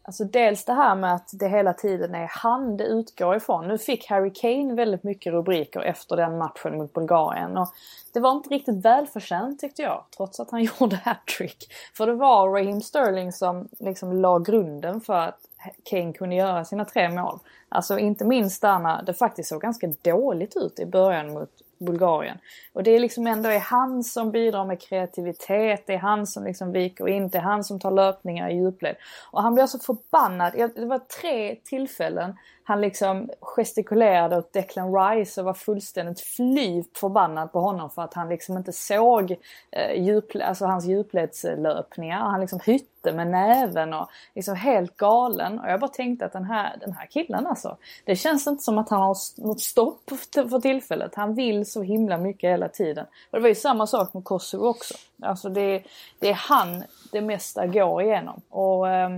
Alltså 0.04 0.24
dels 0.24 0.64
det 0.64 0.72
här 0.72 0.94
med 0.94 1.14
att 1.14 1.30
det 1.32 1.48
hela 1.48 1.72
tiden 1.72 2.14
är 2.14 2.30
han 2.30 2.76
det 2.76 2.84
utgår 2.84 3.36
ifrån. 3.36 3.68
Nu 3.68 3.78
fick 3.78 4.10
Harry 4.10 4.32
Kane 4.34 4.74
väldigt 4.74 5.02
mycket 5.02 5.32
rubriker 5.32 5.80
efter 5.80 6.16
den 6.16 6.38
matchen 6.38 6.78
mot 6.78 6.92
Bulgarien. 6.92 7.58
Och 7.58 7.68
det 8.12 8.20
var 8.20 8.30
inte 8.32 8.48
riktigt 8.48 8.84
välförtjänt 8.84 9.60
tyckte 9.60 9.82
jag, 9.82 10.04
trots 10.16 10.40
att 10.40 10.50
han 10.50 10.62
gjorde 10.78 10.96
hattrick. 10.96 11.72
För 11.94 12.06
det 12.06 12.14
var 12.14 12.48
Raheem 12.48 12.80
Sterling 12.80 13.32
som 13.32 13.68
liksom 13.78 14.12
la 14.12 14.38
grunden 14.38 15.00
för 15.00 15.14
att 15.14 15.40
Kane 15.82 16.12
kunde 16.12 16.34
göra 16.34 16.64
sina 16.64 16.84
tre 16.84 17.08
mål. 17.08 17.38
Alltså 17.68 17.98
inte 17.98 18.24
minst 18.24 18.62
där 18.62 18.78
när 18.78 19.02
det 19.02 19.14
faktiskt 19.14 19.48
såg 19.48 19.62
ganska 19.62 19.92
dåligt 20.02 20.56
ut 20.56 20.78
i 20.78 20.86
början 20.86 21.32
mot 21.32 21.50
Bulgarien. 21.82 22.38
Och 22.72 22.82
det 22.82 22.90
är 22.90 23.00
liksom 23.00 23.26
ändå 23.26 23.48
är 23.48 23.58
han 23.58 24.04
som 24.04 24.30
bidrar 24.30 24.64
med 24.64 24.80
kreativitet, 24.80 25.86
det 25.86 25.94
är 25.94 25.98
han 25.98 26.26
som 26.26 26.44
liksom 26.44 26.72
viker 26.72 27.08
in, 27.08 27.28
det 27.28 27.38
är 27.38 27.42
han 27.42 27.64
som 27.64 27.80
tar 27.80 27.90
löpningar 27.90 28.50
i 28.50 28.54
djupled. 28.54 28.96
Och 29.30 29.42
han 29.42 29.54
blir 29.54 29.66
så 29.66 29.78
förbannad. 29.78 30.52
Det 30.74 30.86
var 30.86 30.98
tre 30.98 31.56
tillfällen 31.64 32.34
han 32.64 32.80
liksom 32.80 33.30
gestikulerade 33.40 34.38
åt 34.38 34.52
Declan 34.52 34.94
Rice 34.94 35.40
och 35.40 35.44
var 35.44 35.54
fullständigt 35.54 36.20
fly 36.20 36.84
förbannad 37.00 37.52
på 37.52 37.60
honom 37.60 37.90
för 37.90 38.02
att 38.02 38.14
han 38.14 38.28
liksom 38.28 38.56
inte 38.56 38.72
såg 38.72 39.36
eh, 39.70 40.02
djup, 40.02 40.24
alltså 40.42 40.66
hans 40.66 40.86
djupledslöpningar. 40.86 42.18
Han 42.18 42.40
liksom 42.40 42.60
hytte 42.64 43.12
med 43.12 43.26
näven 43.26 43.94
och 43.94 44.08
liksom 44.34 44.56
helt 44.56 44.96
galen. 44.96 45.60
Och 45.60 45.70
jag 45.70 45.80
bara 45.80 45.90
tänkte 45.90 46.24
att 46.26 46.32
den 46.32 46.44
här, 46.44 46.76
den 46.80 46.92
här 46.92 47.06
killen 47.06 47.46
alltså, 47.46 47.76
det 48.04 48.16
känns 48.16 48.46
inte 48.46 48.62
som 48.62 48.78
att 48.78 48.90
han 48.90 49.00
har 49.00 49.16
något 49.46 49.60
stopp 49.60 50.10
för, 50.34 50.60
tillfället. 50.60 51.14
Han 51.14 51.34
vill 51.34 51.66
så 51.66 51.82
himla 51.82 52.18
mycket 52.18 52.50
hela 52.50 52.68
tiden. 52.68 53.06
Och 53.30 53.38
det 53.38 53.42
var 53.42 53.48
ju 53.48 53.54
samma 53.54 53.86
sak 53.86 54.14
med 54.14 54.24
Kosovo 54.24 54.66
också. 54.66 54.94
Alltså 55.22 55.48
det, 55.48 55.82
det 56.18 56.30
är 56.30 56.34
han 56.48 56.84
det 57.12 57.20
mesta 57.20 57.66
går 57.66 58.02
igenom. 58.02 58.40
Och 58.50 58.88
eh, 58.88 59.10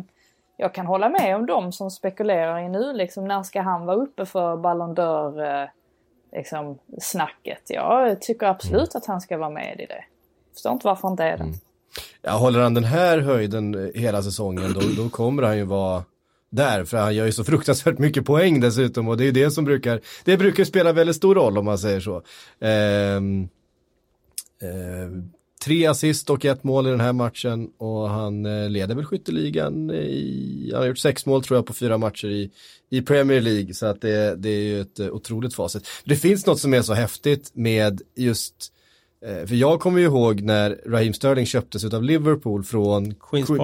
jag 0.56 0.74
kan 0.74 0.86
hålla 0.86 1.08
med 1.08 1.36
om 1.36 1.46
de 1.46 1.72
som 1.72 1.90
spekulerar 1.90 2.58
i 2.58 2.68
nu, 2.68 2.92
liksom 2.92 3.24
när 3.24 3.42
ska 3.42 3.62
han 3.62 3.86
vara 3.86 3.96
uppe 3.96 4.26
för 4.26 4.56
Ballon 4.56 4.96
d'Or 4.96 5.62
eh, 5.62 5.68
liksom, 6.32 6.78
snacket. 7.00 7.62
Jag 7.66 8.20
tycker 8.20 8.46
absolut 8.46 8.94
att 8.94 9.06
han 9.06 9.20
ska 9.20 9.38
vara 9.38 9.50
med 9.50 9.80
i 9.80 9.86
det. 9.86 10.04
Förstår 10.52 10.72
inte 10.72 10.86
varför 10.86 11.02
han 11.02 11.12
inte 11.12 11.24
är 11.24 11.38
det. 11.38 11.44
Ja, 12.22 12.32
håller 12.32 12.60
han 12.60 12.74
den 12.74 12.84
här 12.84 13.18
höjden 13.18 13.74
eh, 13.74 14.00
hela 14.00 14.22
säsongen 14.22 14.72
då, 14.72 14.80
då 15.02 15.08
kommer 15.08 15.42
han 15.42 15.56
ju 15.56 15.64
vara 15.64 16.04
där, 16.50 16.84
för 16.84 16.96
han 16.96 17.14
gör 17.14 17.26
ju 17.26 17.32
så 17.32 17.44
fruktansvärt 17.44 17.98
mycket 17.98 18.26
poäng 18.26 18.60
dessutom 18.60 19.08
och 19.08 19.16
det 19.16 19.28
är 19.28 19.32
det 19.32 19.50
som 19.50 19.64
brukar, 19.64 20.00
det 20.24 20.36
brukar 20.36 20.64
spela 20.64 20.92
väldigt 20.92 21.16
stor 21.16 21.34
roll 21.34 21.58
om 21.58 21.64
man 21.64 21.78
säger 21.78 22.00
så. 22.00 22.22
Ehm, 22.60 23.48
eh, 24.62 25.08
tre 25.64 25.86
assist 25.86 26.30
och 26.30 26.44
ett 26.44 26.64
mål 26.64 26.86
i 26.86 26.90
den 26.90 27.00
här 27.00 27.12
matchen 27.12 27.68
och 27.78 28.10
han 28.10 28.46
eh, 28.46 28.70
leder 28.70 28.94
väl 28.94 29.04
skytteligan 29.04 29.90
i, 29.90 30.70
han 30.72 30.80
har 30.80 30.88
gjort 30.88 30.98
sex 30.98 31.26
mål 31.26 31.44
tror 31.44 31.58
jag 31.58 31.66
på 31.66 31.72
fyra 31.72 31.98
matcher 31.98 32.28
i, 32.28 32.50
i 32.90 33.02
Premier 33.02 33.40
League 33.40 33.74
så 33.74 33.86
att 33.86 34.00
det, 34.00 34.36
det 34.36 34.48
är 34.48 34.62
ju 34.62 34.80
ett 34.80 35.00
eh, 35.00 35.08
otroligt 35.08 35.54
facit. 35.54 35.88
Det 36.04 36.16
finns 36.16 36.46
något 36.46 36.60
som 36.60 36.74
är 36.74 36.82
så 36.82 36.94
häftigt 36.94 37.50
med 37.54 38.02
just 38.16 38.70
Eh, 39.26 39.46
För 39.46 39.54
jag 39.54 39.80
kommer 39.80 39.98
ju 39.98 40.04
ihåg 40.04 40.40
när 40.40 40.80
Raheem 40.86 41.14
Sterling 41.14 41.46
köptes 41.46 41.84
av 41.84 42.02
Liverpool 42.02 42.64
från, 42.64 43.14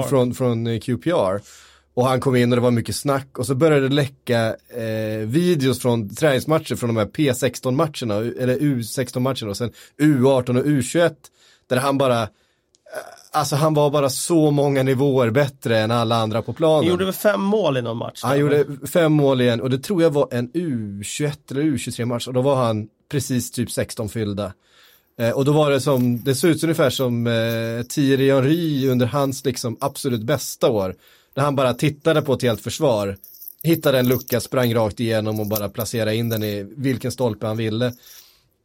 från, 0.09 0.35
från 0.35 0.81
QPR. 0.81 1.41
Och 1.95 2.07
han 2.07 2.21
kom 2.21 2.37
in 2.37 2.53
och 2.53 2.57
det 2.57 2.63
var 2.63 2.71
mycket 2.71 2.97
snack 2.97 3.39
och 3.39 3.47
så 3.47 3.55
började 3.55 3.89
det 3.89 3.95
läcka 3.95 4.57
eh, 4.69 5.27
videos 5.27 5.81
från 5.81 6.15
träningsmatcher 6.15 6.77
från 6.77 6.95
de 6.95 6.97
här 6.97 7.07
P16-matcherna, 7.07 8.15
eller 8.43 8.59
U16-matcherna 8.59 9.49
och 9.49 9.57
sen 9.57 9.73
U18 9.99 10.59
och 10.59 10.67
U21. 10.67 11.15
Där 11.71 11.77
han 11.77 11.99
bara, 11.99 12.23
eh, 12.23 12.29
alltså 13.33 13.57
han 13.57 13.75
var 13.75 13.91
bara 13.91 14.11
så 14.11 14.51
många 14.51 14.83
nivåer 14.83 15.31
bättre 15.31 15.79
än 15.79 15.91
alla 15.91 16.17
andra 16.17 16.43
på 16.43 16.53
planen. 16.53 16.77
Han 16.77 16.87
gjorde 16.87 17.05
väl 17.05 17.15
fem 17.15 17.41
mål 17.41 17.77
i 17.77 17.83
någon 17.83 17.97
match? 17.97 18.21
Han 18.23 18.39
gjorde 18.39 18.67
fem 18.93 19.13
mål 19.13 19.41
igen 19.41 19.61
och 19.61 19.71
det 19.71 19.79
tror 19.79 20.03
jag 20.03 20.11
var 20.11 20.29
en 20.31 20.53
U21 20.53 21.33
eller 21.51 21.63
U23 21.63 22.05
match 22.05 22.27
och 22.27 22.35
då 22.35 22.43
var 22.43 22.57
han 22.57 22.89
precis 23.11 23.51
typ 23.51 23.71
16 23.71 24.09
fyllda. 24.09 24.53
Eh, 25.19 25.31
och 25.31 25.45
då 25.45 25.53
var 25.53 25.71
det 25.71 25.81
som, 25.81 26.25
det 26.25 26.35
såg 26.35 26.51
ut 26.51 26.63
ungefär 26.63 26.91
som 26.91 27.27
eh, 27.27 27.83
Thierry 27.89 28.33
Henry 28.33 28.89
under 28.89 29.07
hans 29.07 29.45
liksom 29.45 29.77
absolut 29.81 30.23
bästa 30.23 30.71
år. 30.71 30.95
Där 31.35 31.43
han 31.43 31.57
bara 31.57 31.75
tittade 31.75 32.23
på 32.23 32.33
ett 32.33 32.43
helt 32.43 32.61
försvar, 32.61 33.17
hittade 33.63 33.99
en 33.99 34.09
lucka, 34.09 34.41
sprang 34.41 34.75
rakt 34.75 35.01
igenom 35.01 35.41
och 35.41 35.47
bara 35.47 35.69
placerade 35.69 36.17
in 36.17 36.29
den 36.29 36.43
i 36.43 36.67
vilken 36.77 37.13
stolpe 37.13 37.47
han 37.47 37.57
ville. 37.57 37.93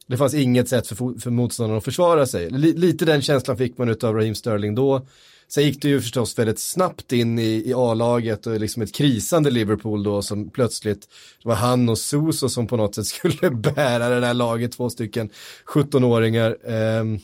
Det 0.08 0.18
fanns 0.18 0.34
inget 0.34 0.70
sätt 0.70 0.88
för, 0.88 1.20
för 1.20 1.30
motståndaren 1.30 1.78
att 1.78 1.84
försvara 1.84 2.26
sig. 2.26 2.46
L 2.46 2.74
lite 2.76 3.06
den 3.06 3.22
känslan 3.22 3.58
fick 3.58 3.78
man 3.78 3.90
av 3.90 4.16
Raheem 4.16 4.36
Sterling 4.36 4.76
då. 4.76 5.08
Sen 5.48 5.64
gick 5.64 5.82
det 5.82 5.88
ju 5.88 6.02
förstås 6.02 6.40
väldigt 6.40 6.60
snabbt 6.60 7.12
in 7.12 7.40
i, 7.40 7.64
i 7.66 7.74
A-laget 7.74 8.48
och 8.48 8.60
liksom 8.60 8.82
ett 8.82 8.96
krisande 8.96 9.50
Liverpool 9.50 10.04
då 10.04 10.22
som 10.22 10.50
plötsligt, 10.50 11.02
det 11.44 11.50
var 11.50 11.56
han 11.56 11.90
och 11.90 11.98
Suso 11.98 12.50
som 12.50 12.68
på 12.68 12.78
något 12.78 12.96
sätt 12.96 13.06
skulle 13.06 13.52
bära 13.52 14.10
det 14.10 14.20
där 14.20 14.34
laget, 14.34 14.72
två 14.72 14.90
stycken 14.90 15.30
17-åringar. 15.66 16.58
Ehm, 16.68 17.20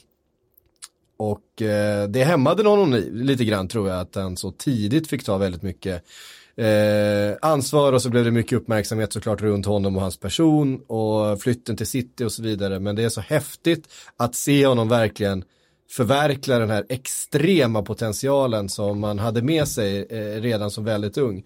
och 1.17 1.61
eh, 1.61 2.07
det 2.07 2.23
hämmade 2.23 2.69
honom 2.69 3.03
lite 3.11 3.45
grann 3.45 3.67
tror 3.67 3.89
jag 3.89 3.99
att 3.99 4.15
han 4.15 4.37
så 4.37 4.51
tidigt 4.51 5.07
fick 5.07 5.23
ta 5.23 5.37
väldigt 5.37 5.61
mycket 5.61 6.03
eh, 6.55 7.37
ansvar 7.41 7.93
och 7.93 8.01
så 8.01 8.09
blev 8.09 8.25
det 8.25 8.31
mycket 8.31 8.57
uppmärksamhet 8.57 9.13
såklart 9.13 9.41
runt 9.41 9.65
honom 9.65 9.95
och 9.95 10.01
hans 10.01 10.17
person 10.17 10.81
och 10.87 11.41
flytten 11.41 11.77
till 11.77 11.87
city 11.87 12.23
och 12.23 12.31
så 12.31 12.43
vidare. 12.43 12.79
Men 12.79 12.95
det 12.95 13.03
är 13.03 13.09
så 13.09 13.21
häftigt 13.21 13.87
att 14.17 14.35
se 14.35 14.65
honom 14.65 14.89
verkligen 14.89 15.43
förverkliga 15.91 16.59
den 16.59 16.69
här 16.69 16.85
extrema 16.89 17.81
potentialen 17.81 18.69
som 18.69 18.99
man 18.99 19.19
hade 19.19 19.41
med 19.41 19.67
sig 19.67 20.05
eh, 20.09 20.41
redan 20.41 20.71
som 20.71 20.83
väldigt 20.83 21.17
ung. 21.17 21.43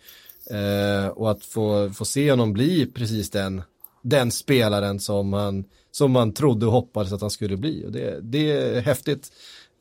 Eh, 0.52 1.08
och 1.08 1.32
att 1.32 1.46
få, 1.46 1.90
få 1.90 2.06
se 2.06 2.32
honom 2.32 2.54
bli 2.54 2.86
precis 2.86 3.30
den, 3.30 3.62
den 4.02 4.32
spelaren 4.32 5.00
som 5.00 5.30
man, 5.30 5.66
som 5.92 6.12
man 6.12 6.34
trodde 6.34 6.66
och 6.66 6.72
hoppades 6.72 7.14
att 7.14 7.22
han 7.22 7.30
skulle 7.30 7.58
bli. 7.58 7.86
Och 7.86 7.92
det, 7.92 8.20
det 8.22 8.52
är 8.52 8.82
häftigt 8.82 9.32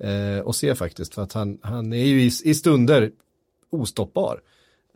eh, 0.01 0.47
att 0.47 0.57
se 0.57 0.75
faktiskt, 0.75 1.15
för 1.15 1.23
att 1.23 1.33
han, 1.33 1.59
han 1.63 1.93
är 1.93 2.05
ju 2.05 2.23
i, 2.23 2.31
i 2.45 2.55
stunder 2.55 3.11
ostoppbar. 3.71 4.41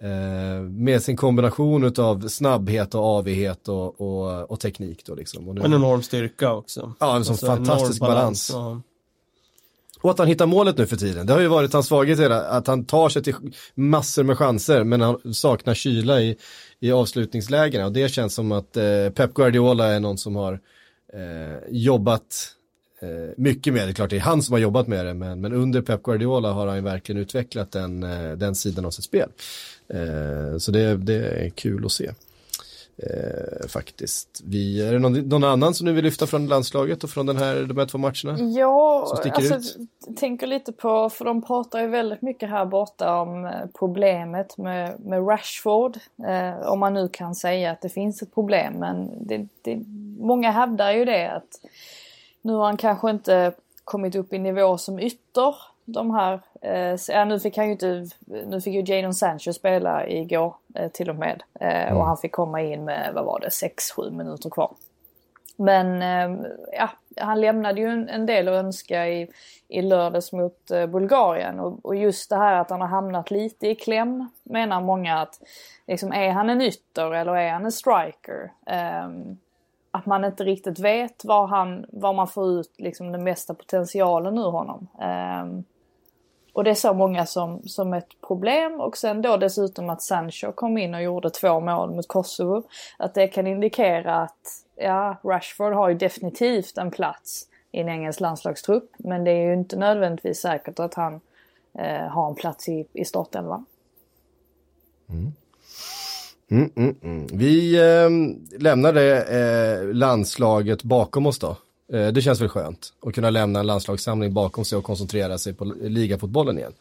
Eh, 0.02 0.60
med 0.62 1.02
sin 1.02 1.16
kombination 1.16 1.92
av 1.98 2.28
snabbhet 2.28 2.94
och 2.94 3.04
avighet 3.04 3.68
och, 3.68 4.00
och, 4.00 4.50
och 4.50 4.60
teknik 4.60 5.04
då 5.06 5.14
liksom. 5.14 5.48
Och 5.48 5.54
nu, 5.54 5.60
En 5.60 5.72
enorm 5.72 6.02
styrka 6.02 6.52
också. 6.52 6.92
Ja, 6.98 7.16
en 7.16 7.24
sån 7.24 7.32
Alltså, 7.32 7.46
fantastisk 7.46 8.00
balans. 8.00 8.50
Ja. 8.52 8.80
Och 10.00 10.10
att 10.10 10.18
han 10.18 10.28
hittar 10.28 10.46
målet 10.46 10.78
nu 10.78 10.86
för 10.86 10.96
tiden. 10.96 11.26
Det 11.26 11.32
har 11.32 11.40
ju 11.40 11.48
varit 11.48 11.72
hans 11.72 11.86
svaghet 11.86 12.20
hela, 12.20 12.44
att 12.44 12.66
han 12.66 12.84
tar 12.84 13.08
sig 13.08 13.22
till 13.22 13.34
massor 13.74 14.22
med 14.22 14.38
chanser 14.38 14.84
men 14.84 15.00
han 15.00 15.34
saknar 15.34 15.74
kyla 15.74 16.20
i, 16.20 16.36
i 16.80 16.92
avslutningslägena. 16.92 17.86
Och 17.86 17.92
det 17.92 18.08
känns 18.08 18.34
som 18.34 18.52
att 18.52 18.76
eh, 18.76 19.10
Pep 19.14 19.34
Guardiola 19.34 19.86
är 19.86 20.00
någon 20.00 20.18
som 20.18 20.36
har 20.36 20.52
eh, 21.12 21.58
jobbat 21.70 22.52
eh, 23.00 23.08
mycket 23.36 23.74
med 23.74 23.88
det. 23.88 23.94
Klart 23.94 24.10
det 24.10 24.16
är 24.16 24.20
han 24.20 24.42
som 24.42 24.52
har 24.52 24.60
jobbat 24.60 24.88
med 24.88 25.06
det 25.06 25.14
men, 25.14 25.40
men 25.40 25.52
under 25.52 25.82
Pep 25.82 26.02
Guardiola 26.02 26.52
har 26.52 26.66
han 26.66 26.76
ju 26.76 26.82
verkligen 26.82 27.20
utvecklat 27.20 27.72
den, 27.72 28.02
eh, 28.02 28.32
den 28.32 28.54
sidan 28.54 28.84
av 28.84 28.90
sitt 28.90 29.04
spel. 29.04 29.28
Eh, 29.94 30.58
så 30.58 30.70
det, 30.72 30.96
det 30.96 31.44
är 31.44 31.48
kul 31.48 31.86
att 31.86 31.92
se. 31.92 32.10
Eh, 33.02 33.68
faktiskt. 33.68 34.42
Vi, 34.44 34.88
är 34.88 34.92
det 34.92 34.98
någon, 34.98 35.12
någon 35.12 35.44
annan 35.44 35.74
som 35.74 35.86
ni 35.86 35.92
vill 35.92 36.04
lyfta 36.04 36.26
från 36.26 36.46
landslaget 36.46 37.04
och 37.04 37.10
från 37.10 37.26
den 37.26 37.36
här, 37.36 37.62
de 37.62 37.78
här 37.78 37.86
två 37.86 37.98
matcherna? 37.98 38.38
Ja, 38.58 39.08
alltså, 39.10 39.54
ut? 39.54 39.76
tänker 40.16 40.46
lite 40.46 40.72
på, 40.72 41.10
för 41.10 41.24
de 41.24 41.42
pratar 41.42 41.80
ju 41.80 41.86
väldigt 41.86 42.22
mycket 42.22 42.50
här 42.50 42.64
borta 42.64 43.20
om 43.20 43.44
eh, 43.44 43.52
problemet 43.78 44.58
med, 44.58 45.00
med 45.00 45.28
Rashford. 45.28 45.98
Om 46.64 46.78
man 46.80 46.94
nu 46.94 47.08
kan 47.08 47.34
säga 47.34 47.70
att 47.70 47.80
det 47.80 47.88
finns 47.88 48.22
ett 48.22 48.34
problem, 48.34 48.74
men 48.74 49.26
det, 49.26 49.48
det, 49.62 49.82
många 50.18 50.50
hävdar 50.50 50.92
ju 50.92 51.04
det 51.04 51.30
att 51.30 51.60
nu 52.42 52.52
har 52.52 52.64
han 52.64 52.76
kanske 52.76 53.10
inte 53.10 53.52
kommit 53.84 54.14
upp 54.14 54.32
i 54.32 54.38
nivå 54.38 54.78
som 54.78 54.98
ytter. 55.00 55.54
De 55.90 56.14
här, 56.14 56.40
eh, 56.62 56.98
ja, 57.08 57.24
nu 57.24 57.40
fick 57.40 57.56
han 57.56 57.66
ju 57.66 57.72
inte, 57.72 58.06
nu 58.26 58.60
fick 58.60 58.74
ju 58.74 58.94
Jadon 58.94 59.14
Sancho 59.14 59.52
spela 59.52 60.08
igår 60.08 60.54
eh, 60.74 60.90
till 60.90 61.10
och 61.10 61.16
med. 61.16 61.42
Eh, 61.60 61.82
mm. 61.82 61.96
Och 61.96 62.04
han 62.04 62.16
fick 62.16 62.32
komma 62.32 62.62
in 62.62 62.84
med, 62.84 63.10
vad 63.14 63.24
var 63.24 63.40
det, 63.40 63.48
6-7 63.48 64.10
minuter 64.10 64.50
kvar. 64.50 64.74
Men 65.56 66.02
ja, 66.72 66.90
han 67.16 67.40
lämnade 67.40 67.80
ju 67.80 67.86
en, 67.86 68.08
en, 68.08 68.26
del 68.26 68.48
att 68.48 68.54
önska 68.54 69.08
i, 69.08 69.28
i 69.68 69.82
lördags 69.82 70.32
mot 70.32 70.66
Bulgarien. 70.66 71.60
Och, 71.60 71.78
och, 71.86 71.96
just 71.96 72.30
det 72.30 72.36
här 72.36 72.54
att 72.54 72.70
han 72.70 72.80
har 72.80 72.88
hamnat 72.88 73.30
lite 73.30 73.68
i 73.68 73.74
kläm 73.74 74.28
menar 74.42 74.80
många 74.80 75.18
att 75.18 75.40
liksom, 75.86 76.12
är 76.12 76.30
han 76.30 76.50
en 76.50 76.60
ytter 76.60 77.14
eller 77.14 77.36
är 77.36 77.52
han 77.52 77.64
en 77.64 77.72
striker? 77.72 78.52
Um, 79.06 79.38
att 79.90 80.06
man 80.06 80.24
inte 80.24 80.44
riktigt 80.44 80.78
vet 80.78 81.24
var, 81.24 81.46
han, 81.46 81.86
var 81.88 82.12
man 82.12 82.28
får 82.28 82.50
ut 82.50 82.74
liksom, 82.78 83.12
den 83.12 83.24
mesta 83.24 83.54
potentialen 83.54 84.38
ur 84.38 84.50
honom. 84.50 84.88
Um, 85.42 85.64
och 86.58 86.64
det 86.64 86.70
är 86.70 86.74
så 86.74 86.94
många 86.94 87.26
som, 87.26 87.62
som 87.64 87.94
ett 87.94 88.08
problem 88.28 88.80
och 88.80 88.96
sen 88.96 89.22
då 89.22 89.36
dessutom 89.36 89.90
att 89.90 90.02
Sancho 90.02 90.52
kom 90.52 90.78
in 90.78 90.94
och 90.94 91.02
gjorde 91.02 91.30
två 91.30 91.60
mål 91.60 91.90
mot 91.90 92.08
Kosovo. 92.08 92.62
Att 92.96 93.14
det 93.14 93.28
kan 93.28 93.46
indikera 93.46 94.14
att 94.16 94.64
ja, 94.76 95.16
Rashford 95.24 95.72
har 95.72 95.88
ju 95.88 95.94
definitivt 95.94 96.78
en 96.78 96.90
plats 96.90 97.46
i 97.72 97.80
en 97.80 97.88
engelsk 97.88 98.20
landslagstrupp. 98.20 98.90
Men 98.96 99.24
det 99.24 99.30
är 99.30 99.46
ju 99.46 99.54
inte 99.54 99.76
nödvändigtvis 99.76 100.40
säkert 100.40 100.78
att 100.78 100.94
han 100.94 101.20
eh, 101.78 102.08
har 102.08 102.28
en 102.28 102.34
plats 102.34 102.68
i, 102.68 102.86
i 102.92 103.04
startelvan. 103.04 103.66
Mm. 105.08 105.32
Mm, 106.50 106.70
mm, 106.76 106.96
mm. 107.02 107.26
Vi 107.32 107.74
eh, 107.76 108.92
det 108.92 109.22
eh, 109.22 109.94
landslaget 109.94 110.82
bakom 110.82 111.26
oss 111.26 111.38
då. 111.38 111.56
Eh, 111.92 112.08
det 112.08 112.22
känns 112.22 112.40
väl 112.40 112.48
skönt 112.48 112.92
att 113.06 113.14
kunna 113.14 113.30
lämna 113.30 113.60
en 113.60 113.66
landslagssamling 113.66 114.34
bakom 114.34 114.64
sig 114.64 114.78
och 114.78 114.84
koncentrera 114.84 115.38
sig 115.38 115.54
på 115.54 115.64
ligafotbollen 115.64 116.58
igen. 116.58 116.72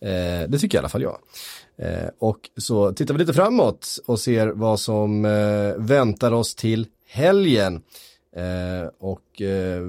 Eh, 0.00 0.48
det 0.48 0.58
tycker 0.58 0.78
i 0.78 0.80
alla 0.80 0.88
fall 0.88 1.02
jag. 1.02 1.18
Eh, 1.76 2.08
och 2.18 2.50
så 2.56 2.92
tittar 2.92 3.14
vi 3.14 3.20
lite 3.20 3.34
framåt 3.34 3.98
och 4.06 4.20
ser 4.20 4.48
vad 4.48 4.80
som 4.80 5.22
väntar 5.76 6.32
oss 6.32 6.54
till 6.54 6.86
helgen. 7.06 7.82
Eh, 8.36 8.88
och 8.98 9.42
eh, 9.42 9.80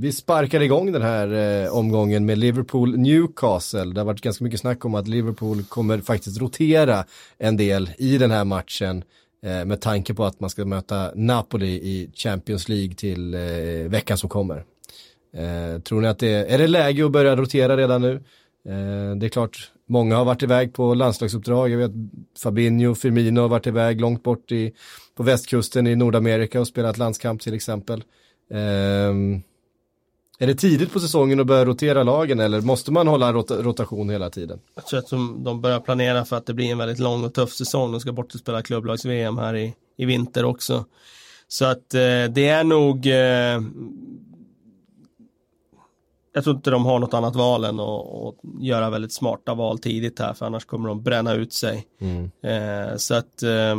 vi 0.00 0.12
sparkar 0.12 0.60
igång 0.60 0.92
den 0.92 1.02
här 1.02 1.32
eh, 1.32 1.76
omgången 1.76 2.26
med 2.26 2.38
Liverpool-Newcastle. 2.38 3.94
Det 3.94 4.00
har 4.00 4.04
varit 4.04 4.20
ganska 4.20 4.44
mycket 4.44 4.60
snack 4.60 4.84
om 4.84 4.94
att 4.94 5.08
Liverpool 5.08 5.62
kommer 5.62 6.00
faktiskt 6.00 6.40
rotera 6.40 7.04
en 7.38 7.56
del 7.56 7.90
i 7.98 8.18
den 8.18 8.30
här 8.30 8.44
matchen 8.44 9.04
Eh, 9.46 9.64
med 9.64 9.80
tanke 9.80 10.14
på 10.14 10.24
att 10.24 10.40
man 10.40 10.50
ska 10.50 10.64
möta 10.64 11.12
Napoli 11.14 11.66
i 11.66 12.10
Champions 12.14 12.68
League 12.68 12.94
till 12.94 13.34
eh, 13.34 13.40
veckan 13.90 14.18
som 14.18 14.28
kommer. 14.28 14.64
Eh, 15.36 15.80
tror 15.80 16.00
ni 16.00 16.08
att 16.08 16.18
det 16.18 16.28
är, 16.28 16.44
är 16.44 16.58
det 16.58 16.66
läge 16.66 17.04
att 17.04 17.12
börja 17.12 17.36
rotera 17.36 17.76
redan 17.76 18.02
nu? 18.02 18.12
Eh, 18.68 19.16
det 19.16 19.26
är 19.26 19.28
klart, 19.28 19.70
många 19.88 20.16
har 20.16 20.24
varit 20.24 20.42
iväg 20.42 20.74
på 20.74 20.94
landslagsuppdrag. 20.94 21.70
Jag 21.70 21.78
vet 21.78 21.90
Fabinho, 22.42 22.94
Firmino 22.94 23.40
har 23.40 23.48
varit 23.48 23.66
iväg 23.66 24.00
långt 24.00 24.22
bort 24.22 24.52
i 24.52 24.72
på 25.14 25.22
västkusten 25.22 25.86
i 25.86 25.96
Nordamerika 25.96 26.60
och 26.60 26.66
spelat 26.66 26.98
landskamp 26.98 27.40
till 27.40 27.54
exempel. 27.54 28.04
Eh, 28.50 29.14
är 30.38 30.46
det 30.46 30.54
tidigt 30.54 30.92
på 30.92 31.00
säsongen 31.00 31.40
att 31.40 31.46
börja 31.46 31.64
rotera 31.64 32.02
lagen 32.02 32.40
eller 32.40 32.60
måste 32.60 32.92
man 32.92 33.08
hålla 33.08 33.32
rot 33.32 33.50
rotation 33.50 34.10
hela 34.10 34.30
tiden? 34.30 34.60
Jag 34.74 34.86
tror 34.86 34.98
att 34.98 35.10
de, 35.44 35.60
börjar 35.60 35.80
planera 35.80 36.24
för 36.24 36.36
att 36.36 36.46
det 36.46 36.54
blir 36.54 36.72
en 36.72 36.78
väldigt 36.78 36.98
lång 36.98 37.24
och 37.24 37.34
tuff 37.34 37.52
säsong. 37.52 37.92
De 37.92 38.00
ska 38.00 38.12
bort 38.12 38.34
och 38.34 38.40
spela 38.40 38.62
klubblags-VM 38.62 39.38
här 39.38 39.56
i, 39.56 39.74
i 39.96 40.04
vinter 40.04 40.44
också. 40.44 40.84
Så 41.48 41.64
att 41.64 41.94
eh, 41.94 42.24
det 42.30 42.48
är 42.48 42.64
nog 42.64 43.06
eh, 43.06 43.60
jag 46.32 46.44
tror 46.44 46.56
inte 46.56 46.70
de 46.70 46.84
har 46.84 46.98
något 46.98 47.14
annat 47.14 47.36
val 47.36 47.64
än 47.64 47.80
att, 47.80 48.06
att, 48.06 48.34
göra 48.60 48.90
väldigt 48.90 49.12
smarta 49.12 49.54
val 49.54 49.78
tidigt 49.78 50.18
här 50.18 50.34
för 50.34 50.46
annars 50.46 50.64
kommer 50.64 50.88
de 50.88 51.02
bränna 51.02 51.34
ut 51.34 51.52
sig. 51.52 51.86
Mm. 52.00 52.30
Eh, 52.42 52.96
så 52.96 53.14
att 53.14 53.42
eh, 53.42 53.76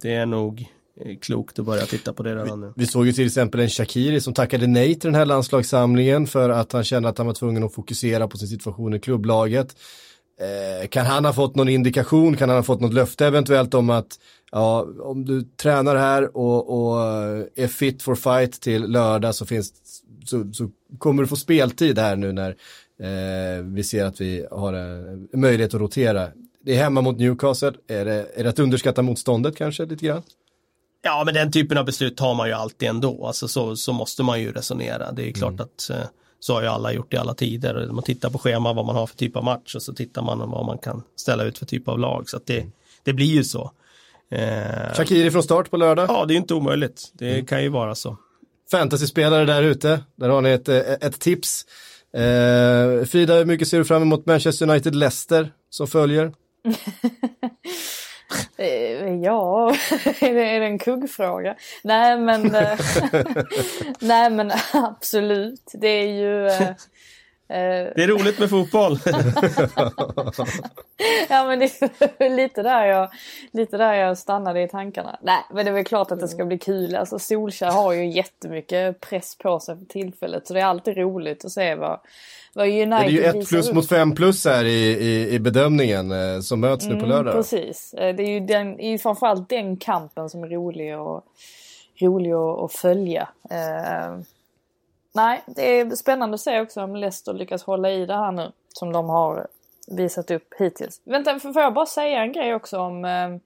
det 0.00 0.14
är 0.14 0.26
nog 0.26 0.68
klokt 1.20 1.58
att 1.58 1.64
börja 1.64 1.86
titta 1.86 2.12
på 2.12 2.22
det 2.22 2.36
redan 2.36 2.60
nu. 2.60 2.66
Vi, 2.66 2.72
vi 2.76 2.86
såg 2.86 3.06
ju 3.06 3.12
till 3.12 3.26
exempel 3.26 3.60
en 3.60 3.68
Shakiri 3.68 4.20
som 4.20 4.34
tackade 4.34 4.66
nej 4.66 4.94
till 4.94 5.08
den 5.08 5.14
här 5.14 5.26
landslagssamlingen 5.26 6.26
för 6.26 6.50
att 6.50 6.72
han 6.72 6.84
kände 6.84 7.08
att 7.08 7.18
han 7.18 7.26
var 7.26 7.34
tvungen 7.34 7.64
att 7.64 7.74
fokusera 7.74 8.28
på 8.28 8.38
sin 8.38 8.48
situation 8.48 8.94
i 8.94 9.00
klubblaget. 9.00 9.76
Eh, 10.40 10.88
kan 10.88 11.06
han 11.06 11.24
ha 11.24 11.32
fått 11.32 11.56
någon 11.56 11.68
indikation, 11.68 12.36
kan 12.36 12.48
han 12.48 12.58
ha 12.58 12.62
fått 12.62 12.80
något 12.80 12.94
löfte 12.94 13.26
eventuellt 13.26 13.74
om 13.74 13.90
att 13.90 14.18
ja, 14.50 14.86
om 15.00 15.24
du 15.24 15.42
tränar 15.42 15.96
här 15.96 16.36
och, 16.36 16.88
och 16.88 17.00
är 17.56 17.68
fit 17.68 18.02
for 18.02 18.14
fight 18.14 18.60
till 18.60 18.82
lördag 18.82 19.34
så 19.34 19.46
finns 19.46 19.72
så, 20.24 20.52
så 20.52 20.70
kommer 20.98 21.22
du 21.22 21.28
få 21.28 21.36
speltid 21.36 21.98
här 21.98 22.16
nu 22.16 22.32
när 22.32 22.50
eh, 23.00 23.62
vi 23.64 23.84
ser 23.84 24.04
att 24.04 24.20
vi 24.20 24.46
har 24.50 24.72
en 24.72 25.28
möjlighet 25.32 25.74
att 25.74 25.80
rotera. 25.80 26.28
Det 26.60 26.74
är 26.74 26.82
hemma 26.82 27.00
mot 27.00 27.18
Newcastle, 27.18 27.72
är 27.88 28.04
det, 28.04 28.26
är 28.34 28.44
det 28.44 28.50
att 28.50 28.58
underskatta 28.58 29.02
motståndet 29.02 29.56
kanske 29.56 29.86
lite 29.86 30.06
grann? 30.06 30.22
Ja, 31.06 31.22
men 31.24 31.34
den 31.34 31.52
typen 31.52 31.78
av 31.78 31.84
beslut 31.84 32.16
tar 32.16 32.34
man 32.34 32.48
ju 32.48 32.52
alltid 32.52 32.88
ändå. 32.88 33.26
Alltså 33.26 33.48
så, 33.48 33.76
så 33.76 33.92
måste 33.92 34.22
man 34.22 34.40
ju 34.40 34.52
resonera. 34.52 35.12
Det 35.12 35.28
är 35.28 35.32
klart 35.32 35.52
mm. 35.52 35.64
att 35.64 35.90
eh, 35.90 36.08
så 36.40 36.54
har 36.54 36.62
ju 36.62 36.68
alla 36.68 36.92
gjort 36.92 37.14
i 37.14 37.16
alla 37.16 37.34
tider. 37.34 37.88
Man 37.92 38.02
tittar 38.02 38.30
på 38.30 38.38
schema 38.38 38.72
vad 38.72 38.86
man 38.86 38.96
har 38.96 39.06
för 39.06 39.16
typ 39.16 39.36
av 39.36 39.44
match 39.44 39.74
och 39.74 39.82
så 39.82 39.92
tittar 39.92 40.22
man 40.22 40.50
vad 40.50 40.66
man 40.66 40.78
kan 40.78 41.02
ställa 41.16 41.44
ut 41.44 41.58
för 41.58 41.66
typ 41.66 41.88
av 41.88 41.98
lag. 41.98 42.28
Så 42.28 42.36
att 42.36 42.46
det, 42.46 42.66
det 43.02 43.12
blir 43.12 43.26
ju 43.26 43.44
så. 43.44 43.70
Eh, 44.30 44.94
Shakiri 44.94 45.30
från 45.30 45.42
start 45.42 45.70
på 45.70 45.76
lördag? 45.76 46.06
Ja, 46.08 46.24
det 46.24 46.34
är 46.34 46.36
inte 46.36 46.54
omöjligt. 46.54 47.10
Det 47.12 47.32
mm. 47.32 47.46
kan 47.46 47.62
ju 47.62 47.68
vara 47.68 47.94
så 47.94 48.16
fantasyspelare 48.70 49.44
där 49.44 49.62
ute. 49.62 50.00
Där 50.16 50.28
har 50.28 50.40
ni 50.40 50.50
ett, 50.50 50.68
eh, 50.68 50.78
ett 50.78 51.20
tips. 51.20 51.66
Eh, 52.12 53.04
Frida, 53.04 53.34
hur 53.34 53.44
mycket 53.44 53.68
ser 53.68 53.78
du 53.78 53.84
fram 53.84 54.02
emot 54.02 54.26
Manchester 54.26 54.66
United-Leicester 54.66 55.48
som 55.70 55.86
följer? 55.86 56.32
Eh, 58.56 59.14
ja, 59.14 59.70
är 60.20 60.34
det 60.34 60.66
en 60.66 60.78
kuggfråga? 60.78 61.54
Nej 61.82 62.18
men, 62.18 62.54
eh, 62.54 62.78
nej 63.98 64.30
men 64.30 64.52
absolut. 64.72 65.70
Det 65.74 65.88
är 65.88 66.06
ju, 66.08 66.46
Eh, 66.46 66.68
det 67.48 68.02
är 68.02 68.08
roligt 68.08 68.38
med 68.38 68.50
fotboll. 68.50 68.98
ja 71.28 71.44
men 71.44 71.58
det 71.58 71.64
är 72.18 72.30
lite 72.36 72.62
där, 72.62 72.86
jag, 72.86 73.10
lite 73.50 73.76
där 73.76 73.94
jag 73.94 74.18
stannade 74.18 74.62
i 74.62 74.68
tankarna. 74.68 75.18
Nej 75.22 75.38
men 75.50 75.64
det 75.64 75.70
är 75.70 75.74
väl 75.74 75.84
klart 75.84 76.10
att 76.10 76.20
det 76.20 76.28
ska 76.28 76.44
bli 76.44 76.58
kul. 76.58 76.96
Alltså 76.96 77.18
Solskjaer 77.18 77.72
har 77.72 77.92
ju 77.92 78.10
jättemycket 78.10 79.00
press 79.00 79.38
på 79.38 79.60
sig 79.60 79.78
för 79.78 79.84
tillfället. 79.84 80.46
Så 80.46 80.54
det 80.54 80.60
är 80.60 80.64
alltid 80.64 80.96
roligt 80.96 81.44
att 81.44 81.52
se 81.52 81.74
vad, 81.74 82.00
vad 82.54 82.66
United 82.66 82.90
Det 82.90 82.96
är 82.96 83.10
ju 83.10 83.22
ett 83.22 83.48
plus 83.48 83.68
upp. 83.68 83.74
mot 83.74 83.88
fem 83.88 84.14
plus 84.14 84.44
här 84.44 84.64
i, 84.64 84.90
i, 84.90 85.34
i 85.34 85.38
bedömningen 85.38 86.12
eh, 86.12 86.40
som 86.40 86.60
möts 86.60 86.84
mm, 86.84 86.96
nu 86.96 87.00
på 87.00 87.06
mm, 87.06 87.16
lördag. 87.16 87.34
Precis. 87.34 87.94
Eh, 87.94 88.16
det 88.16 88.22
är 88.22 88.30
ju 88.30 88.40
den, 88.40 88.80
är 88.80 88.98
framförallt 88.98 89.48
den 89.48 89.76
kampen 89.76 90.30
som 90.30 90.44
är 90.44 90.48
rolig, 90.48 90.98
och, 90.98 91.24
rolig 92.00 92.32
att 92.32 92.72
följa. 92.72 93.28
Nej, 95.16 95.42
det 95.46 95.80
är 95.80 95.90
spännande 95.90 96.34
att 96.34 96.40
se 96.40 96.60
också 96.60 96.82
om 96.82 96.96
Leicester 96.96 97.32
lyckas 97.32 97.64
hålla 97.64 97.90
i 97.90 98.06
det 98.06 98.14
här 98.14 98.32
nu 98.32 98.52
som 98.68 98.92
de 98.92 99.08
har 99.08 99.46
visat 99.88 100.30
upp 100.30 100.54
hittills. 100.58 101.00
Vänta, 101.04 101.38
får 101.40 101.62
jag 101.62 101.74
bara 101.74 101.86
säga 101.86 102.22
en 102.22 102.32
grej 102.32 102.54
också 102.54 102.78
om 102.78 103.04
Eh, 103.04 103.36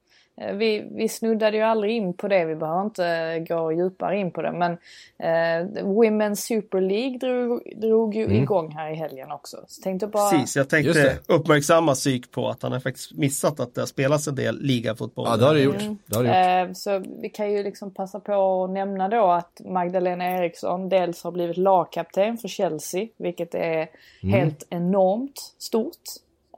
vi, 0.53 0.89
vi 0.91 1.09
snuddade 1.09 1.57
ju 1.57 1.63
aldrig 1.63 1.97
in 1.97 2.15
på 2.15 2.29
det, 2.29 2.45
vi 2.45 2.57
behöver 2.57 2.83
inte 2.83 3.07
eh, 3.07 3.57
gå 3.57 3.73
djupare 3.73 4.19
in 4.19 4.31
på 4.31 4.43
det. 4.43 4.53
Men 4.53 4.73
eh, 5.19 5.85
Women's 5.85 6.35
Super 6.35 6.81
League 6.81 7.19
drog, 7.19 7.63
drog 7.77 8.15
ju 8.15 8.25
mm. 8.25 8.43
igång 8.43 8.73
här 8.73 8.91
i 8.91 8.95
helgen 8.95 9.31
också. 9.31 9.57
Så 9.67 9.83
tänkte 9.83 10.07
bara... 10.07 10.31
Precis, 10.31 10.57
jag 10.57 10.69
tänkte 10.69 11.19
uppmärksamma 11.27 11.95
psyk 11.95 12.31
på 12.31 12.49
att 12.49 12.63
han 12.63 12.73
har 12.73 12.81
faktiskt 12.81 13.13
missat 13.13 13.61
att 13.61 13.75
det 13.75 13.81
har 13.81 13.87
spelats 13.87 14.29
en 14.29 14.35
del 14.35 14.61
ligafotboll. 14.61 15.27
Ja, 15.31 15.37
det 15.37 15.45
har 15.45 15.55
det 15.55 15.63
gjort. 15.63 15.83
Mm. 15.83 15.99
Det 16.07 16.17
har 16.17 16.25
det 16.25 16.61
gjort. 16.61 16.69
Eh, 16.69 16.75
så 16.75 17.03
vi 17.23 17.29
kan 17.29 17.53
ju 17.53 17.63
liksom 17.63 17.95
passa 17.95 18.21
på 18.21 18.65
att 18.65 18.71
nämna 18.71 19.09
då 19.09 19.31
att 19.31 19.61
Magdalena 19.65 20.25
Eriksson 20.25 20.89
dels 20.89 21.25
har 21.25 21.33
blivit 21.33 21.57
lagkapten 21.57 22.39
för 22.39 22.49
Chelsea, 22.49 23.07
vilket 23.17 23.55
är 23.55 23.89
mm. 24.23 24.35
helt 24.35 24.67
enormt 24.71 25.55
stort. 25.59 26.03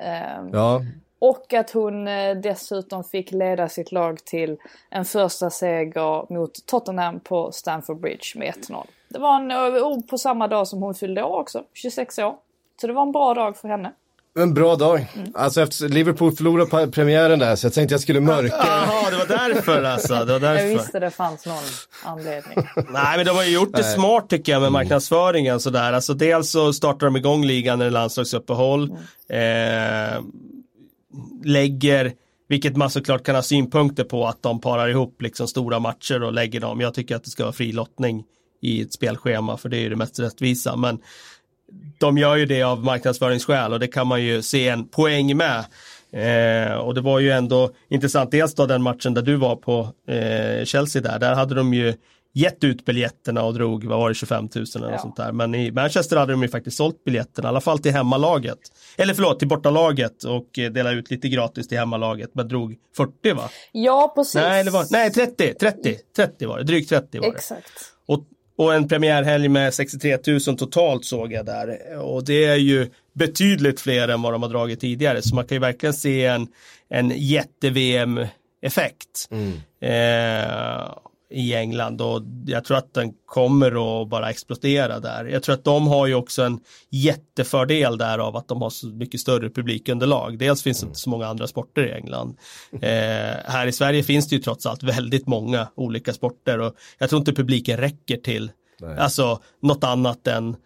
Eh, 0.01 0.49
ja, 0.53 0.83
och 1.23 1.53
att 1.53 1.71
hon 1.71 2.09
eh, 2.09 2.37
dessutom 2.37 3.05
fick 3.05 3.33
leda 3.33 3.69
sitt 3.69 3.93
lag 3.93 4.25
till 4.25 4.57
en 4.91 5.05
första 5.05 5.51
seger 5.51 6.33
mot 6.33 6.67
Tottenham 6.67 7.21
på 7.21 7.53
Stamford 7.53 8.01
Bridge 8.01 8.25
med 8.35 8.55
1-0. 8.55 8.87
Det 9.09 9.19
var 9.19 9.37
en 9.41 9.53
ord 9.83 10.09
på 10.09 10.19
samma 10.19 10.49
dag 10.49 10.69
som 10.69 10.83
hon 10.83 10.95
fyllde 10.95 11.23
år 11.23 11.41
också, 11.41 11.65
26 11.75 12.19
år. 12.19 12.35
Så 12.81 12.87
det 12.87 12.93
var 12.93 13.03
en 13.03 13.13
bra 13.13 13.35
dag 13.35 13.57
för 13.57 13.69
henne. 13.69 13.93
En 14.39 14.55
bra 14.55 14.77
dag. 14.77 15.07
Mm. 15.17 15.33
Alltså 15.35 15.63
efter 15.63 15.89
Liverpool 15.89 16.33
förlorade 16.33 16.89
premiären 16.93 17.39
där 17.39 17.57
så 17.57 17.67
jag 17.67 17.75
tänkte 17.75 17.95
jag 17.95 18.01
skulle 18.01 18.21
mörka. 18.21 18.55
Jaha, 18.67 19.11
det 19.11 19.17
var 19.17 19.27
därför 19.27 19.83
alltså. 19.83 20.15
Det 20.15 20.33
var 20.33 20.41
därför. 20.41 20.65
Jag 20.65 20.79
visste 20.79 21.01
det 21.01 21.11
fanns 21.11 21.47
någon 21.47 21.57
anledning. 22.05 22.69
Nej, 22.77 23.17
men 23.17 23.27
de 23.27 23.31
har 23.31 23.45
ju 23.45 23.55
gjort 23.55 23.77
det 23.77 23.85
smart 23.85 24.29
tycker 24.29 24.53
jag 24.53 24.61
med 24.61 24.69
mm. 24.69 24.73
marknadsföringen 24.73 25.61
sådär. 25.61 25.93
Alltså 25.93 26.15
dels 26.15 26.51
så 26.51 26.73
startar 26.73 27.07
de 27.07 27.17
igång 27.17 27.45
ligan 27.45 27.79
när 27.79 27.85
det 27.85 27.89
är 27.89 27.93
landslagsuppehåll. 27.93 28.97
Mm. 29.29 30.17
Eh, 30.17 30.21
lägger 31.45 32.13
Vilket 32.53 32.77
man 32.77 32.91
såklart 32.91 33.25
kan 33.25 33.35
ha 33.35 33.43
synpunkter 33.43 34.05
på 34.05 34.27
att 34.27 34.43
de 34.43 34.61
parar 34.61 34.89
ihop 34.89 35.23
liksom 35.23 35.49
stora 35.49 35.79
matcher 35.79 36.23
och 36.23 36.33
lägger 36.33 36.61
dem. 36.61 36.81
Jag 36.81 36.95
tycker 36.95 37.17
att 37.17 37.25
det 37.25 37.31
ska 37.31 37.43
vara 37.43 37.53
fri 37.53 37.73
lottning 37.73 38.25
i 38.63 38.83
ett 38.83 38.93
spelschema 38.93 39.57
för 39.57 39.69
det 39.69 39.77
är 39.77 39.81
ju 39.81 39.89
det 39.89 39.97
mest 39.97 40.21
rättvisa. 40.21 40.77
Men 40.77 40.99
de 41.99 42.19
gör 42.19 42.37
ju 42.37 42.47
det 42.47 42.63
av 42.63 42.85
marknadsföringsskäl 42.85 43.73
och 43.73 43.81
det 43.81 43.89
kan 43.89 44.07
man 44.07 44.23
ju 44.23 44.43
se 44.43 44.69
en 44.69 44.89
poäng 44.89 45.37
med. 45.37 45.65
Eh, 46.13 46.73
och 46.73 46.95
det 46.95 47.01
var 47.01 47.21
ju 47.21 47.31
ändå 47.31 47.71
intressant, 47.89 48.31
dels 48.31 48.55
då 48.55 48.67
den 48.67 48.83
matchen 48.83 49.15
där 49.15 49.23
du 49.23 49.37
var 49.37 49.57
på 49.57 49.89
eh, 50.09 50.65
Chelsea 50.65 51.03
där, 51.03 51.19
där 51.19 51.35
hade 51.35 51.55
de 51.55 51.75
ju 51.75 51.95
gett 52.35 52.65
ut 52.65 52.85
biljetterna 52.85 53.43
och 53.43 53.55
drog, 53.55 53.85
vad 53.85 53.99
var 53.99 54.09
det, 54.09 54.15
25 54.15 54.49
000 54.55 54.65
eller 54.77 54.91
ja. 54.91 54.99
sånt 54.99 55.17
där. 55.17 55.33
Men 55.33 55.55
i 55.55 55.71
Manchester 55.71 56.17
hade 56.17 56.33
de 56.33 56.43
ju 56.43 56.49
faktiskt 56.49 56.77
sålt 56.77 57.05
biljetterna, 57.05 57.47
i 57.47 57.49
alla 57.49 57.61
fall 57.61 57.79
till 57.79 57.93
hemmalaget. 57.93 58.59
Eller 58.97 59.15
förlåt, 59.15 59.39
till 59.39 59.49
bortalaget 59.49 60.25
och 60.25 60.59
eh, 60.59 60.73
delat 60.73 60.93
ut 60.93 61.11
lite 61.11 61.29
gratis 61.29 61.69
till 61.69 61.79
hemmalaget, 61.79 62.31
men 62.35 62.49
drog 62.49 62.77
40 62.97 63.33
va? 63.33 63.51
Ja, 63.73 64.13
precis. 64.17 64.35
Nej, 64.35 64.65
det 64.65 64.71
var, 64.71 64.87
nej 64.91 65.11
30, 65.11 65.55
30, 65.55 65.97
30 66.17 66.47
var 66.47 66.59
det, 66.59 66.65
drygt 66.65 66.89
30 66.89 67.19
var 67.19 67.29
det. 67.29 67.35
Exakt. 67.35 67.73
Och, 68.07 68.25
och 68.57 68.75
en 68.75 68.89
premiärhelg 68.89 69.49
med 69.49 69.75
63 69.75 70.19
000 70.27 70.41
totalt 70.41 71.05
såg 71.05 71.33
jag 71.33 71.47
där. 71.47 71.99
Och 71.99 72.25
det 72.25 72.45
är 72.45 72.57
ju 72.57 72.91
betydligt 73.13 73.81
fler 73.81 74.09
än 74.09 74.23
vad 74.23 74.33
de 74.33 74.43
har 74.43 74.51
dragit 74.51 74.81
tidigare. 74.81 75.23
Så 75.23 75.35
man 75.35 75.47
kan 75.47 75.57
ju 75.57 75.61
verkligen 75.61 75.95
se 75.95 76.27
en, 76.27 76.49
en 76.89 77.13
jätte-VM-effekt. 77.17 79.29
Mm. 79.31 79.53
Eh, 79.81 80.83
i 81.33 81.55
England 81.55 82.01
och 82.01 82.23
jag 82.47 82.65
tror 82.65 82.77
att 82.77 82.95
den 82.95 83.13
kommer 83.27 84.03
att 84.03 84.09
bara 84.09 84.31
explodera 84.31 85.01
där. 85.01 85.25
Jag 85.25 85.43
tror 85.43 85.55
att 85.55 85.65
de 85.65 85.87
har 85.87 86.07
ju 86.07 86.15
också 86.15 86.43
en 86.43 86.61
jättefördel 86.91 87.99
där 87.99 88.19
av 88.19 88.37
att 88.37 88.49
de 88.49 88.63
har 88.63 88.71
så 88.71 88.87
mycket 88.87 89.21
större 89.21 89.51
publikunderlag. 89.51 90.39
Dels 90.39 90.63
finns 90.63 90.81
det 90.81 90.87
inte 90.87 90.99
så 90.99 91.11
många 91.11 91.27
andra 91.27 91.47
sporter 91.47 91.87
i 91.87 91.93
England. 91.93 92.37
Eh, 92.73 92.81
här 93.45 93.67
i 93.67 93.73
Sverige 93.73 94.03
finns 94.03 94.29
det 94.29 94.37
ju 94.37 94.43
trots 94.43 94.67
allt 94.67 94.83
väldigt 94.83 95.27
många 95.27 95.69
olika 95.75 96.13
sporter 96.13 96.59
och 96.59 96.75
jag 96.99 97.11
tror 97.11 97.19
inte 97.19 97.33
publiken 97.33 97.77
räcker 97.77 98.17
till 98.17 98.51
Nej. 98.81 98.99
alltså 98.99 99.41
något 99.63 99.85
annat 99.85 100.27
än 100.27 100.57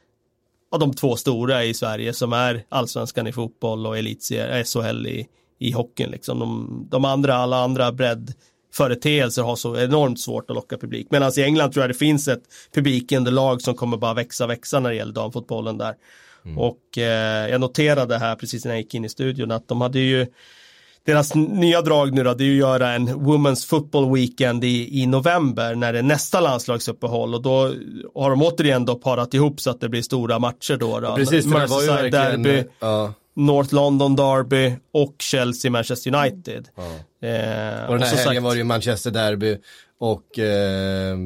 av 0.73 0.81
de 0.81 0.95
två 0.95 1.17
stora 1.17 1.65
i 1.65 1.75
Sverige 1.75 2.13
som 2.13 2.33
är 2.33 2.65
allsvenskan 2.69 3.27
i 3.27 3.33
fotboll 3.33 3.87
och 3.87 3.99
elitserien, 3.99 4.65
SHL 4.65 5.07
i, 5.07 5.27
i 5.59 5.73
hockeyn. 5.73 6.11
Liksom. 6.11 6.39
De, 6.39 6.87
de 6.91 7.05
andra, 7.05 7.35
alla 7.35 7.57
andra 7.57 7.93
bredd 7.93 8.33
företeelser 8.77 9.43
har 9.43 9.57
så 9.57 9.77
enormt 9.77 10.21
svårt 10.21 10.51
att 10.51 10.57
locka 10.57 10.79
publik. 10.79 11.07
Medan 11.11 11.33
i 11.37 11.43
England 11.43 11.73
tror 11.73 11.83
jag 11.83 11.91
det 11.91 11.95
finns 11.95 12.29
ett 12.29 12.43
publikunderlag 12.75 13.63
som 13.63 13.75
kommer 13.75 13.97
bara 13.97 14.15
växa 14.15 14.45
och 14.45 14.51
växa 14.51 14.81
när 14.81 14.91
det 14.91 14.97
gäller 14.97 15.13
damfotbollen 15.13 15.79
där. 15.79 15.95
Mm. 16.45 16.59
Och 16.59 16.99
eh, 16.99 17.51
jag 17.51 17.61
noterade 17.61 18.19
här 18.19 18.35
precis 18.35 18.65
när 18.65 18.73
jag 18.73 18.81
gick 18.81 18.95
in 18.95 19.05
i 19.05 19.09
studion 19.09 19.51
att 19.51 19.69
de 19.69 19.81
hade 19.81 19.99
ju 19.99 20.27
deras 21.07 21.35
nya 21.35 21.83
drag 21.83 22.13
nu 22.13 22.25
då, 22.25 22.35
det 22.35 22.45
är 22.45 22.47
ju 22.47 22.63
att 22.63 22.69
göra 22.69 22.93
en 22.93 23.09
Women's 23.09 23.69
Football 23.69 24.15
Weekend 24.15 24.65
i, 24.65 25.03
i 25.03 25.07
november 25.07 25.75
när 25.75 25.93
det 25.93 25.99
är 25.99 26.03
nästa 26.03 26.41
landslagsuppehåll 26.41 27.35
och 27.35 27.43
då 27.43 27.73
har 28.15 28.31
de 28.31 28.43
återigen 28.43 28.85
då 28.85 28.95
parat 28.95 29.35
ihop 29.35 29.61
så 29.61 29.71
att 29.71 29.81
det 29.81 29.89
blir 29.89 30.03
stora 30.03 30.39
matcher 30.39 30.77
då. 30.77 31.01
då. 31.01 31.17
Precis, 31.17 31.45
det 31.45 31.67
var 31.67 31.83
ju 31.83 31.87
verkligen, 31.87 32.43
Derby, 32.43 32.59
uh. 32.83 33.11
North 33.35 33.75
London 33.75 34.17
Derby 34.17 34.77
och 34.93 35.15
Chelsea 35.19 35.71
Manchester 35.71 36.15
United. 36.15 36.69
Uh. 36.79 36.85
Eh, 37.27 37.87
och 37.87 37.99
den 37.99 38.03
här 38.03 38.17
helgen 38.17 38.25
sagt, 38.25 38.43
var 38.43 38.51
det 38.51 38.59
ju 38.59 38.65
Manchester 38.65 39.11
Derby 39.11 39.59
och 39.99 40.39
eh, 40.39 41.17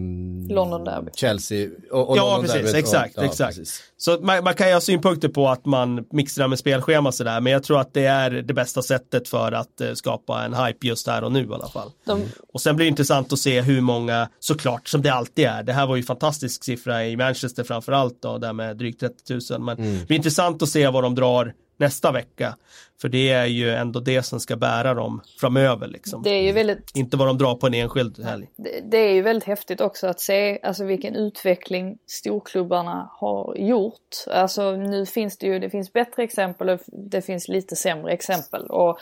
London 0.49 0.85
Derby. 0.85 1.11
Chelsea. 1.15 1.69
Och, 1.91 2.11
och 2.11 2.17
ja, 2.17 2.23
London 2.23 2.43
precis, 2.43 2.67
Derby. 2.67 2.79
exakt, 2.79 3.19
och, 3.19 3.25
ja, 3.25 3.29
exakt. 3.29 3.57
Precis. 3.57 3.83
Så 3.97 4.19
man, 4.21 4.45
man, 4.45 4.55
kan 4.55 4.69
ju 4.69 4.75
ha 4.75 4.81
synpunkter 4.81 5.29
på 5.29 5.49
att 5.49 5.67
man 5.67 6.05
mixar 6.11 6.49
med 6.49 6.59
spelschema 6.59 7.13
sådär, 7.13 7.41
men 7.41 7.53
jag 7.53 7.63
tror 7.63 7.81
att 7.81 7.95
det 7.95 8.07
är 8.07 8.31
det 8.31 8.55
bästa 8.55 8.83
sättet 8.83 9.29
för 9.29 9.53
att 9.53 9.81
eh, 9.81 9.93
skapa 9.93 10.45
en 10.45 10.55
hype 10.55 10.87
just 10.87 11.07
här 11.07 11.25
och 11.25 11.33
nu 11.33 11.45
i 11.45 11.53
alla 11.53 11.69
fall. 11.69 11.91
De... 12.07 12.23
Och 12.53 12.61
sen 12.61 12.77
blir 12.77 12.87
det 12.87 12.91
intressant 12.91 13.33
att 13.33 13.39
se 13.39 13.61
hur 13.61 13.81
många, 13.81 14.29
såklart, 14.41 14.89
som 14.89 15.03
det 15.03 15.11
alltid 15.11 15.45
är. 15.45 15.63
Det 15.63 15.73
här 15.73 15.87
var 15.87 15.97
ju 15.97 16.03
fantastisk 16.03 16.65
siffra 16.65 17.07
i 17.07 17.17
Manchester 17.17 17.65
framförallt 17.65 18.23
då, 18.23 18.39
där 18.39 18.53
med 18.53 18.77
drygt 18.77 19.01
30 19.01 19.53
000, 19.53 19.61
men 19.61 19.79
mm. 19.79 19.99
det 20.01 20.07
blir 20.07 20.17
intressant 20.17 20.63
att 20.63 20.69
se 20.69 20.89
vad 20.89 21.05
de 21.05 21.15
drar 21.15 21.55
nästa 21.81 22.13
vecka. 22.13 22.57
För 23.01 23.09
det 23.09 23.31
är 23.33 23.47
ju 23.47 23.71
ändå 23.71 24.01
det 24.01 24.23
som 24.23 24.41
ska 24.41 24.57
bära 24.57 24.95
dem 24.95 25.21
framöver. 25.41 25.87
Liksom. 25.87 26.23
Det 26.23 26.31
är 26.31 26.43
ju 26.43 26.53
väldigt... 26.53 26.91
Inte 26.95 27.17
vad 27.17 27.27
de 27.27 27.39
drar 27.39 27.55
på 27.55 27.67
en 27.67 27.75
enskild 27.75 28.25
helg. 28.25 28.47
Det, 28.57 28.81
det, 28.91 28.99
är 28.99 29.13
ju 29.13 29.23
väldigt 29.23 29.49
häftigt 29.49 29.81
också 29.81 30.07
att 30.07 30.21
se 30.21 30.59
alltså, 30.63 30.85
vilken 30.85 31.17
utveckling 31.17 31.99
storklubbarna 32.07 33.11
har 33.13 33.57
gjort. 33.57 34.25
Alltså 34.31 34.77
nu 34.77 35.07
finns 35.07 35.39
det 35.39 35.47
ju, 35.47 35.59
det 35.59 35.71
finns 35.71 35.93
bättre 35.93 36.23
exempel 36.23 36.69
och 36.69 36.81
det 36.87 37.23
finns 37.23 37.49
lite 37.49 37.77
sämre 37.77 38.13
exempel. 38.13 38.67
Och 38.67 38.99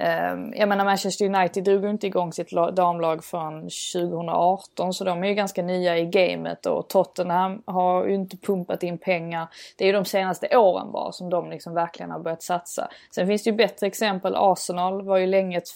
Ehm, 0.00 0.52
jag 0.54 0.68
menar 0.68 0.84
Manchester 0.84 1.24
United 1.24 1.64
drog 1.64 1.84
inte 1.84 2.06
igång 2.06 2.32
sitt 2.32 2.50
damlag 2.50 3.24
förrän 3.24 3.60
2018 3.62 4.94
så 4.94 5.04
de 5.04 5.24
är 5.24 5.28
ju 5.28 5.34
ganska 5.34 5.62
nya 5.62 5.98
i 5.98 6.06
gamet 6.06 6.66
och 6.66 6.88
Tottenham 6.88 7.62
har 7.64 8.06
ju 8.06 8.14
inte 8.14 8.36
pumpat 8.36 8.82
in 8.82 8.98
pengar. 8.98 9.48
Det 9.76 9.84
är 9.84 9.86
ju 9.86 9.92
de 9.92 10.04
senaste 10.04 10.56
åren 10.56 10.92
bara 10.92 11.12
som 11.12 11.30
de 11.30 11.50
liksom 11.50 11.74
verkligen 11.74 12.10
har 12.10 12.18
börjat 12.18 12.42
satsa. 12.42 12.88
Sen 13.14 13.26
finns 13.26 13.39
det 13.44 13.50
ju 13.50 13.56
bättre 13.56 13.86
exempel. 13.86 14.34
Arsenal 14.36 15.04
var 15.04 15.16
ju 15.16 15.26
länge 15.26 15.58
ett, 15.58 15.68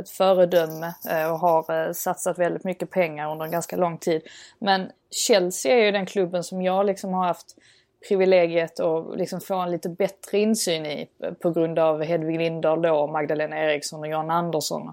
ett 0.00 0.10
föredöme 0.10 0.94
eh, 1.10 1.32
och 1.32 1.38
har 1.38 1.86
eh, 1.86 1.92
satsat 1.92 2.38
väldigt 2.38 2.64
mycket 2.64 2.90
pengar 2.90 3.32
under 3.32 3.44
en 3.44 3.50
ganska 3.50 3.76
lång 3.76 3.98
tid. 3.98 4.22
Men 4.58 4.90
Chelsea 5.10 5.76
är 5.76 5.84
ju 5.84 5.90
den 5.90 6.06
klubben 6.06 6.44
som 6.44 6.62
jag 6.62 6.86
liksom 6.86 7.12
har 7.12 7.26
haft 7.26 7.56
privilegiet 8.08 8.80
att 8.80 9.16
liksom 9.16 9.40
få 9.40 9.54
en 9.54 9.70
lite 9.70 9.88
bättre 9.88 10.38
insyn 10.38 10.86
i 10.86 11.08
på 11.42 11.50
grund 11.50 11.78
av 11.78 12.02
Hedvig 12.02 12.38
Lindahl 12.38 12.82
då, 12.82 13.06
Magdalena 13.06 13.58
Eriksson 13.58 14.00
och 14.00 14.08
Jan 14.08 14.30
Andersson. 14.30 14.92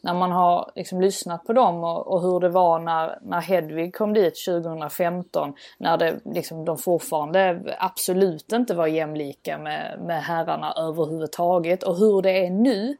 När 0.00 0.14
man 0.14 0.32
har 0.32 0.70
liksom 0.74 1.00
lyssnat 1.00 1.44
på 1.44 1.52
dem 1.52 1.84
och, 1.84 2.06
och, 2.06 2.22
hur 2.22 2.40
det 2.40 2.48
var 2.48 2.78
när, 2.78 3.18
när 3.22 3.40
Hedvig 3.40 3.94
kom 3.94 4.14
dit 4.14 4.44
2015 4.46 5.52
när 5.78 5.96
det, 5.96 6.20
liksom, 6.24 6.64
de 6.64 6.78
fortfarande 6.78 7.60
absolut 7.78 8.52
inte 8.52 8.74
var 8.74 8.86
jämlika 8.86 9.58
med, 9.58 10.00
med 10.00 10.22
herrarna 10.22 10.72
överhuvudtaget 10.76 11.82
och 11.82 11.96
hur 11.96 12.22
det 12.22 12.46
är 12.46 12.50
nu 12.50 12.96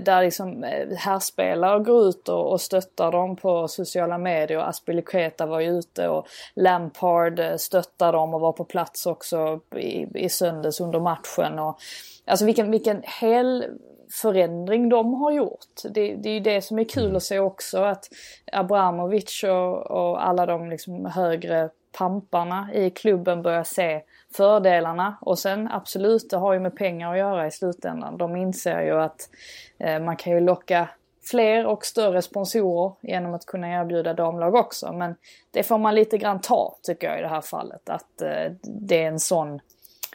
där 0.00 0.22
liksom 0.22 0.62
härspelare 0.98 1.76
eh, 1.76 1.82
går 1.82 2.08
ut 2.08 2.28
och, 2.28 2.52
och 2.52 2.60
stöttar 2.60 3.12
dem 3.12 3.36
på 3.36 3.68
sociala 3.68 4.18
medier. 4.18 4.58
Aspilicueta 4.58 5.46
var 5.46 5.60
ju 5.60 5.78
ute 5.78 6.08
och 6.08 6.26
Lampard 6.54 7.38
eh, 7.38 7.56
stöttar 7.56 8.12
dem 8.12 8.34
och 8.34 8.40
var 8.40 8.52
på 8.52 8.64
plats 8.64 9.06
också 9.06 9.60
i, 9.76 10.06
i 10.14 10.28
söndags 10.28 10.80
under 10.80 11.00
matchen. 11.00 11.58
Och, 11.58 11.78
alltså 12.26 12.44
vilken, 12.44 12.70
vilken 12.70 13.02
hel 13.20 13.64
förändring 14.22 14.88
de 14.88 15.14
har 15.14 15.32
gjort. 15.32 15.82
Det, 15.90 16.14
det 16.14 16.28
är 16.28 16.34
ju 16.34 16.40
det 16.40 16.62
som 16.62 16.78
är 16.78 16.84
kul 16.84 17.04
mm. 17.04 17.16
att 17.16 17.22
se 17.22 17.38
också 17.38 17.78
att 17.78 18.08
Abramovic 18.52 19.44
och, 19.44 19.90
och 19.90 20.26
alla 20.26 20.46
de 20.46 20.70
liksom 20.70 21.06
högre 21.06 21.70
pamparna 21.98 22.68
i 22.74 22.90
klubben 22.90 23.42
börjar 23.42 23.64
se 23.64 24.02
fördelarna. 24.36 25.18
Och 25.20 25.38
sen 25.38 25.68
absolut, 25.68 26.30
det 26.30 26.36
har 26.36 26.52
ju 26.52 26.60
med 26.60 26.76
pengar 26.76 27.12
att 27.12 27.18
göra 27.18 27.46
i 27.46 27.50
slutändan. 27.50 28.18
De 28.18 28.36
inser 28.36 28.82
ju 28.82 29.00
att 29.00 29.28
eh, 29.78 30.00
man 30.00 30.16
kan 30.16 30.32
ju 30.32 30.40
locka 30.40 30.88
fler 31.30 31.66
och 31.66 31.86
större 31.86 32.22
sponsorer 32.22 32.92
genom 33.02 33.34
att 33.34 33.46
kunna 33.46 33.80
erbjuda 33.80 34.14
damlag 34.14 34.54
också. 34.54 34.92
Men 34.92 35.14
det 35.50 35.62
får 35.62 35.78
man 35.78 35.94
lite 35.94 36.18
grann 36.18 36.40
ta 36.40 36.76
tycker 36.82 37.06
jag 37.06 37.18
i 37.18 37.22
det 37.22 37.28
här 37.28 37.40
fallet. 37.40 37.88
Att 37.88 38.22
eh, 38.22 38.52
det 38.62 39.02
är 39.02 39.08
en 39.08 39.20
sån 39.20 39.60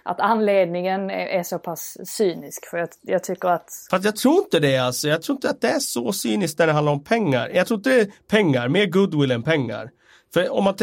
att 0.04 0.20
anledningen 0.20 1.10
är, 1.10 1.28
är, 1.28 1.44
så 1.44 1.60
pass 1.60 1.98
cynisk. 2.06 2.66
För 2.66 2.78
jag, 2.78 2.90
jag, 3.02 3.24
tycker 3.24 3.48
att... 3.48 3.70
Fast 3.92 4.06
jag 4.06 4.16
tror 4.16 4.38
inte 4.38 4.60
det 4.60 4.78
alltså. 4.78 5.08
Jag 5.08 5.22
tror 5.22 5.36
inte 5.36 5.50
att 5.50 5.62
det 5.62 5.70
är 5.70 5.80
så 5.80 6.14
cyniskt 6.14 6.60
när 6.60 6.68
det 6.68 6.74
handlar 6.74 6.92
om 6.92 7.04
pengar. 7.04 7.52
Jag 7.54 7.68
tror 7.68 7.78
inte 7.78 7.90
det 7.90 8.02
är 8.02 8.12
pengar, 8.28 8.68
mer 8.68 8.86
goodwill 8.86 9.32
än 9.32 9.44
pengar. 9.44 9.92
För 10.34 10.50
om 10.50 10.64
man 10.64 10.76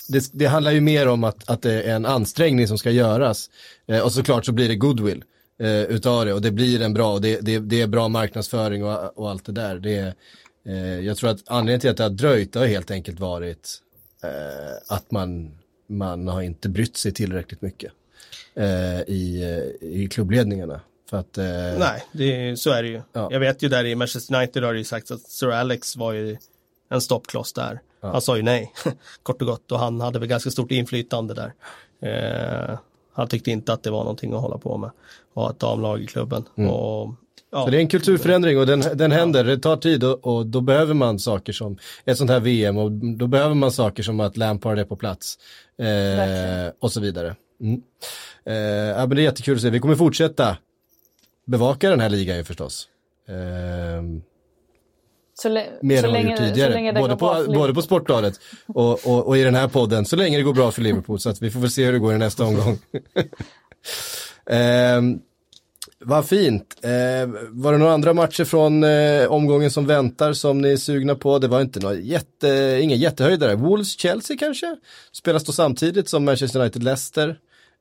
det, 0.07 0.29
det, 0.33 0.45
handlar 0.45 0.71
ju 0.71 0.81
mer 0.81 1.07
om 1.07 1.23
att, 1.23 1.49
att 1.49 1.61
det 1.61 1.81
är 1.83 1.95
en 1.95 2.05
ansträngning 2.05 2.67
som 2.67 2.77
ska 2.77 2.91
göras. 2.91 3.49
Eh, 3.87 3.99
och 3.99 4.11
såklart 4.11 4.45
så 4.45 4.51
blir 4.51 4.67
det 4.67 4.75
goodwill 4.75 5.23
eh, 5.61 5.83
utav 5.83 6.25
det 6.25 6.33
och 6.33 6.41
det 6.41 6.51
blir 6.51 6.81
en 6.81 6.93
bra 6.93 7.13
och 7.13 7.21
det, 7.21 7.39
det, 7.41 7.59
det 7.59 7.81
är 7.81 7.87
bra 7.87 8.07
marknadsföring 8.07 8.83
och, 8.83 9.17
och 9.17 9.29
allt 9.29 9.45
det 9.45 9.51
där. 9.51 9.75
Det, 9.75 10.15
eh, 10.65 10.99
jag 10.99 11.17
tror 11.17 11.29
att 11.29 11.43
anledningen 11.45 11.81
till 11.81 11.89
att 11.89 11.97
det 11.97 12.03
har 12.03 12.09
dröjt 12.09 12.55
har 12.55 12.65
helt 12.65 12.91
enkelt 12.91 13.19
varit 13.19 13.77
eh, 14.23 14.95
att 14.95 15.11
man, 15.11 15.57
man 15.87 16.27
har 16.27 16.41
inte 16.41 16.69
brytt 16.69 16.97
sig 16.97 17.11
tillräckligt 17.11 17.61
mycket 17.61 17.91
eh, 18.55 19.01
i, 19.01 19.43
eh, 19.81 19.87
i 19.89 20.07
klubbledningarna. 20.11 20.81
För 21.09 21.17
att, 21.17 21.37
eh, 21.37 21.45
Nej, 21.79 22.03
det, 22.11 22.59
så 22.59 22.71
är 22.71 22.83
det 22.83 22.89
ju. 22.89 23.01
Ja. 23.13 23.29
Jag 23.31 23.39
vet 23.39 23.63
ju 23.63 23.69
där 23.69 23.85
i 23.85 23.95
Manchester 23.95 24.35
United 24.35 24.63
har 24.63 24.73
det 24.73 24.79
ju 24.79 24.85
sagt 24.85 25.11
att 25.11 25.21
Sir 25.21 25.51
Alex 25.51 25.95
var 25.95 26.13
ju 26.13 26.37
en 26.89 27.01
stoppkloss 27.01 27.53
där. 27.53 27.81
Ja. 28.01 28.11
Han 28.11 28.21
sa 28.21 28.37
ju 28.37 28.43
nej, 28.43 28.73
kort 29.23 29.41
och 29.41 29.47
gott, 29.47 29.71
och 29.71 29.79
han 29.79 30.01
hade 30.01 30.19
väl 30.19 30.27
ganska 30.27 30.51
stort 30.51 30.71
inflytande 30.71 31.33
där. 31.33 31.53
Eh, 32.01 32.79
han 33.13 33.27
tyckte 33.27 33.51
inte 33.51 33.73
att 33.73 33.83
det 33.83 33.91
var 33.91 33.99
någonting 33.99 34.33
att 34.33 34.41
hålla 34.41 34.57
på 34.57 34.77
med 34.77 34.91
och 35.33 35.43
ha 35.43 35.49
ett 35.49 35.59
damlag 35.59 36.01
i 36.01 36.07
klubben. 36.07 36.43
Mm. 36.57 36.69
Och, 36.69 37.15
ja. 37.51 37.63
Så 37.65 37.69
det 37.69 37.77
är 37.77 37.81
en 37.81 37.87
kulturförändring 37.87 38.59
och 38.59 38.65
den, 38.67 38.83
den 38.93 39.11
händer, 39.11 39.43
det 39.43 39.57
tar 39.57 39.77
tid 39.77 40.03
och, 40.03 40.27
och, 40.27 40.45
då 40.45 40.61
behöver 40.61 40.93
man 40.93 41.19
saker 41.19 41.53
som 41.53 41.77
ett 42.05 42.17
sånt 42.17 42.29
här 42.29 42.39
VM 42.39 42.77
och 42.77 42.91
då 42.91 43.27
behöver 43.27 43.55
man 43.55 43.71
saker 43.71 44.03
som 44.03 44.19
att 44.19 44.37
Lampard 44.37 44.79
är 44.79 44.85
på 44.85 44.95
plats 44.95 45.37
eh, 45.77 46.73
och 46.79 46.91
så 46.91 47.01
vidare. 47.01 47.35
Mm. 47.61 47.81
Eh, 48.45 48.55
ja, 48.99 49.05
men 49.07 49.09
det 49.09 49.21
är 49.21 49.23
jättekul 49.23 49.55
att 49.55 49.61
se, 49.61 49.69
vi 49.69 49.79
kommer 49.79 49.95
fortsätta 49.95 50.57
bevaka 51.45 51.89
den 51.89 51.99
här 51.99 52.09
ligan 52.09 52.37
ju 52.37 52.43
förstås. 52.43 52.87
Eh, 53.27 54.03
så 55.41 55.49
mer 55.81 56.03
än 56.05 56.11
vad 56.11 56.23
vi 56.23 56.29
gjort 56.29 56.37
tidigare. 56.37 56.93
Både 56.93 57.17
på, 57.17 57.45
både 57.47 57.73
på 57.73 57.81
Sportbladet 57.81 58.39
och, 58.67 59.07
och, 59.07 59.27
och, 59.27 59.37
i 59.37 59.43
den 59.43 59.55
här 59.55 59.67
podden, 59.67 60.05
så 60.05 60.15
länge 60.15 60.37
det 60.37 60.43
går 60.43 60.53
bra 60.53 60.71
för 60.71 60.81
Liverpool. 60.81 61.19
Så 61.19 61.29
att 61.29 61.41
vi 61.41 61.51
får 61.51 61.59
väl 61.59 61.71
se 61.71 61.85
hur 61.85 61.93
det 61.93 61.99
går 61.99 62.13
i 62.13 62.17
nästa 62.17 62.43
omgång. 62.43 62.79
eh, 64.49 65.01
vad 66.03 66.25
fint. 66.25 66.75
Eh, 66.81 66.89
var 67.49 67.71
det 67.71 67.77
några 67.77 67.93
andra 67.93 68.13
matcher 68.13 68.43
från 68.43 68.83
eh, 68.83 69.31
omgången 69.31 69.71
som 69.71 69.87
väntar 69.87 70.33
som 70.33 70.61
ni 70.61 70.71
är 70.71 70.77
sugna 70.77 71.15
på? 71.15 71.39
Det 71.39 71.47
var 71.47 71.61
inte 71.61 71.79
några 71.79 71.95
jätte, 71.95 72.79
inga 72.81 72.95
jättehöjdare. 72.95 73.55
Wolves-Chelsea 73.55 74.37
kanske? 74.37 74.75
Spelas 75.11 75.43
då 75.43 75.51
samtidigt 75.51 76.09
som 76.09 76.25
Manchester 76.25 76.59
United-Leicester. 76.59 77.35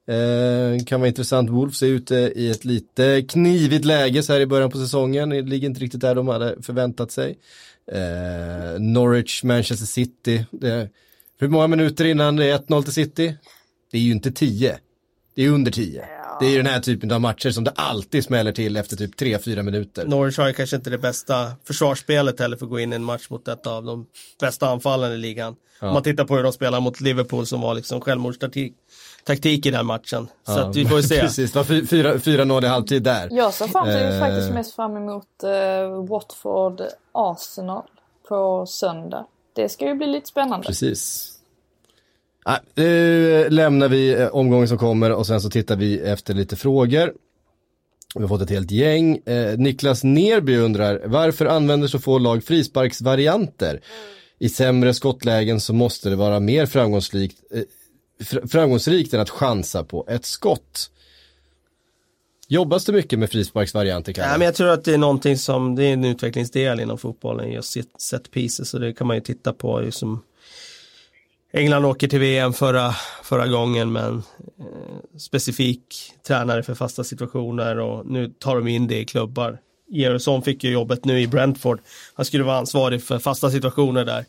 Eh, 0.09 0.85
kan 0.85 1.01
vara 1.01 1.09
intressant. 1.09 1.51
Wolves 1.51 1.83
är 1.83 1.87
ute 1.87 2.15
i 2.15 2.51
ett 2.51 2.65
lite 2.65 3.23
knivigt 3.23 3.85
läge 3.85 4.23
så 4.23 4.33
här 4.33 4.41
i 4.41 4.47
början 4.47 4.71
på 4.71 4.79
säsongen. 4.79 5.29
Det 5.29 5.43
ligger 5.43 5.69
inte 5.69 5.81
riktigt 5.81 6.01
där 6.01 6.15
de 6.15 6.29
hade 6.29 6.63
förväntat 6.63 7.13
sig. 7.13 7.39
Eh, 7.93 8.81
Norwich, 8.81 9.43
Manchester 9.43 9.87
City. 9.87 10.47
Det, 10.51 10.89
hur 11.39 11.49
många 11.49 11.67
minuter 11.67 12.05
innan 12.05 12.37
det 12.37 12.51
är 12.51 12.59
1-0 12.59 12.83
till 12.83 12.93
City? 12.93 13.37
Det 13.91 13.99
är 13.99 14.03
ju 14.03 14.13
inte 14.13 14.33
10. 14.33 14.79
Det 15.35 15.43
är 15.45 15.51
under 15.51 15.73
10. 15.73 16.05
Det 16.41 16.47
är 16.47 16.51
ju 16.51 16.57
den 16.57 16.67
här 16.67 16.81
typen 16.81 17.13
av 17.13 17.21
matcher 17.21 17.51
som 17.51 17.65
det 17.65 17.71
alltid 17.71 18.25
smäller 18.25 18.53
till 18.53 18.77
efter 18.77 18.97
typ 18.97 19.21
3-4 19.21 19.63
minuter. 19.63 20.07
Norwich 20.07 20.39
har 20.39 20.49
ju 20.49 20.53
kanske 20.53 20.77
inte 20.77 20.91
det 20.91 20.99
bästa 20.99 21.53
försvarsspelet 21.65 22.41
heller 22.41 22.57
för 22.57 22.67
att 22.67 22.71
gå 22.71 22.81
in 22.81 22.93
i 22.93 22.97
en 22.97 23.05
match 23.05 23.31
mot 23.31 23.49
ett 23.49 23.67
av 23.67 23.85
de 23.85 24.07
bästa 24.41 24.69
anfallen 24.69 25.13
i 25.13 25.17
ligan. 25.17 25.57
Ja. 25.81 25.87
Om 25.87 25.95
man 25.95 26.03
tittar 26.03 26.25
på 26.25 26.37
hur 26.37 26.43
de 26.43 26.53
spelar 26.53 26.81
mot 26.81 27.01
Liverpool 27.01 27.47
som 27.47 27.61
var 27.61 27.75
liksom 27.75 28.01
självmordstaktik 28.01 28.75
taktik 29.25 29.67
i 29.67 29.71
den 29.71 29.87
matchen. 29.87 30.29
Ja, 30.47 30.55
så 30.55 30.61
att 30.61 30.77
vi 30.77 30.87
får 30.87 31.03
se. 31.03 31.21
Precis, 31.21 31.53
det 31.53 31.59
var 31.59 31.65
4-0 31.65 32.65
i 32.65 32.67
halvtid 32.67 33.03
där. 33.03 33.29
Jag 33.33 33.55
ser 33.55 33.67
fram, 33.67 33.89
eh. 33.89 34.21
faktiskt 34.21 34.51
mest 34.53 34.75
fram 34.75 34.97
emot 34.97 35.27
uh, 35.45 36.07
Watford 36.07 36.83
Arsenal 37.13 37.83
på 38.29 38.67
söndag. 38.67 39.27
Det 39.53 39.69
ska 39.69 39.87
ju 39.87 39.95
bli 39.95 40.07
lite 40.07 40.29
spännande. 40.29 40.67
Precis. 40.67 41.33
Ah, 42.45 42.59
nu 42.75 43.49
lämnar 43.49 43.89
vi 43.89 44.13
eh, 44.13 44.29
omgången 44.29 44.69
som 44.69 44.79
kommer 44.79 45.13
och 45.13 45.27
sen 45.27 45.41
så 45.41 45.51
tittar 45.51 45.77
vi 45.77 46.01
efter 46.01 46.35
lite 46.35 46.57
frågor. 46.57 47.13
Vi 48.15 48.21
har 48.21 48.29
fått 48.29 48.43
ett 48.43 48.51
helt 48.51 48.71
gäng. 48.71 49.17
Eh, 49.17 49.59
Niklas 49.59 50.05
Nerby 50.05 50.57
undrar, 50.57 51.03
varför 51.05 51.47
använder 51.47 51.89
så 51.89 51.99
få 51.99 52.19
lag 52.19 52.45
frisparksvarianter? 52.45 53.81
I 54.39 54.49
sämre 54.49 54.95
skottlägen 54.95 55.61
så 55.61 55.73
måste 55.73 56.11
det 56.11 56.17
vara 56.17 56.41
mer 56.41 56.67
framgångsrikt, 56.67 57.39
eh, 57.55 57.63
framgångsrikt 58.51 59.15
än 59.15 59.21
att 59.21 59.31
chansa 59.31 59.85
på 59.85 60.07
ett 60.09 60.25
skott. 60.25 60.91
Jobbas 62.49 62.85
det 62.85 62.93
mycket 62.93 63.19
med 63.19 63.31
frisparksvarianter? 63.31 64.15
Ja, 64.17 64.39
men 64.39 64.41
jag 64.41 64.55
tror 64.55 64.69
att 64.69 64.85
det 64.85 64.95
är 64.95 64.99
någonting 64.99 65.37
som, 65.37 65.75
det 65.75 65.85
är 65.85 65.93
en 65.93 66.05
utvecklingsdel 66.05 66.81
inom 66.81 66.99
fotbollen, 66.99 67.53
just 67.53 67.77
set 67.99 68.31
pieces, 68.31 68.69
så 68.69 68.79
det 68.79 68.93
kan 68.93 69.07
man 69.07 69.17
ju 69.17 69.23
titta 69.23 69.53
på. 69.53 69.81
Liksom. 69.81 70.23
England 71.53 71.85
åker 71.85 72.09
till 72.09 72.21
VM 72.21 72.53
förra, 72.53 72.95
förra 73.23 73.47
gången 73.47 73.93
med 73.93 74.05
en 74.05 74.23
eh, 74.59 75.19
specifik 75.19 76.13
tränare 76.27 76.63
för 76.63 76.75
fasta 76.75 77.05
situationer 77.05 77.79
och 77.79 78.07
nu 78.07 78.29
tar 78.39 78.57
de 78.57 78.69
in 78.69 78.87
det 78.87 78.99
i 78.99 79.05
klubbar. 79.05 79.59
Gerson 79.89 80.43
fick 80.43 80.65
ju 80.65 80.71
jobbet 80.71 81.05
nu 81.05 81.21
i 81.21 81.27
Brentford. 81.27 81.81
Han 82.15 82.27
skulle 82.27 82.45
vara 82.45 82.57
ansvarig 82.57 83.03
för 83.03 83.19
fasta 83.19 83.51
situationer 83.51 84.05
där. 84.05 84.25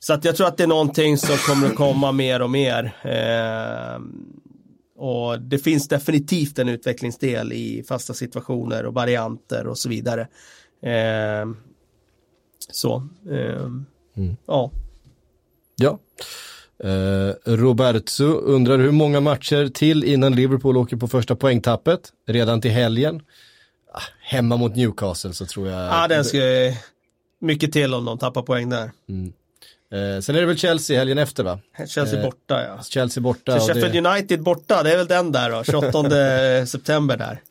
Så 0.00 0.12
att 0.12 0.24
jag 0.24 0.36
tror 0.36 0.46
att 0.46 0.56
det 0.56 0.62
är 0.62 0.68
någonting 0.68 1.18
som 1.18 1.36
kommer 1.36 1.66
att 1.66 1.76
komma 1.76 2.12
mer 2.12 2.42
och 2.42 2.50
mer. 2.50 2.92
Eh, 3.02 4.00
och 4.96 5.40
det 5.40 5.58
finns 5.58 5.88
definitivt 5.88 6.58
en 6.58 6.68
utvecklingsdel 6.68 7.52
i 7.52 7.84
fasta 7.88 8.14
situationer 8.14 8.86
och 8.86 8.94
varianter 8.94 9.66
och 9.66 9.78
så 9.78 9.88
vidare. 9.88 10.20
Eh, 10.82 11.46
så, 12.70 13.08
eh, 13.30 13.64
mm. 14.16 14.36
ja. 14.46 14.70
Ja. 15.76 15.98
Eh, 16.84 17.34
Roberto 17.44 18.24
undrar 18.24 18.78
hur 18.78 18.90
många 18.90 19.20
matcher 19.20 19.68
till 19.68 20.04
innan 20.04 20.34
Liverpool 20.34 20.76
åker 20.76 20.96
på 20.96 21.08
första 21.08 21.36
poängtappet? 21.36 22.00
Redan 22.26 22.60
till 22.60 22.70
helgen? 22.70 23.22
Ah, 23.92 24.02
hemma 24.20 24.56
mot 24.56 24.76
Newcastle 24.76 25.32
så 25.32 25.46
tror 25.46 25.68
jag. 25.68 25.86
Ja, 25.86 26.08
den 26.08 26.24
ska 26.24 26.38
mycket 27.40 27.72
till 27.72 27.94
om 27.94 28.04
de 28.04 28.18
tappar 28.18 28.42
poäng 28.42 28.68
där. 28.68 28.90
Mm. 29.08 29.32
Eh, 29.90 30.20
sen 30.20 30.36
är 30.36 30.40
det 30.40 30.46
väl 30.46 30.56
Chelsea 30.56 30.98
helgen 30.98 31.18
efter 31.18 31.44
va? 31.44 31.58
Chelsea 31.86 32.18
eh, 32.18 32.24
borta 32.24 32.62
ja. 32.64 32.82
Chelsea 32.82 33.20
borta. 33.20 33.60
Sheffield 33.60 33.92
det... 33.92 34.10
United 34.10 34.42
borta, 34.42 34.82
det 34.82 34.92
är 34.92 34.96
väl 34.96 35.06
den 35.06 35.32
där 35.32 35.50
då, 35.50 35.64
28 35.64 36.66
september 36.66 37.16
där. 37.16 37.42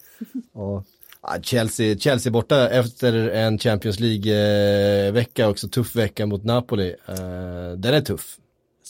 Och, 0.53 0.85
ja, 1.21 1.37
Chelsea, 1.41 1.97
Chelsea 1.97 2.31
borta 2.31 2.69
efter 2.69 3.13
en 3.13 3.59
Champions 3.59 3.99
League-vecka, 3.99 5.49
också 5.49 5.67
tuff 5.67 5.95
vecka 5.95 6.25
mot 6.25 6.43
Napoli. 6.43 6.95
Uh, 7.09 7.77
den 7.77 7.93
är 7.93 8.01
tuff. 8.01 8.37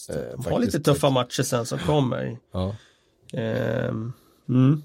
Uh, 0.10 0.44
De 0.44 0.52
har 0.52 0.60
lite 0.60 0.80
tuffa 0.80 1.10
matcher 1.10 1.44
sen 1.44 1.66
som 1.66 1.80
kommer. 1.80 2.38
Ja. 2.54 2.76
Um, 3.34 4.14
mm. 4.50 4.84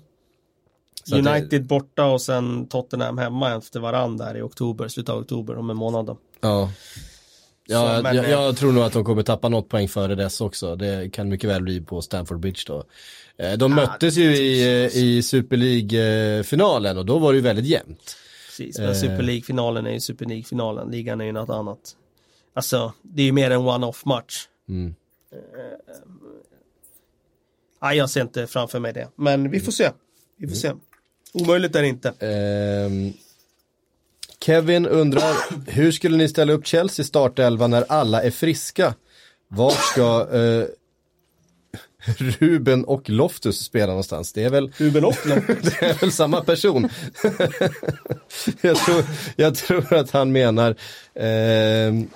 United 1.13 1.49
det... 1.51 1.61
borta 1.61 2.05
och 2.05 2.23
sen 2.23 2.67
Tottenham 2.67 3.19
hemma 3.19 3.57
efter 3.57 3.81
varandra 3.81 4.27
där 4.27 4.37
i 4.37 4.43
oktober, 4.43 4.89
slutet 4.89 5.09
av 5.15 5.21
oktober, 5.21 5.57
om 5.57 5.71
en 5.71 5.77
månad 5.77 6.07
då. 6.07 6.19
Ja. 6.41 6.71
Ja, 7.73 7.97
så, 7.97 8.03
men, 8.03 8.17
jag, 8.17 8.31
jag, 8.31 8.57
tror 8.57 8.73
nog 8.73 8.83
att 8.83 8.93
de 8.93 9.05
kommer 9.05 9.23
tappa 9.23 9.49
något 9.49 9.69
poäng 9.69 9.89
före 9.89 10.15
dess 10.15 10.41
också. 10.41 10.77
Det 10.77 11.13
kan 11.13 11.29
mycket 11.29 11.51
väl 11.51 11.63
bli 11.63 11.81
på 11.81 12.03
Stamford 12.03 12.41
Bridge 12.41 12.63
då. 12.67 12.85
Eh, 13.37 13.53
de 13.53 13.71
ja, 13.71 13.77
möttes 13.77 14.17
ju 14.17 14.37
i, 14.37 14.91
i 14.95 15.23
Super 15.23 15.57
League-finalen 15.57 16.99
och 16.99 17.07
då 17.07 17.19
var 17.19 17.33
det 17.33 17.37
ju 17.37 17.43
väldigt 17.43 17.67
jämnt. 17.67 18.17
Precis, 18.47 18.79
men 18.79 18.97
Super 18.97 19.23
League-finalen 19.23 19.87
är 19.87 19.93
ju 19.93 20.01
Super 20.01 20.27
League-finalen, 20.27 20.91
ligan 20.91 21.21
är 21.21 21.25
ju 21.25 21.33
något 21.33 21.51
annat. 21.51 21.97
Alltså, 22.55 22.93
det 23.03 23.23
är 23.23 23.27
ju 23.27 23.33
mer 23.33 23.51
en 23.51 23.61
one-off 23.61 24.05
match. 24.05 24.49
Mm. 24.69 24.95
Nej, 27.83 27.97
jag 27.97 28.11
ser 28.11 28.21
inte 28.21 28.47
framför 28.47 28.79
mig 28.79 28.93
det. 28.93 29.09
Men 29.17 29.51
vi 29.51 29.61
får 29.61 29.73
se. 29.73 29.91
Vi 30.37 30.49
får 30.49 30.57
se. 30.57 30.73
Omöjligt 31.33 31.77
är 31.77 31.83
det 31.83 31.89
inte. 31.89 32.09
Ehm, 32.09 33.13
Kevin 34.43 34.87
undrar, 34.87 35.35
hur 35.71 35.93
skulle 35.93 36.17
ni 36.17 36.29
ställa 36.29 36.53
upp 36.53 36.67
Chelsea 36.67 37.05
startelva 37.05 37.67
när 37.67 37.85
alla 37.89 38.23
är 38.23 38.31
friska? 38.31 38.95
Vart 39.49 39.85
ska 39.85 40.29
eh, 40.33 40.65
Ruben 42.39 42.85
och 42.85 43.11
Loftus 43.11 43.59
spela 43.65 43.87
någonstans? 43.87 44.33
Det 44.33 44.45
är 44.45 44.51
väl, 44.51 44.73
Ruben 44.77 45.05
Offler. 45.05 45.43
det 45.63 45.87
är 45.87 45.95
väl 46.01 46.13
samma 46.13 46.41
person? 46.41 46.89
jag, 48.61 48.77
tror, 48.77 49.05
jag 49.37 49.55
tror 49.55 49.95
att 49.95 50.11
han 50.11 50.33
menar 50.33 50.77
ehm, 51.15 52.09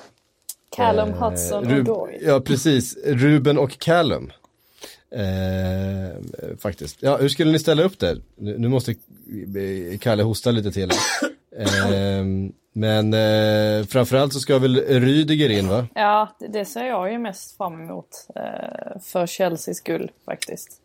Callum 0.76 1.08
Eh, 1.08 1.14
Hudson 1.14 1.64
och 1.66 1.70
Rub- 1.72 1.84
Doy. 1.84 2.18
Ja, 2.22 2.40
precis. 2.40 2.96
Ruben 3.04 3.58
och 3.58 3.78
Callum. 3.78 4.32
Eh, 5.10 6.56
faktiskt. 6.58 6.96
Ja, 7.00 7.16
hur 7.16 7.28
skulle 7.28 7.52
ni 7.52 7.58
ställa 7.58 7.82
upp 7.82 7.98
det? 7.98 8.16
Nu, 8.38 8.58
nu 8.58 8.68
måste 8.68 8.90
eh, 8.90 9.98
Kalle 10.00 10.22
hosta 10.22 10.50
lite 10.50 10.72
till. 10.72 10.90
Eh, 11.58 12.24
men 12.72 13.14
eh, 13.14 13.86
framförallt 13.86 14.32
så 14.32 14.40
ska 14.40 14.58
väl 14.58 14.76
Rydiger 14.76 15.48
in 15.48 15.68
va? 15.68 15.86
Ja, 15.94 16.28
det, 16.38 16.46
det 16.46 16.64
ser 16.64 16.84
jag 16.86 17.12
ju 17.12 17.18
mest 17.18 17.56
fram 17.56 17.80
emot. 17.80 18.26
Eh, 18.34 19.00
för 19.02 19.26
Chelseas 19.26 19.76
skull 19.76 20.10
faktiskt. 20.24 20.80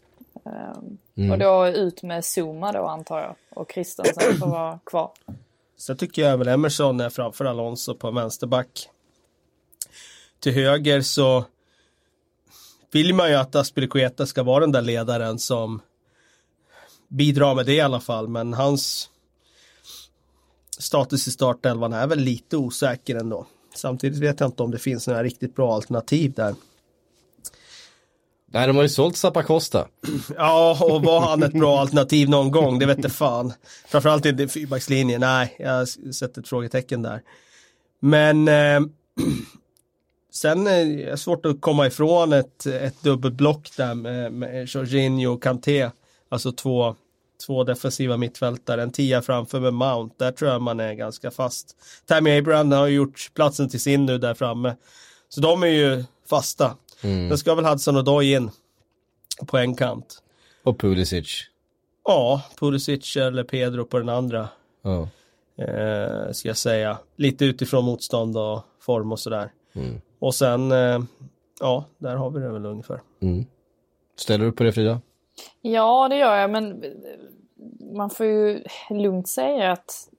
Eh, 0.46 1.32
Och 1.32 1.38
då 1.38 1.68
ut 1.68 2.04
med 2.04 2.24
Zuma 2.38 2.72
då 2.72 2.88
antar 2.88 3.20
jag. 3.20 3.36
Och 3.50 3.72
Christensen 3.74 4.38
får 4.38 4.48
vara 4.48 4.80
kvar. 4.86 5.12
Sen 5.78 5.98
tycker 5.98 6.22
jag 6.22 6.38
väl 6.38 6.48
Emerson 6.48 7.00
är 7.00 7.10
framför 7.10 7.46
Alonso 7.46 7.96
på 7.96 8.12
vänsterback. 8.12 8.90
Till 10.40 10.54
höger 10.54 11.02
så 11.02 11.46
vill 12.92 13.14
man 13.14 13.30
ju 13.30 13.36
att 13.36 13.56
Aspilicueta 13.56 14.26
ska 14.26 14.44
vara 14.44 14.60
den 14.60 14.72
där 14.72 14.82
ledaren 14.82 15.40
som 15.40 15.82
bidrar 17.08 17.56
med 17.56 17.66
det 17.66 17.74
i 17.74 17.82
alla 17.82 18.00
fall. 18.00 18.28
Men 18.28 18.54
hans 18.54 19.10
status 20.82 21.28
i 21.28 21.32
startelvan 21.32 21.94
är 21.94 22.08
väl 22.08 22.20
lite 22.20 22.58
osäker 22.58 23.16
ändå. 23.16 23.48
Samtidigt 23.76 24.20
vet 24.20 24.40
jag 24.40 24.48
inte 24.48 24.64
om 24.64 24.72
det 24.72 24.80
finns 24.80 25.08
några 25.08 25.24
riktigt 25.24 25.56
bra 25.56 25.76
alternativ 25.76 26.34
där. 26.34 26.56
Nej, 28.54 28.68
de 28.68 28.76
har 28.76 28.84
ju 28.84 28.90
sålt 28.90 29.18
Zappacosta. 29.18 29.88
Ja, 30.36 30.78
och 30.82 31.04
var 31.04 31.20
han 31.22 31.44
ett 31.44 31.54
bra 31.54 31.80
alternativ 31.80 32.30
någon 32.30 32.52
gång? 32.52 32.80
Det 32.80 32.86
vet 32.86 33.04
jag 33.04 33.12
fan. 33.12 33.54
Framförallt 33.88 34.26
inte 34.26 34.48
fyrbackslinjen. 34.48 35.22
Nej, 35.22 35.56
jag 35.60 35.88
sett 35.88 36.38
ett 36.38 36.48
frågetecken 36.48 37.02
där. 37.02 37.22
Men 38.00 38.48
eh, 38.48 38.80
sen 40.32 40.68
är 40.68 40.86
det 40.86 41.18
svårt 41.18 41.46
att 41.46 41.62
komma 41.62 41.88
ifrån 41.88 42.34
ett, 42.34 42.66
ett 42.66 43.04
dubbelblock 43.04 43.72
där 43.78 43.96
med, 43.96 44.34
med 44.34 44.68
Jorginho 44.68 45.34
och 45.34 45.44
Kanté. 45.44 45.90
Alltså 46.30 46.52
två, 46.52 46.96
två 47.46 47.64
defensiva 47.64 48.18
mittfältare. 48.18 48.84
En 48.84 48.92
tia 48.92 49.22
framför 49.22 49.60
med 49.60 49.74
Mount. 49.74 50.16
Där 50.18 50.32
tror 50.32 50.52
jag 50.52 50.62
man 50.62 50.80
är 50.80 50.94
ganska 50.94 51.32
fast. 51.32 51.78
Tammy 52.06 52.38
Abraham 52.38 52.72
har 52.72 52.88
gjort 52.88 53.32
platsen 53.34 53.70
till 53.70 53.82
sin 53.82 54.06
nu 54.06 54.18
där 54.18 54.34
framme. 54.34 54.76
Så 55.30 55.42
de 55.42 55.64
är 55.64 55.68
ju 55.68 56.04
fasta. 56.30 56.78
Sen 57.02 57.38
ska 57.38 57.56
väl 57.56 57.66
Hudson 57.66 57.98
och 57.98 58.04
Doy 58.04 58.34
in 58.34 58.52
på 59.48 59.58
en 59.58 59.76
kant. 59.76 60.24
Och 60.64 60.80
Pulisic. 60.80 61.44
Ja, 62.06 62.42
Pulisic 62.60 63.18
eller 63.18 63.44
Pedro 63.44 63.86
på 63.86 63.98
den 63.98 64.10
andra. 64.10 64.50
Ja. 64.82 65.08
Eh, 65.66 66.32
ska 66.32 66.48
jag 66.48 66.58
säga. 66.58 66.98
Lite 67.16 67.46
utifrån 67.46 67.86
motstånd 67.86 68.38
och 68.38 68.62
form 68.80 69.12
och 69.12 69.20
sådär. 69.20 69.52
Mm. 69.74 70.02
Och 70.20 70.36
sen, 70.36 70.72
eh, 70.72 71.00
ja, 71.60 71.86
där 71.98 72.16
har 72.16 72.30
vi 72.30 72.40
det 72.40 72.50
väl 72.50 72.66
ungefär. 72.66 73.02
Mm. 73.22 73.46
Ställer 74.16 74.46
du 74.46 74.52
upp 74.52 74.58
på 74.58 74.64
det 74.64 74.72
Frida? 74.72 75.02
Ja, 75.62 76.08
det 76.10 76.16
gör 76.16 76.36
jag, 76.36 76.50
men 76.50 76.84
man 77.94 78.10
får 78.10 78.26
ju 78.26 78.64
lugnt 78.90 79.28
säga 79.28 79.72
att 79.72 80.10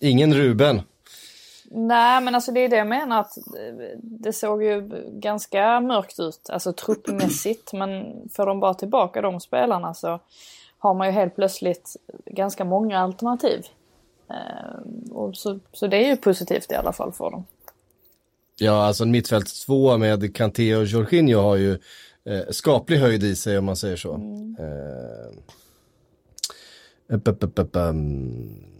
Ingen 0.00 0.34
Ruben. 0.34 0.82
Nej, 1.74 2.20
men 2.22 2.34
alltså 2.34 2.52
det 2.52 2.60
är 2.60 2.68
det 2.68 2.76
jag 2.76 2.86
menar 2.86 3.20
att 3.20 3.38
det 3.96 4.32
såg 4.32 4.64
ju 4.64 4.88
ganska 5.12 5.80
mörkt 5.80 6.20
ut, 6.20 6.50
alltså 6.50 6.72
truppmässigt. 6.72 7.72
Men 7.72 8.22
får 8.32 8.46
de 8.46 8.60
bara 8.60 8.74
tillbaka 8.74 9.20
de 9.20 9.40
spelarna 9.40 9.94
så 9.94 10.20
har 10.78 10.94
man 10.94 11.06
ju 11.06 11.12
helt 11.12 11.34
plötsligt 11.34 11.96
ganska 12.26 12.64
många 12.64 12.98
alternativ. 12.98 13.66
Eh, 14.30 15.12
och 15.12 15.36
så, 15.36 15.58
så 15.72 15.86
det 15.86 15.96
är 15.96 16.08
ju 16.08 16.16
positivt 16.16 16.72
i 16.72 16.74
alla 16.74 16.92
fall 16.92 17.12
för 17.12 17.30
dem. 17.30 17.44
Ja, 18.56 18.86
alltså 18.86 19.04
mittfält 19.04 19.64
två 19.66 19.98
med 19.98 20.34
Kanté 20.36 20.76
och 20.76 20.84
Jorginho 20.84 21.40
har 21.40 21.56
ju 21.56 21.78
eh, 22.28 22.50
skaplig 22.50 22.98
höjd 22.98 23.24
i 23.24 23.36
sig 23.36 23.58
om 23.58 23.64
man 23.64 23.76
säger 23.76 23.96
så. 23.96 24.14
Eh, 24.58 24.64
eh 27.08 27.16
upp, 27.16 27.28
upp, 27.28 27.44
upp, 27.44 27.58
upp, 27.58 27.76
um. 27.76 27.82
Mm. 27.82 28.72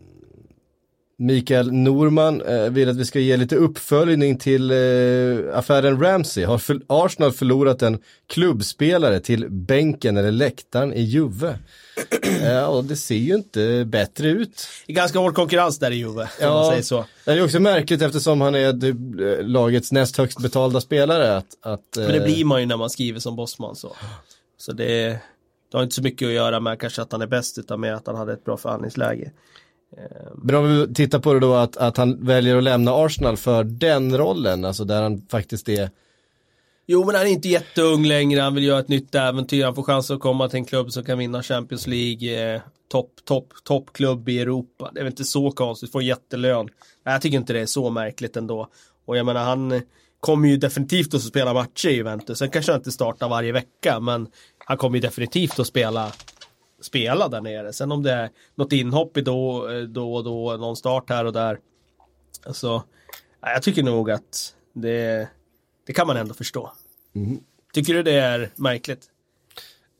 Mikael 1.22 1.72
Norman 1.72 2.40
eh, 2.40 2.70
vill 2.70 2.88
att 2.88 2.96
vi 2.96 3.04
ska 3.04 3.20
ge 3.20 3.36
lite 3.36 3.56
uppföljning 3.56 4.38
till 4.38 4.70
eh, 4.70 5.58
affären 5.58 6.00
Ramsey. 6.00 6.44
Har 6.44 6.58
för, 6.58 6.80
Arsenal 6.86 7.32
förlorat 7.32 7.82
en 7.82 7.98
klubbspelare 8.26 9.20
till 9.20 9.50
bänken 9.50 10.16
eller 10.16 10.30
läktaren 10.32 10.92
i 10.92 11.02
Juve? 11.02 11.58
Ja, 12.42 12.66
och 12.66 12.84
det 12.84 12.96
ser 12.96 13.14
ju 13.14 13.34
inte 13.34 13.84
bättre 13.84 14.28
ut. 14.28 14.68
Det 14.86 14.92
är 14.92 14.96
ganska 14.96 15.18
hård 15.18 15.34
konkurrens 15.34 15.78
där 15.78 15.90
i 15.90 15.94
Juve, 15.94 16.28
om 16.40 16.48
man 16.48 16.66
säger 16.66 16.82
så. 16.82 17.04
Det 17.24 17.32
är 17.32 17.44
också 17.44 17.60
märkligt 17.60 18.02
eftersom 18.02 18.40
han 18.40 18.54
är 18.54 18.84
eh, 18.84 19.44
lagets 19.44 19.92
näst 19.92 20.16
högst 20.16 20.38
betalda 20.38 20.80
spelare. 20.80 21.36
Att, 21.36 21.56
att, 21.60 21.96
Men 21.96 22.08
det 22.08 22.16
eh, 22.16 22.24
blir 22.24 22.44
man 22.44 22.60
ju 22.60 22.66
när 22.66 22.76
man 22.76 22.90
skriver 22.90 23.20
som 23.20 23.36
Bosman 23.36 23.76
så. 23.76 23.96
Så 24.58 24.72
det, 24.72 25.18
det 25.70 25.76
har 25.76 25.82
inte 25.82 25.94
så 25.94 26.02
mycket 26.02 26.26
att 26.26 26.32
göra 26.32 26.60
med 26.60 26.80
kanske 26.80 27.02
att 27.02 27.12
han 27.12 27.22
är 27.22 27.26
bäst 27.26 27.58
utan 27.58 27.80
med 27.80 27.94
att 27.94 28.06
han 28.06 28.16
hade 28.16 28.32
ett 28.32 28.44
bra 28.44 28.56
förhandlingsläge. 28.56 29.30
Men 30.34 30.54
om 30.54 30.86
vi 30.86 30.94
tittar 30.94 31.18
på 31.18 31.34
det 31.34 31.40
då 31.40 31.54
att, 31.54 31.76
att 31.76 31.96
han 31.96 32.26
väljer 32.26 32.56
att 32.56 32.64
lämna 32.64 32.92
Arsenal 32.94 33.36
för 33.36 33.64
den 33.64 34.18
rollen, 34.18 34.64
alltså 34.64 34.84
där 34.84 35.02
han 35.02 35.26
faktiskt 35.30 35.68
är 35.68 35.90
Jo, 36.86 37.04
men 37.04 37.14
han 37.14 37.26
är 37.26 37.30
inte 37.30 37.48
jätteung 37.48 38.04
längre. 38.04 38.40
Han 38.40 38.54
vill 38.54 38.64
göra 38.64 38.80
ett 38.80 38.88
nytt 38.88 39.14
äventyr. 39.14 39.64
Han 39.64 39.74
får 39.74 39.82
chans 39.82 40.10
att 40.10 40.20
komma 40.20 40.48
till 40.48 40.56
en 40.56 40.64
klubb 40.64 40.92
som 40.92 41.04
kan 41.04 41.18
vinna 41.18 41.42
Champions 41.42 41.86
League. 41.86 42.54
Eh, 42.54 42.60
topp, 42.88 43.10
topp, 43.24 43.52
toppklubb 43.64 44.28
i 44.28 44.40
Europa. 44.40 44.90
Det 44.94 45.00
är 45.00 45.04
väl 45.04 45.12
inte 45.12 45.24
så 45.24 45.50
konstigt. 45.50 45.92
Får 45.92 46.00
en 46.00 46.06
jättelön. 46.06 46.68
Nej, 47.04 47.14
jag 47.14 47.22
tycker 47.22 47.36
inte 47.36 47.52
det 47.52 47.60
är 47.60 47.66
så 47.66 47.90
märkligt 47.90 48.36
ändå. 48.36 48.68
Och 49.04 49.16
jag 49.16 49.26
menar, 49.26 49.44
han 49.44 49.82
kommer 50.20 50.48
ju 50.48 50.56
definitivt 50.56 51.14
att 51.14 51.22
spela 51.22 51.54
matcher 51.54 51.88
i 51.88 51.92
Juventus. 51.92 52.38
Sen 52.38 52.50
kanske 52.50 52.72
han 52.72 52.80
inte 52.80 52.92
startar 52.92 53.28
varje 53.28 53.52
vecka, 53.52 54.00
men 54.00 54.28
han 54.58 54.76
kommer 54.76 54.96
ju 54.96 55.00
definitivt 55.00 55.58
att 55.58 55.66
spela 55.66 56.12
spela 56.80 57.28
där 57.28 57.40
nere. 57.40 57.72
Sen 57.72 57.92
om 57.92 58.02
det 58.02 58.12
är 58.12 58.30
något 58.54 58.72
inhopp 58.72 59.16
i 59.16 59.20
då, 59.20 59.70
eh, 59.70 59.80
då 59.82 60.14
och 60.14 60.24
då, 60.24 60.56
någon 60.56 60.76
start 60.76 61.10
här 61.10 61.24
och 61.24 61.32
där. 61.32 61.58
Alltså, 62.46 62.82
jag 63.40 63.62
tycker 63.62 63.82
nog 63.82 64.10
att 64.10 64.54
det, 64.72 65.28
det 65.86 65.92
kan 65.92 66.06
man 66.06 66.16
ändå 66.16 66.34
förstå. 66.34 66.72
Tycker 67.74 67.94
du 67.94 68.02
det 68.02 68.12
är 68.14 68.50
märkligt? 68.56 69.00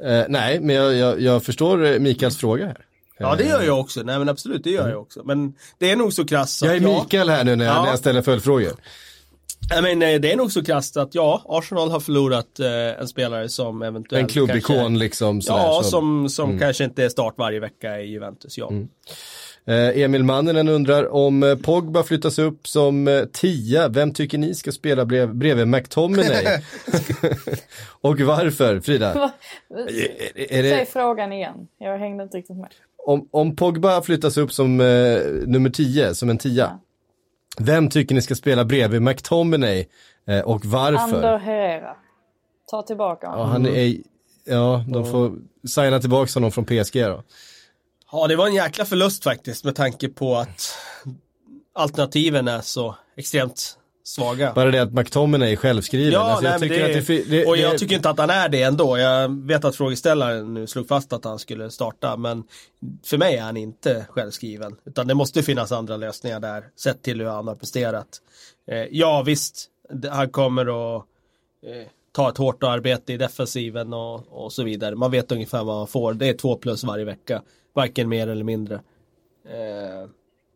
Eh, 0.04 0.24
nej, 0.28 0.60
men 0.60 0.76
jag, 0.76 0.94
jag, 0.94 1.20
jag 1.20 1.44
förstår 1.44 1.84
eh, 1.84 1.98
Mikaels 1.98 2.36
fråga 2.36 2.66
här. 2.66 2.86
Ja, 3.18 3.34
det 3.36 3.44
gör 3.44 3.62
jag 3.62 3.80
också. 3.80 4.02
Nej, 4.02 4.18
men 4.18 4.28
absolut, 4.28 4.64
det 4.64 4.70
gör 4.70 4.88
jag 4.90 5.00
också. 5.00 5.22
Men 5.24 5.54
det 5.78 5.90
är 5.90 5.96
nog 5.96 6.12
så 6.12 6.24
krasst 6.24 6.62
Jag 6.62 6.76
är 6.76 6.80
ja, 6.80 7.02
Mikael 7.02 7.28
här 7.28 7.44
nu 7.44 7.56
när 7.56 7.64
jag, 7.64 7.76
Ja. 7.76 7.82
när 7.82 7.90
jag 7.90 7.98
ställer 7.98 8.22
följdfrågor. 8.22 8.72
Nej, 9.70 9.82
men 9.82 10.02
eh, 10.14 10.20
det 10.20 10.32
är 10.32 10.36
nog 10.36 10.52
så 10.52 10.64
krasst 10.64 10.96
att 10.96 11.14
ja, 11.14 11.42
Arsenal 11.48 11.90
har 11.90 12.00
förlorat 12.00 12.60
eh, 12.60 13.00
en 13.00 13.08
spelare 13.08 13.48
som 13.48 13.82
eventuellt 13.82 14.22
En 14.22 14.28
klubbikon 14.28 14.76
kanske, 14.76 14.98
liksom. 14.98 15.42
Sådär, 15.42 15.60
Ja, 15.60 15.80
så- 15.82 15.90
som, 15.90 16.28
som 16.28 16.58
kanske 16.58 16.84
inte 16.84 17.04
är 17.04 17.08
start 17.08 17.34
varje 17.38 17.60
vecka 17.60 18.00
i 18.00 18.06
Juventus, 18.10 18.58
ja. 18.58 18.72
Eh, 18.72 18.78
Emil 19.66 20.24
Manninen 20.24 20.68
undrar 20.68 21.12
om 21.12 21.42
eh, 21.42 21.56
Pogba 21.56 22.02
flyttas 22.02 22.38
upp 22.38 22.66
som 22.68 23.08
eh, 23.08 23.24
tia, 23.24 23.88
vem 23.88 24.12
tycker 24.12 24.38
ni 24.38 24.54
ska 24.54 24.72
spela 24.72 25.04
brev, 25.04 25.34
bredvid 25.34 25.68
McTominay? 25.68 26.44
Och 28.00 28.20
varför, 28.20 28.80
Frida? 28.80 29.32
Är, 29.70 30.52
är 30.52 30.62
Säg 30.62 30.62
det, 30.62 30.86
frågan 30.92 31.32
igen, 31.32 31.68
jag 31.78 31.98
hängde 31.98 32.24
inte 32.24 32.36
riktigt 32.38 32.56
med. 32.56 32.68
om, 33.06 33.28
om 33.30 33.56
Pogba 33.56 34.02
flyttas 34.02 34.36
upp 34.36 34.52
som 34.52 34.80
eh, 34.80 34.86
nummer 35.46 35.70
10, 35.70 36.14
som 36.14 36.30
en 36.30 36.38
tia, 36.38 36.78
vem 37.58 37.88
tycker 37.90 38.14
ni 38.14 38.22
ska 38.22 38.34
spela 38.34 38.64
bredvid 38.64 39.02
McTominay 39.02 39.86
eh, 40.26 40.40
och 40.40 40.64
varför? 40.64 41.16
Ander 41.16 41.38
Herrera. 41.38 41.96
Ta 42.70 42.82
tillbaka 42.82 43.26
Ja, 43.26 43.30
honom. 43.32 43.50
han 43.50 43.66
är, 43.66 43.96
ja, 44.44 44.84
de 44.88 45.04
får 45.06 45.32
signa 45.68 45.98
tillbaka 46.00 46.30
honom 46.34 46.50
från 46.52 46.64
PSG 46.64 46.94
då. 46.94 47.22
Ja, 48.12 48.26
det 48.26 48.36
var 48.36 48.46
en 48.46 48.54
jäkla 48.54 48.84
förlust 48.84 49.24
faktiskt 49.24 49.64
med 49.64 49.74
tanke 49.74 50.08
på 50.08 50.36
att 50.36 50.74
alternativen 51.74 52.48
är 52.48 52.60
så 52.60 52.96
extremt 53.16 53.78
svaga. 54.04 54.52
Bara 54.52 54.70
det 54.70 54.82
att 54.82 54.92
McTominay 54.92 55.52
är 55.52 55.56
självskriven. 55.56 56.12
Ja, 56.12 56.20
Alltså, 56.20 56.44
jag 56.44 56.50
nej, 56.50 56.60
men 56.60 56.68
tycker 56.68 56.88
det, 56.88 56.98
att 56.98 57.06
det, 57.06 57.36
det, 57.36 57.46
och 57.46 57.56
jag 57.56 57.78
tycker 57.78 57.96
inte 57.96 58.10
att 58.10 58.18
han 58.18 58.30
är 58.30 58.48
det 58.48 58.62
ändå. 58.62 58.98
Jag 58.98 59.46
vet 59.46 59.64
att 59.64 59.76
frågeställaren 59.76 60.54
nu 60.54 60.66
slog 60.66 60.88
fast 60.88 61.12
att 61.12 61.24
han 61.24 61.38
skulle 61.38 61.70
starta, 61.70 62.16
men 62.16 62.44
för 63.04 63.18
mig 63.18 63.36
är 63.36 63.42
han 63.42 63.56
inte 63.56 64.06
självskriven. 64.08 64.76
Utan 64.84 65.06
det 65.06 65.14
måste 65.14 65.42
finnas 65.42 65.72
andra 65.72 65.96
lösningar 65.96 66.40
där, 66.40 66.64
sett 66.76 67.02
till 67.02 67.20
hur 67.20 67.28
han 67.28 67.48
har 67.48 67.54
presterat. 67.54 68.08
Eh, 68.70 68.84
ja, 68.90 69.22
visst, 69.22 69.68
Han 70.10 70.30
kommer 70.30 70.96
att 70.96 71.04
eh, 71.66 71.86
ta 72.12 72.28
ett 72.28 72.38
hårt 72.38 72.62
arbete 72.62 73.12
i 73.12 73.16
defensiven 73.16 73.92
och, 73.92 74.44
och 74.44 74.52
så 74.52 74.62
vidare. 74.62 74.94
Man 74.94 75.10
vet 75.10 75.32
ungefär 75.32 75.64
vad 75.64 75.76
man 75.76 75.86
får. 75.86 76.14
Det 76.14 76.28
är 76.28 76.34
två 76.34 76.56
plus 76.56 76.84
varje 76.84 77.04
vecka. 77.04 77.42
Varken 77.74 78.08
mer 78.08 78.28
eller 78.28 78.44
mindre. 78.44 78.74
Eh, 79.44 80.08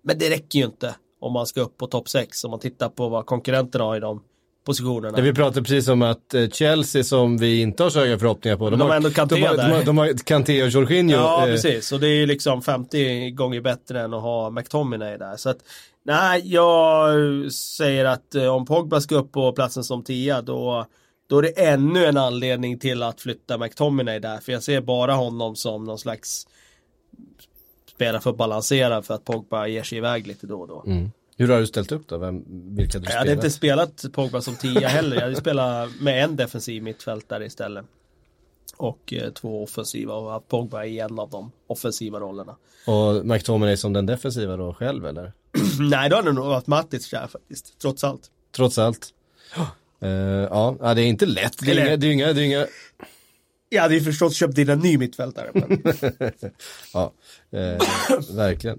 men 0.02 0.18
det 0.18 0.30
räcker 0.30 0.58
ju 0.58 0.64
inte 0.64 0.94
om 1.20 1.32
man 1.32 1.46
ska 1.46 1.60
upp 1.60 1.78
på 1.78 1.86
topp 1.86 2.08
6. 2.08 2.44
Om 2.44 2.50
man 2.50 2.60
tittar 2.60 2.88
på 2.88 3.08
vad 3.08 3.26
konkurrenterna 3.26 3.84
har 3.84 3.96
i 3.96 4.00
de 4.00 4.22
positionerna. 4.66 5.16
Det 5.16 5.22
vi 5.22 5.32
pratade 5.32 5.62
precis 5.62 5.88
om 5.88 6.02
att 6.02 6.34
eh, 6.34 6.48
Chelsea 6.48 7.04
som 7.04 7.38
vi 7.38 7.60
inte 7.60 7.82
har 7.82 7.90
så 7.90 7.98
höga 7.98 8.18
förhoppningar 8.18 8.56
på. 8.56 8.70
De 8.70 8.80
har 8.80 8.96
ändå 8.96 9.10
Kanté 9.10 9.34
de 9.34 9.42
har, 9.42 9.56
där. 9.56 9.68
de 9.68 9.74
har, 9.74 9.84
de 9.84 9.98
har 9.98 10.24
Kanté 10.24 10.62
och 10.62 10.68
Jorginho. 10.68 11.16
Ja, 11.16 11.46
eh, 11.46 11.52
precis. 11.52 11.92
Och 11.92 12.00
det 12.00 12.08
är 12.08 12.14
ju 12.14 12.26
liksom 12.26 12.62
50 12.62 13.30
gånger 13.30 13.60
bättre 13.60 14.00
än 14.00 14.14
att 14.14 14.22
ha 14.22 14.50
McTominay 14.50 15.16
där. 15.16 15.36
Så 15.36 15.50
att, 15.50 15.58
nej, 16.04 16.52
jag 16.54 17.52
säger 17.52 18.04
att 18.04 18.34
eh, 18.34 18.46
om 18.46 18.66
Pogba 18.66 19.00
ska 19.00 19.14
upp 19.14 19.32
på 19.32 19.52
platsen 19.52 19.84
som 19.84 20.04
tia, 20.04 20.42
då, 20.42 20.86
då 21.28 21.38
är 21.38 21.42
det 21.42 21.64
ännu 21.66 22.04
en 22.04 22.16
anledning 22.16 22.78
till 22.78 23.02
att 23.02 23.20
flytta 23.20 23.58
McTominay 23.58 24.18
där. 24.18 24.38
För 24.38 24.52
jag 24.52 24.62
ser 24.62 24.80
bara 24.80 25.14
honom 25.14 25.56
som 25.56 25.84
någon 25.84 25.98
slags 25.98 26.46
spelare 27.96 28.20
för 28.20 28.30
att 28.30 28.36
balansera 28.36 29.02
för 29.02 29.14
att 29.14 29.24
Pogba 29.24 29.66
ger 29.66 29.82
sig 29.82 29.98
iväg 29.98 30.26
lite 30.26 30.46
då 30.46 30.60
och 30.60 30.68
då. 30.68 30.84
Mm. 30.86 31.10
Hur 31.36 31.48
har 31.48 31.60
du 31.60 31.66
ställt 31.66 31.92
upp 31.92 32.08
då? 32.08 32.18
Vem, 32.18 32.44
vilka 32.76 32.98
du 32.98 33.10
Jag 33.10 33.18
hade 33.18 33.32
inte 33.32 33.50
spelat 33.50 34.04
Pogba 34.12 34.40
som 34.40 34.54
tia 34.54 34.88
heller. 34.88 35.16
Jag 35.16 35.22
hade 35.22 35.36
spelat 35.36 35.90
med 36.00 36.24
en 36.24 36.36
defensiv 36.36 36.82
mittfältare 36.82 37.46
istället. 37.46 37.84
Och 38.76 39.12
eh, 39.12 39.32
två 39.32 39.62
offensiva 39.62 40.14
och 40.14 40.48
Pogba 40.48 40.84
i 40.84 40.98
en 40.98 41.18
av 41.18 41.30
de 41.30 41.52
offensiva 41.66 42.20
rollerna. 42.20 42.56
Och 42.86 43.26
McTominay 43.26 43.76
som 43.76 43.92
den 43.92 44.06
defensiva 44.06 44.56
då 44.56 44.74
själv 44.74 45.06
eller? 45.06 45.32
Nej, 45.80 46.10
då 46.10 46.16
hade 46.16 46.28
det 46.28 46.32
nog 46.32 46.46
varit 46.46 46.66
Matic 46.66 47.10
där 47.10 47.26
faktiskt, 47.26 47.78
trots 47.78 48.04
allt. 48.04 48.30
Trots 48.56 48.78
allt. 48.78 49.08
Uh, 50.02 50.10
ja, 50.10 50.94
det 50.94 51.02
är 51.02 51.06
inte 51.06 51.26
lätt. 51.26 51.58
Det 51.58 51.72
är, 51.72 51.86
inga, 51.86 51.96
det 51.96 52.06
är 52.06 52.12
inga, 52.12 52.32
det 52.32 52.40
är 52.40 52.44
inga... 52.44 52.66
Jag 53.68 53.82
hade 53.82 53.94
ju 53.94 54.00
förstås 54.00 54.36
köpt 54.36 54.58
in 54.58 54.68
en 54.68 54.78
ny 54.78 54.98
mittfältare. 54.98 55.50
Men... 55.54 55.82
Ja, 56.92 57.12
eh, 57.50 57.78
verkligen. 58.36 58.78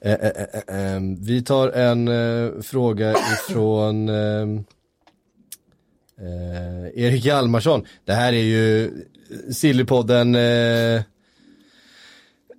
Eh, 0.00 0.12
eh, 0.12 0.30
eh, 0.36 0.60
eh, 0.68 0.94
eh, 0.94 1.00
vi 1.18 1.42
tar 1.42 1.68
en 1.68 2.08
eh, 2.08 2.60
fråga 2.62 3.14
ifrån 3.32 4.08
eh, 4.08 4.42
eh, 6.20 7.04
Erik 7.04 7.24
Hjalmarsson. 7.24 7.86
Det 8.04 8.12
här 8.12 8.32
är 8.32 8.42
ju 8.42 8.92
Sillypodden 9.52 10.34
eh, 10.34 11.02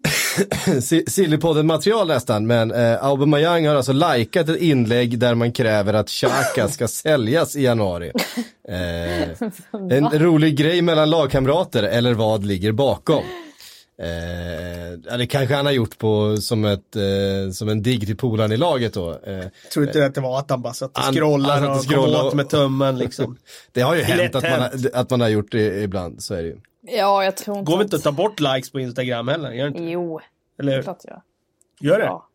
Si- 0.81 1.03
Sillypodden 1.07 1.67
material 1.67 2.07
nästan, 2.07 2.47
men 2.47 2.71
eh, 2.71 3.03
Aubameyang 3.05 3.67
har 3.67 3.75
alltså 3.75 3.93
likat 3.93 4.49
ett 4.49 4.61
inlägg 4.61 5.19
där 5.19 5.35
man 5.35 5.51
kräver 5.51 5.93
att 5.93 6.09
Xhaka 6.09 6.67
ska 6.67 6.87
säljas 6.87 7.55
i 7.55 7.63
januari. 7.63 8.11
Eh, 8.69 9.29
en 9.91 10.09
rolig 10.19 10.57
grej 10.57 10.81
mellan 10.81 11.09
lagkamrater, 11.09 11.83
eller 11.83 12.13
vad 12.13 12.45
ligger 12.45 12.71
bakom? 12.71 13.23
Eh, 14.01 15.17
det 15.17 15.27
kanske 15.27 15.55
han 15.55 15.65
har 15.65 15.73
gjort 15.73 15.97
på, 15.97 16.37
som, 16.37 16.65
ett, 16.65 16.95
eh, 16.95 17.51
som 17.53 17.69
en 17.69 17.81
digg 17.83 18.05
till 18.05 18.17
polaren 18.17 18.51
i 18.51 18.57
laget 18.57 18.93
då. 18.93 19.11
Eh, 19.11 19.45
tror 19.73 19.85
inte 19.85 20.05
att 20.05 20.15
det 20.15 20.21
var 20.21 20.39
att 20.39 20.49
han 20.49 20.61
bara 20.61 20.73
satt 20.73 20.97
och 20.97 21.03
Han- 21.03 21.13
scrollade 21.13 21.67
han 21.67 21.81
satt 21.81 21.93
och 21.97 21.99
och 22.07 22.13
kom 22.15 22.25
åt 22.27 22.33
med 22.33 22.49
tummen 22.49 22.97
liksom. 22.97 23.37
det 23.71 23.81
har 23.81 23.95
ju 23.95 24.01
Det 24.01 24.07
hänt 24.07 24.35
att 24.35 24.43
man, 24.43 24.59
har, 24.61 24.71
att 24.93 25.09
man 25.09 25.21
har 25.21 25.27
gjort 25.29 25.51
det 25.51 25.83
ibland, 25.83 26.23
så 26.23 26.33
är 26.33 26.41
det 26.41 26.47
ju. 26.47 26.57
Ja, 26.87 27.23
jag 27.23 27.37
tror 27.37 27.57
inte 27.57 27.71
Går 27.71 27.77
vi 27.77 27.81
att- 27.81 27.85
inte 27.85 27.95
att 27.95 28.03
ta 28.03 28.11
bort 28.11 28.39
likes 28.39 28.71
på 28.71 28.79
Instagram 28.79 29.27
heller? 29.27 29.51
Gör 29.51 29.63
det 29.63 29.67
inte? 29.79 29.83
Jo, 29.83 30.19
Eller 30.59 30.81
klart 30.81 30.97
jag 31.03 31.21
gör 31.79 31.99
det? 31.99 32.05
ja. 32.05 32.25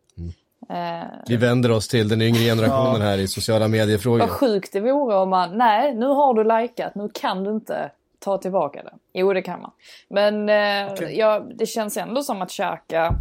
Eh, 0.68 1.07
Vi 1.26 1.36
vänder 1.36 1.70
oss 1.70 1.88
till 1.88 2.09
den 2.09 2.22
yngre 2.22 2.40
generationen 2.40 3.03
här 3.03 3.18
i 3.18 3.28
sociala 3.28 3.68
mediefrågor. 3.68 4.18
vad 4.18 4.30
sjukt 4.30 4.72
det 4.72 4.80
vore 4.80 5.16
om 5.16 5.30
man, 5.30 5.59
nej 5.59 5.94
nu 5.94 6.07
har 6.07 6.34
du 6.34 6.44
likat, 6.61 6.94
nu 6.94 7.09
kan 7.14 7.44
du 7.44 7.51
inte 7.51 7.90
ta 8.18 8.38
tillbaka 8.38 8.82
det. 8.82 8.92
Jo 9.12 9.32
det 9.32 9.42
kan 9.42 9.61
man. 9.61 9.70
Men 10.09 10.48
eh, 10.48 10.92
Okej. 10.92 11.18
ja, 11.18 11.40
det 11.55 11.66
känns 11.66 11.96
ändå 11.96 12.22
som 12.22 12.42
att 12.42 12.51
Xhaka, 12.51 13.12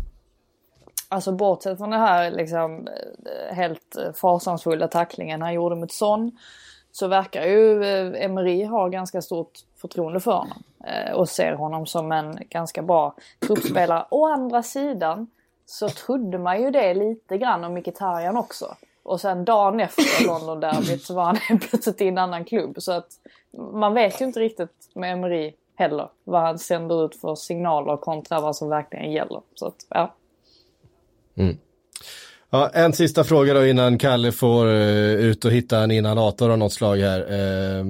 alltså 1.09 1.31
bortsett 1.31 1.77
från 1.77 1.89
den 1.89 1.99
här 1.99 2.31
liksom 2.31 2.87
eh, 2.87 3.55
helt 3.55 3.95
eh, 3.97 4.13
fasansfulla 4.13 4.87
tacklingen 4.87 5.41
han 5.41 5.53
gjorde 5.53 5.75
mot 5.75 5.91
Son. 5.91 6.31
Så 6.99 7.07
verkar 7.07 7.45
ju 7.45 7.83
eh, 7.83 8.25
Emery 8.25 8.65
ha 8.65 8.87
ganska 8.87 9.21
stort 9.21 9.51
förtroende 9.75 10.19
för 10.19 10.31
honom. 10.31 10.63
Eh, 10.85 11.13
och 11.13 11.29
ser 11.29 11.53
honom 11.53 11.85
som 11.85 12.11
en 12.11 12.39
ganska 12.49 12.81
bra 12.81 13.15
truppspelare. 13.39 14.05
Å 14.09 14.27
andra 14.27 14.63
sidan 14.63 15.27
så 15.65 15.89
trodde 15.89 16.37
man 16.37 16.61
ju 16.61 16.71
det 16.71 16.93
lite 16.93 17.37
grann 17.37 17.63
om 17.63 17.73
Mkhitaryan 17.73 18.37
också. 18.37 18.75
Och 19.03 19.21
sen 19.21 19.45
dagen 19.45 19.79
efter 19.79 20.27
London-derbyt 20.27 21.03
så 21.03 21.13
var 21.13 21.23
han 21.23 21.35
helt 21.49 21.69
plötsligt 21.69 22.01
i 22.01 22.07
en 22.07 22.17
annan 22.17 22.45
klubb. 22.45 22.75
Så 22.81 22.91
att 22.91 23.11
man 23.71 23.93
vet 23.93 24.21
ju 24.21 24.25
inte 24.25 24.39
riktigt 24.39 24.89
med 24.93 25.13
Emery 25.13 25.53
heller 25.75 26.09
vad 26.23 26.41
han 26.41 26.59
sänder 26.59 27.05
ut 27.05 27.15
för 27.15 27.35
signaler 27.35 27.97
kontra 27.97 28.41
vad 28.41 28.55
som 28.55 28.69
verkligen 28.69 29.11
gäller. 29.11 29.41
Så 29.55 29.67
att, 29.67 29.85
ja. 29.89 30.13
Mm. 31.35 31.57
Ja, 32.51 32.69
en 32.73 32.93
sista 32.93 33.23
fråga 33.23 33.53
då 33.53 33.65
innan 33.65 33.97
Kalle 33.97 34.31
får 34.31 34.67
eh, 34.67 35.13
ut 35.13 35.45
och 35.45 35.51
hitta 35.51 35.79
en 35.79 35.91
inhalator 35.91 36.49
av 36.49 36.57
något 36.57 36.73
slag 36.73 36.97
här. 36.97 37.19
Eh, 37.19 37.85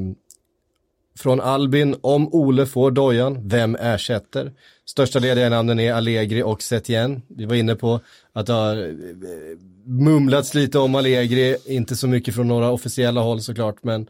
från 1.20 1.41
Albin, 1.41 1.95
om 2.01 2.34
Ole 2.34 2.66
får 2.66 2.91
dojan, 2.91 3.47
vem 3.47 3.76
ersätter? 3.76 4.53
Största 4.86 5.20
lediga 5.20 5.49
namnen 5.49 5.80
är 5.80 5.93
Allegri 5.93 6.43
och 6.43 6.62
Setien. 6.62 7.22
Vi 7.28 7.45
var 7.45 7.55
inne 7.55 7.76
på 7.76 7.99
att 8.34 8.45
det 8.45 8.53
har 8.53 8.78
eh, 8.78 9.57
mumlats 9.86 10.53
lite 10.53 10.80
om 10.80 10.95
Allegri, 10.95 11.57
inte 11.66 11.95
så 11.95 12.07
mycket 12.07 12.36
från 12.36 12.47
några 12.47 12.72
officiella 12.72 13.22
håll 13.22 13.41
såklart, 13.41 13.84
men 13.84 14.01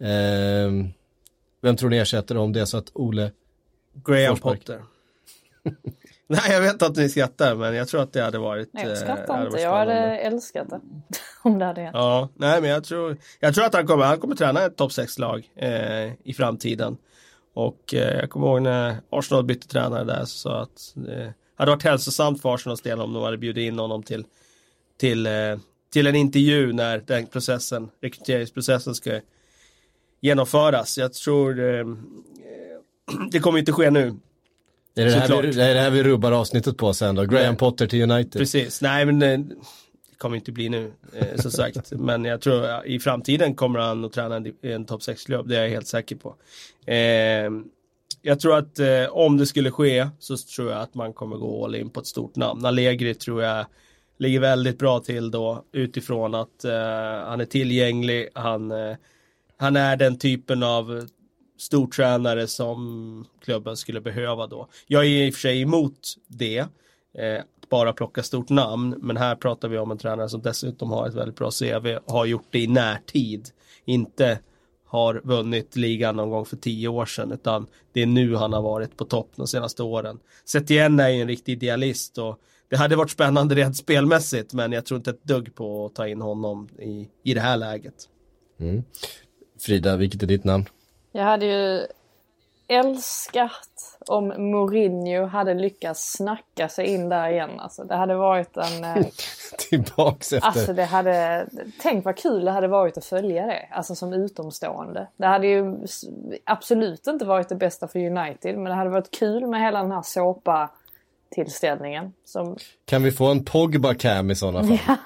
eh, 0.00 0.90
vem 1.62 1.76
tror 1.76 1.90
ni 1.90 1.96
ersätter 1.96 2.36
om 2.36 2.52
det 2.52 2.60
är 2.60 2.64
så 2.64 2.76
att 2.76 2.90
Ole 2.92 3.30
Graham 4.04 4.36
Forsberg. 4.36 4.58
Potter. 4.58 4.82
Nej, 6.32 6.52
jag 6.52 6.60
vet 6.60 6.82
att 6.82 6.96
ni 6.96 7.08
skrattar, 7.08 7.54
men 7.54 7.74
jag 7.74 7.88
tror 7.88 8.02
att 8.02 8.12
det 8.12 8.22
hade 8.22 8.38
varit... 8.38 8.68
Nej, 8.72 8.82
eh, 8.82 8.88
jag 8.88 8.98
det 8.98 9.00
skrattar 9.00 9.34
hade 9.34 9.46
inte. 9.46 9.60
Jag 9.60 9.76
hade 9.76 9.92
älskat 10.18 10.70
det. 10.70 10.80
om 11.42 11.58
det 11.58 11.64
hade 11.64 11.80
hänt. 11.80 11.94
Ja, 11.94 12.28
nej 12.34 12.60
men 12.60 12.70
jag 12.70 12.84
tror, 12.84 13.16
jag 13.40 13.54
tror 13.54 13.64
att 13.64 13.74
han 13.74 13.86
kommer, 13.86 14.04
han 14.04 14.20
kommer 14.20 14.36
träna 14.36 14.62
ett 14.62 14.76
topp 14.76 14.90
6-lag 14.90 15.50
eh, 15.56 16.12
i 16.24 16.34
framtiden. 16.36 16.96
Och 17.54 17.94
eh, 17.94 18.20
jag 18.20 18.30
kommer 18.30 18.46
ihåg 18.46 18.62
när 18.62 18.96
Arsenal 19.10 19.44
bytte 19.44 19.68
tränare 19.68 20.04
där 20.04 20.24
så 20.24 20.48
att 20.48 20.92
det 20.94 21.24
eh, 21.24 21.30
hade 21.56 21.70
varit 21.70 21.82
hälsosamt 21.82 22.42
för 22.42 22.54
Arsenals 22.54 22.82
del 22.82 23.00
om 23.00 23.12
de 23.12 23.22
hade 23.22 23.38
bjudit 23.38 23.68
in 23.68 23.78
honom 23.78 24.02
till, 24.02 24.24
till, 25.00 25.26
eh, 25.26 25.32
till 25.92 26.06
en 26.06 26.14
intervju 26.14 26.72
när 26.72 26.98
den 26.98 27.26
processen, 27.26 27.90
rekryteringsprocessen 28.00 28.94
ska 28.94 29.20
genomföras. 30.20 30.98
Jag 30.98 31.12
tror 31.12 31.60
eh, 31.60 31.84
det 33.30 33.38
kommer 33.38 33.58
inte 33.58 33.72
ske 33.72 33.90
nu. 33.90 34.14
Är 34.94 35.04
det, 35.04 35.10
det, 35.10 35.20
här 35.20 35.42
vi, 35.42 35.60
är 35.60 35.74
det 35.74 35.80
här 35.80 35.90
vi 35.90 36.02
rubbar 36.02 36.32
avsnittet 36.32 36.76
på 36.76 36.92
sen 36.94 37.14
då? 37.14 37.24
Graham. 37.24 37.56
Potter 37.56 37.86
till 37.86 38.10
United. 38.10 38.40
Precis, 38.40 38.80
nej 38.80 39.04
men 39.04 39.22
eh, 39.22 39.38
det 39.38 40.16
kommer 40.18 40.36
inte 40.36 40.52
bli 40.52 40.68
nu 40.68 40.92
eh, 41.14 41.40
som 41.40 41.50
sagt. 41.50 41.92
Men 41.98 42.24
jag 42.24 42.40
tror 42.40 42.64
ja, 42.64 42.84
i 42.84 43.00
framtiden 43.00 43.54
kommer 43.54 43.78
han 43.78 44.04
att 44.04 44.12
träna 44.12 44.36
en, 44.36 44.52
en 44.62 44.84
topp 44.84 45.00
6-klubb, 45.00 45.48
det 45.48 45.56
är 45.56 45.62
jag 45.62 45.70
helt 45.70 45.86
säker 45.86 46.16
på. 46.16 46.34
Eh, 46.86 47.50
jag 48.22 48.40
tror 48.40 48.58
att 48.58 48.78
eh, 48.78 49.06
om 49.10 49.36
det 49.36 49.46
skulle 49.46 49.70
ske 49.70 50.08
så 50.18 50.36
tror 50.36 50.70
jag 50.70 50.80
att 50.80 50.94
man 50.94 51.12
kommer 51.12 51.36
gå 51.36 51.64
all 51.64 51.74
in 51.74 51.90
på 51.90 52.00
ett 52.00 52.06
stort 52.06 52.36
namn. 52.36 52.64
Allegri 52.64 53.14
tror 53.14 53.42
jag 53.42 53.66
ligger 54.18 54.40
väldigt 54.40 54.78
bra 54.78 55.00
till 55.00 55.30
då 55.30 55.64
utifrån 55.72 56.34
att 56.34 56.64
eh, 56.64 56.72
han 57.26 57.40
är 57.40 57.44
tillgänglig, 57.44 58.28
han, 58.34 58.70
eh, 58.70 58.96
han 59.56 59.76
är 59.76 59.96
den 59.96 60.18
typen 60.18 60.62
av 60.62 61.08
stortränare 61.60 62.46
som 62.46 63.26
klubben 63.44 63.76
skulle 63.76 64.00
behöva 64.00 64.46
då. 64.46 64.68
Jag 64.86 65.04
är 65.04 65.08
i 65.08 65.30
och 65.30 65.34
för 65.34 65.40
sig 65.40 65.62
emot 65.62 66.14
det, 66.26 66.58
eh, 67.14 67.38
att 67.62 67.68
bara 67.68 67.92
plocka 67.92 68.22
stort 68.22 68.48
namn, 68.48 68.94
men 68.98 69.16
här 69.16 69.36
pratar 69.36 69.68
vi 69.68 69.78
om 69.78 69.90
en 69.90 69.98
tränare 69.98 70.28
som 70.28 70.42
dessutom 70.42 70.90
har 70.90 71.08
ett 71.08 71.14
väldigt 71.14 71.36
bra 71.36 71.50
CV, 71.50 71.98
har 72.06 72.26
gjort 72.26 72.46
det 72.50 72.58
i 72.58 72.66
närtid, 72.66 73.48
inte 73.84 74.38
har 74.86 75.20
vunnit 75.24 75.76
ligan 75.76 76.16
någon 76.16 76.30
gång 76.30 76.44
för 76.46 76.56
tio 76.56 76.88
år 76.88 77.06
sedan, 77.06 77.32
utan 77.32 77.66
det 77.92 78.02
är 78.02 78.06
nu 78.06 78.34
han 78.34 78.52
har 78.52 78.62
varit 78.62 78.96
på 78.96 79.04
topp 79.04 79.30
de 79.36 79.46
senaste 79.46 79.82
åren. 79.82 80.18
Setien 80.44 81.00
är 81.00 81.08
ju 81.08 81.20
en 81.20 81.28
riktig 81.28 81.52
idealist 81.52 82.18
och 82.18 82.40
det 82.68 82.76
hade 82.76 82.96
varit 82.96 83.10
spännande 83.10 83.54
rent 83.54 83.76
spelmässigt, 83.76 84.52
men 84.52 84.72
jag 84.72 84.86
tror 84.86 84.98
inte 84.98 85.10
ett 85.10 85.24
dugg 85.24 85.54
på 85.54 85.86
att 85.86 85.94
ta 85.94 86.08
in 86.08 86.20
honom 86.20 86.68
i, 86.78 87.08
i 87.24 87.34
det 87.34 87.40
här 87.40 87.56
läget. 87.56 87.94
Mm. 88.60 88.82
Frida, 89.60 89.96
vilket 89.96 90.22
är 90.22 90.26
ditt 90.26 90.44
namn? 90.44 90.64
Jag 91.12 91.24
hade 91.24 91.46
ju 91.46 91.86
älskat 92.68 93.98
om 94.06 94.28
Mourinho 94.28 95.26
hade 95.26 95.54
lyckats 95.54 96.12
snacka 96.12 96.68
sig 96.68 96.86
in 96.86 97.08
där 97.08 97.28
igen. 97.28 97.60
Alltså, 97.60 97.84
det 97.84 97.94
hade 97.94 98.14
varit 98.14 98.56
en... 98.56 98.84
eh, 98.84 99.06
Tillbaks 99.58 100.32
efter. 100.32 100.46
Alltså 100.46 100.72
det 100.72 100.84
hade, 100.84 101.46
tänk 101.82 102.04
vad 102.04 102.16
kul 102.16 102.44
det 102.44 102.50
hade 102.50 102.68
varit 102.68 102.98
att 102.98 103.04
följa 103.04 103.46
det, 103.46 103.68
alltså 103.70 103.94
som 103.94 104.12
utomstående. 104.12 105.06
Det 105.16 105.26
hade 105.26 105.46
ju 105.46 105.86
absolut 106.44 107.06
inte 107.06 107.24
varit 107.24 107.48
det 107.48 107.54
bästa 107.54 107.88
för 107.88 107.98
United, 107.98 108.54
men 108.54 108.64
det 108.64 108.74
hade 108.74 108.90
varit 108.90 109.10
kul 109.10 109.46
med 109.46 109.60
hela 109.60 109.82
den 109.82 109.92
här 109.92 110.02
såpa 110.02 110.70
tillställningen. 111.30 112.12
Som... 112.24 112.56
Kan 112.86 113.02
vi 113.02 113.12
få 113.12 113.26
en 113.26 113.44
Pogba-cam 113.44 114.30
i 114.30 114.34
sådana 114.34 114.76
fall? 114.76 114.96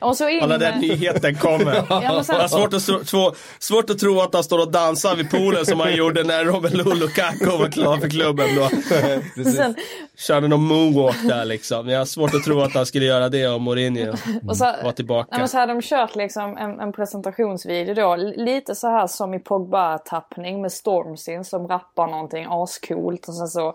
och 0.00 0.16
så 0.16 0.28
in 0.28 0.42
Alla 0.42 0.58
den 0.58 0.80
nyheten 0.80 1.34
kommer. 1.34 1.74
Ja, 1.90 2.22
sen... 2.24 2.36
Jag 2.36 2.50
svårt 2.50 2.74
att, 2.74 3.06
tro, 3.06 3.34
svårt 3.58 3.90
att 3.90 3.98
tro 3.98 4.20
att 4.20 4.34
han 4.34 4.44
står 4.44 4.58
och 4.58 4.70
dansar 4.70 5.16
vid 5.16 5.30
poolen 5.30 5.66
som 5.66 5.80
han 5.80 5.96
gjorde 5.96 6.24
när 6.24 6.44
Romelu 6.44 6.94
Lukaku 6.94 7.46
var 7.46 7.68
klar 7.68 7.96
för 7.96 8.08
klubben 8.08 8.48
då. 8.56 8.68
sen... 9.50 9.74
Körde 10.16 10.48
någon 10.48 10.64
moonwalk 10.64 11.28
där 11.28 11.44
liksom. 11.44 11.88
Jag 11.88 11.98
har 11.98 12.04
svårt 12.04 12.34
att 12.34 12.44
tro 12.44 12.60
att 12.60 12.74
han 12.74 12.86
skulle 12.86 13.04
göra 13.04 13.28
det 13.28 13.46
om 13.46 13.62
Mourinho 13.62 14.12
och 14.48 14.56
så, 14.56 14.74
var 14.84 14.92
tillbaka. 14.92 15.36
Ja, 15.40 15.48
så 15.48 15.58
hade 15.58 15.72
de 15.72 15.82
kört 15.82 16.16
liksom 16.16 16.56
en, 16.56 16.80
en 16.80 16.92
presentationsvideo 16.92 17.94
då. 17.94 18.16
Lite 18.16 18.74
så 18.74 18.88
här 18.88 19.06
som 19.06 19.34
i 19.34 19.38
Pogba-tappning 19.38 20.60
med 20.60 20.72
Stormzy 20.72 21.44
som 21.44 21.68
rappar 21.68 22.06
någonting 22.06 22.46
ascoolt. 22.48 23.28
Och 23.28 23.34
sen 23.34 23.48
så 23.48 23.74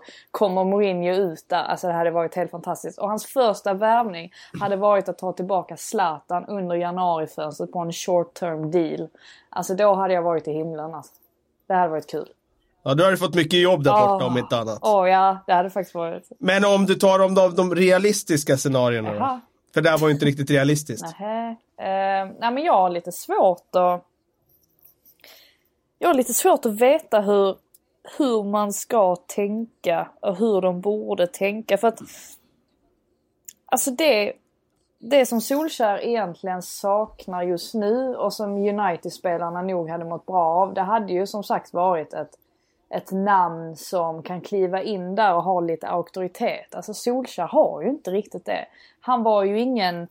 kommer 0.54 0.70
Mourinho 0.70 1.14
ut 1.14 1.44
där. 1.48 1.64
Alltså 1.64 1.86
det 1.86 1.92
hade 1.92 2.10
varit 2.10 2.34
helt 2.34 2.50
fantastiskt. 2.50 2.98
Och 2.98 3.08
hans 3.08 3.26
första 3.26 3.74
värvning 3.74 4.32
hade 4.60 4.76
varit 4.76 5.08
att 5.08 5.18
ta 5.18 5.32
tillbaka 5.32 5.76
Zlatan 5.76 6.44
under 6.46 6.76
januarifönstret 6.76 7.72
på 7.72 7.78
en 7.78 7.92
short 7.92 8.34
term 8.34 8.70
deal. 8.70 9.08
Alltså 9.50 9.74
då 9.74 9.94
hade 9.94 10.14
jag 10.14 10.22
varit 10.22 10.48
i 10.48 10.52
himlen 10.52 10.94
alltså. 10.94 11.12
Det 11.66 11.74
hade 11.74 11.88
varit 11.88 12.10
kul. 12.10 12.28
Ja, 12.82 12.94
du 12.94 13.04
hade 13.04 13.16
fått 13.16 13.34
mycket 13.34 13.60
jobb 13.60 13.84
där 13.84 13.92
borta 13.92 14.24
oh, 14.24 14.26
om 14.26 14.38
inte 14.38 14.56
annat. 14.56 14.78
Åh 14.82 15.02
oh, 15.02 15.08
ja, 15.08 15.38
det 15.46 15.52
hade 15.52 15.70
faktiskt 15.70 15.94
varit. 15.94 16.28
Men 16.38 16.64
om 16.64 16.86
du 16.86 16.94
tar 16.94 17.18
om 17.18 17.34
de, 17.34 17.54
de 17.54 17.74
realistiska 17.74 18.56
scenarierna 18.56 19.12
då? 19.12 19.40
För 19.74 19.80
det 19.80 19.90
här 19.90 19.98
var 19.98 20.08
ju 20.08 20.14
inte 20.14 20.26
riktigt 20.26 20.50
realistiskt. 20.50 21.06
Nähä. 21.20 21.50
Uh, 21.50 22.34
nej 22.40 22.52
men 22.52 22.58
jag 22.58 22.72
har 22.72 22.90
lite 22.90 23.12
svårt 23.12 23.76
att... 23.76 24.04
Jag 25.98 26.08
har 26.08 26.14
lite 26.14 26.34
svårt 26.34 26.66
att 26.66 26.80
veta 26.80 27.20
hur, 27.20 27.56
hur 28.18 28.42
man 28.44 28.72
ska 28.72 29.16
tänka 29.16 30.08
och 30.20 30.36
hur 30.36 30.60
de 30.60 30.80
borde 30.80 31.26
tänka. 31.26 31.78
För 31.78 31.88
att... 31.88 32.00
Alltså 33.66 33.90
det, 33.90 34.32
det 34.98 35.26
som 35.26 35.40
Solskär 35.40 36.04
egentligen 36.04 36.62
saknar 36.62 37.42
just 37.42 37.74
nu 37.74 38.16
och 38.16 38.32
som 38.32 38.52
United-spelarna 38.52 39.62
nog 39.62 39.88
hade 39.88 40.04
mått 40.04 40.26
bra 40.26 40.44
av. 40.44 40.74
Det 40.74 40.82
hade 40.82 41.12
ju 41.12 41.26
som 41.26 41.44
sagt 41.44 41.72
varit 41.72 42.14
ett 42.14 42.38
ett 42.92 43.12
namn 43.12 43.76
som 43.76 44.22
kan 44.22 44.40
kliva 44.40 44.82
in 44.82 45.14
där 45.14 45.34
och 45.34 45.42
ha 45.42 45.60
lite 45.60 45.88
auktoritet. 45.88 46.74
Alltså 46.74 46.94
Solskär 46.94 47.46
har 47.46 47.82
ju 47.82 47.88
inte 47.88 48.10
riktigt 48.10 48.44
det. 48.44 48.66
Han 49.00 49.22
var 49.22 49.44
ju 49.44 49.60
ingen... 49.60 50.08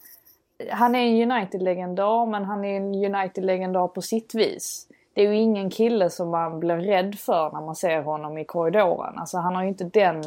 Han 0.70 0.96
är 0.96 1.00
en 1.00 1.32
United-legendar 1.32 2.26
men 2.26 2.46
han 2.46 2.66
är 2.66 2.78
en 2.78 3.16
United-legendar 3.16 3.88
på 3.88 4.02
sitt 4.02 4.36
vis. 4.36 4.88
Det 5.14 5.22
är 5.22 5.30
ju 5.30 5.36
ingen 5.36 5.70
kille 5.70 6.10
som 6.10 6.30
man 6.30 6.60
blir 6.60 6.76
rädd 6.76 7.16
för 7.20 7.52
när 7.52 7.62
man 7.62 7.76
ser 7.76 8.02
honom 8.02 8.38
i 8.38 8.46
korridoren. 8.46 9.18
Alltså 9.18 9.38
han 9.38 9.56
har 9.56 9.64
ju 9.64 9.70
inte 9.70 9.84
den 9.84 10.24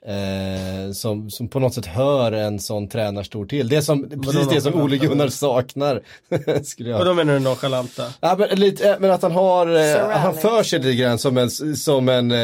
Eh, 0.07 0.91
som, 0.91 1.29
som 1.29 1.47
på 1.47 1.59
något 1.59 1.73
sätt 1.73 1.85
hör 1.85 2.31
en 2.31 2.59
sån 2.59 2.87
tränarstor 2.87 3.45
till. 3.45 3.69
Det 3.69 3.81
som, 3.81 4.09
precis 4.09 4.49
det 4.49 4.61
som 4.61 4.81
Ole 4.81 4.97
Gunnar 4.97 5.27
saknar. 5.27 6.01
skulle 6.63 6.89
jag... 6.89 6.97
Vadå 6.97 7.13
menar 7.13 7.33
du 7.33 7.39
nonchalanta? 7.39 8.03
Ja, 8.19 8.35
men, 8.39 8.59
lite, 8.59 8.89
eh, 8.89 8.95
men 8.99 9.11
att 9.11 9.21
han 9.21 9.31
har, 9.31 9.67
eh, 9.67 10.09
han 10.09 10.33
för 10.33 10.63
sig 10.63 10.79
lite 10.79 10.93
grann 10.93 11.19
som 11.19 11.37
en, 11.37 11.49
som 11.75 12.09
en, 12.09 12.31
eh, 12.31 12.37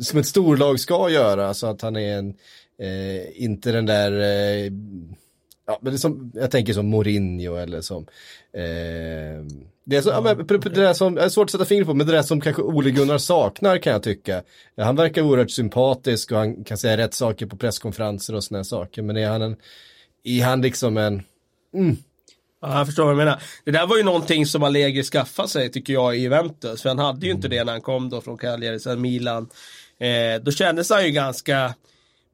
som 0.00 0.18
ett 0.18 0.26
storlag 0.26 0.80
ska 0.80 1.10
göra. 1.10 1.54
Så 1.54 1.66
att 1.66 1.82
han 1.82 1.96
är 1.96 2.18
en, 2.18 2.34
eh, 2.82 3.42
inte 3.42 3.72
den 3.72 3.86
där, 3.86 4.12
eh, 4.12 4.72
ja, 5.66 5.78
men 5.80 5.92
det 5.92 5.98
som, 5.98 6.32
jag 6.34 6.50
tänker 6.50 6.72
som 6.72 6.86
Mourinho 6.86 7.56
eller 7.56 7.80
som, 7.80 8.06
eh, 8.52 9.44
det 9.84 9.96
är, 9.96 10.02
så, 10.02 10.08
ja. 10.08 10.20
men, 10.20 10.46
det 10.46 10.68
där 10.68 10.94
som, 10.94 11.14
det 11.14 11.22
är 11.22 11.28
svårt 11.28 11.44
att 11.44 11.50
sätta 11.50 11.64
fingret 11.64 11.86
på, 11.86 11.94
men 11.94 12.06
det 12.06 12.12
där 12.12 12.22
som 12.22 12.40
kanske 12.40 12.62
Ole 12.62 12.90
Gunnar 12.90 13.18
saknar 13.18 13.78
kan 13.78 13.92
jag 13.92 14.02
tycka. 14.02 14.42
Han 14.76 14.96
verkar 14.96 15.22
oerhört 15.22 15.50
sympatisk 15.50 16.32
och 16.32 16.38
han 16.38 16.64
kan 16.64 16.78
säga 16.78 16.96
rätt 16.96 17.14
saker 17.14 17.46
på 17.46 17.56
presskonferenser 17.56 18.34
och 18.34 18.44
sådana 18.44 18.64
saker, 18.64 19.02
men 19.02 19.16
är 19.16 19.28
han 19.28 19.42
en, 19.42 19.56
är 20.24 20.44
han 20.44 20.62
liksom 20.62 20.96
en, 20.96 21.22
mm. 21.74 21.96
Ja, 22.60 22.78
jag 22.78 22.86
förstår 22.86 23.04
vad 23.04 23.12
du 23.12 23.16
menar. 23.16 23.42
Det 23.64 23.70
där 23.70 23.86
var 23.86 23.96
ju 23.96 24.02
någonting 24.02 24.46
som 24.46 24.62
Allegri 24.62 25.02
skaffade 25.02 25.48
sig 25.48 25.70
tycker 25.70 25.92
jag 25.92 26.16
i 26.16 26.20
Juventus, 26.20 26.82
för 26.82 26.88
han 26.88 26.98
hade 26.98 27.26
ju 27.26 27.30
mm. 27.30 27.38
inte 27.38 27.48
det 27.48 27.64
när 27.64 27.72
han 27.72 27.80
kom 27.80 28.10
då 28.10 28.20
från 28.20 28.38
Cagliari, 28.38 28.80
sen 28.80 29.00
Milan. 29.00 29.48
Eh, 30.00 30.42
då 30.42 30.50
kändes 30.50 30.90
han 30.90 31.04
ju 31.04 31.10
ganska 31.10 31.74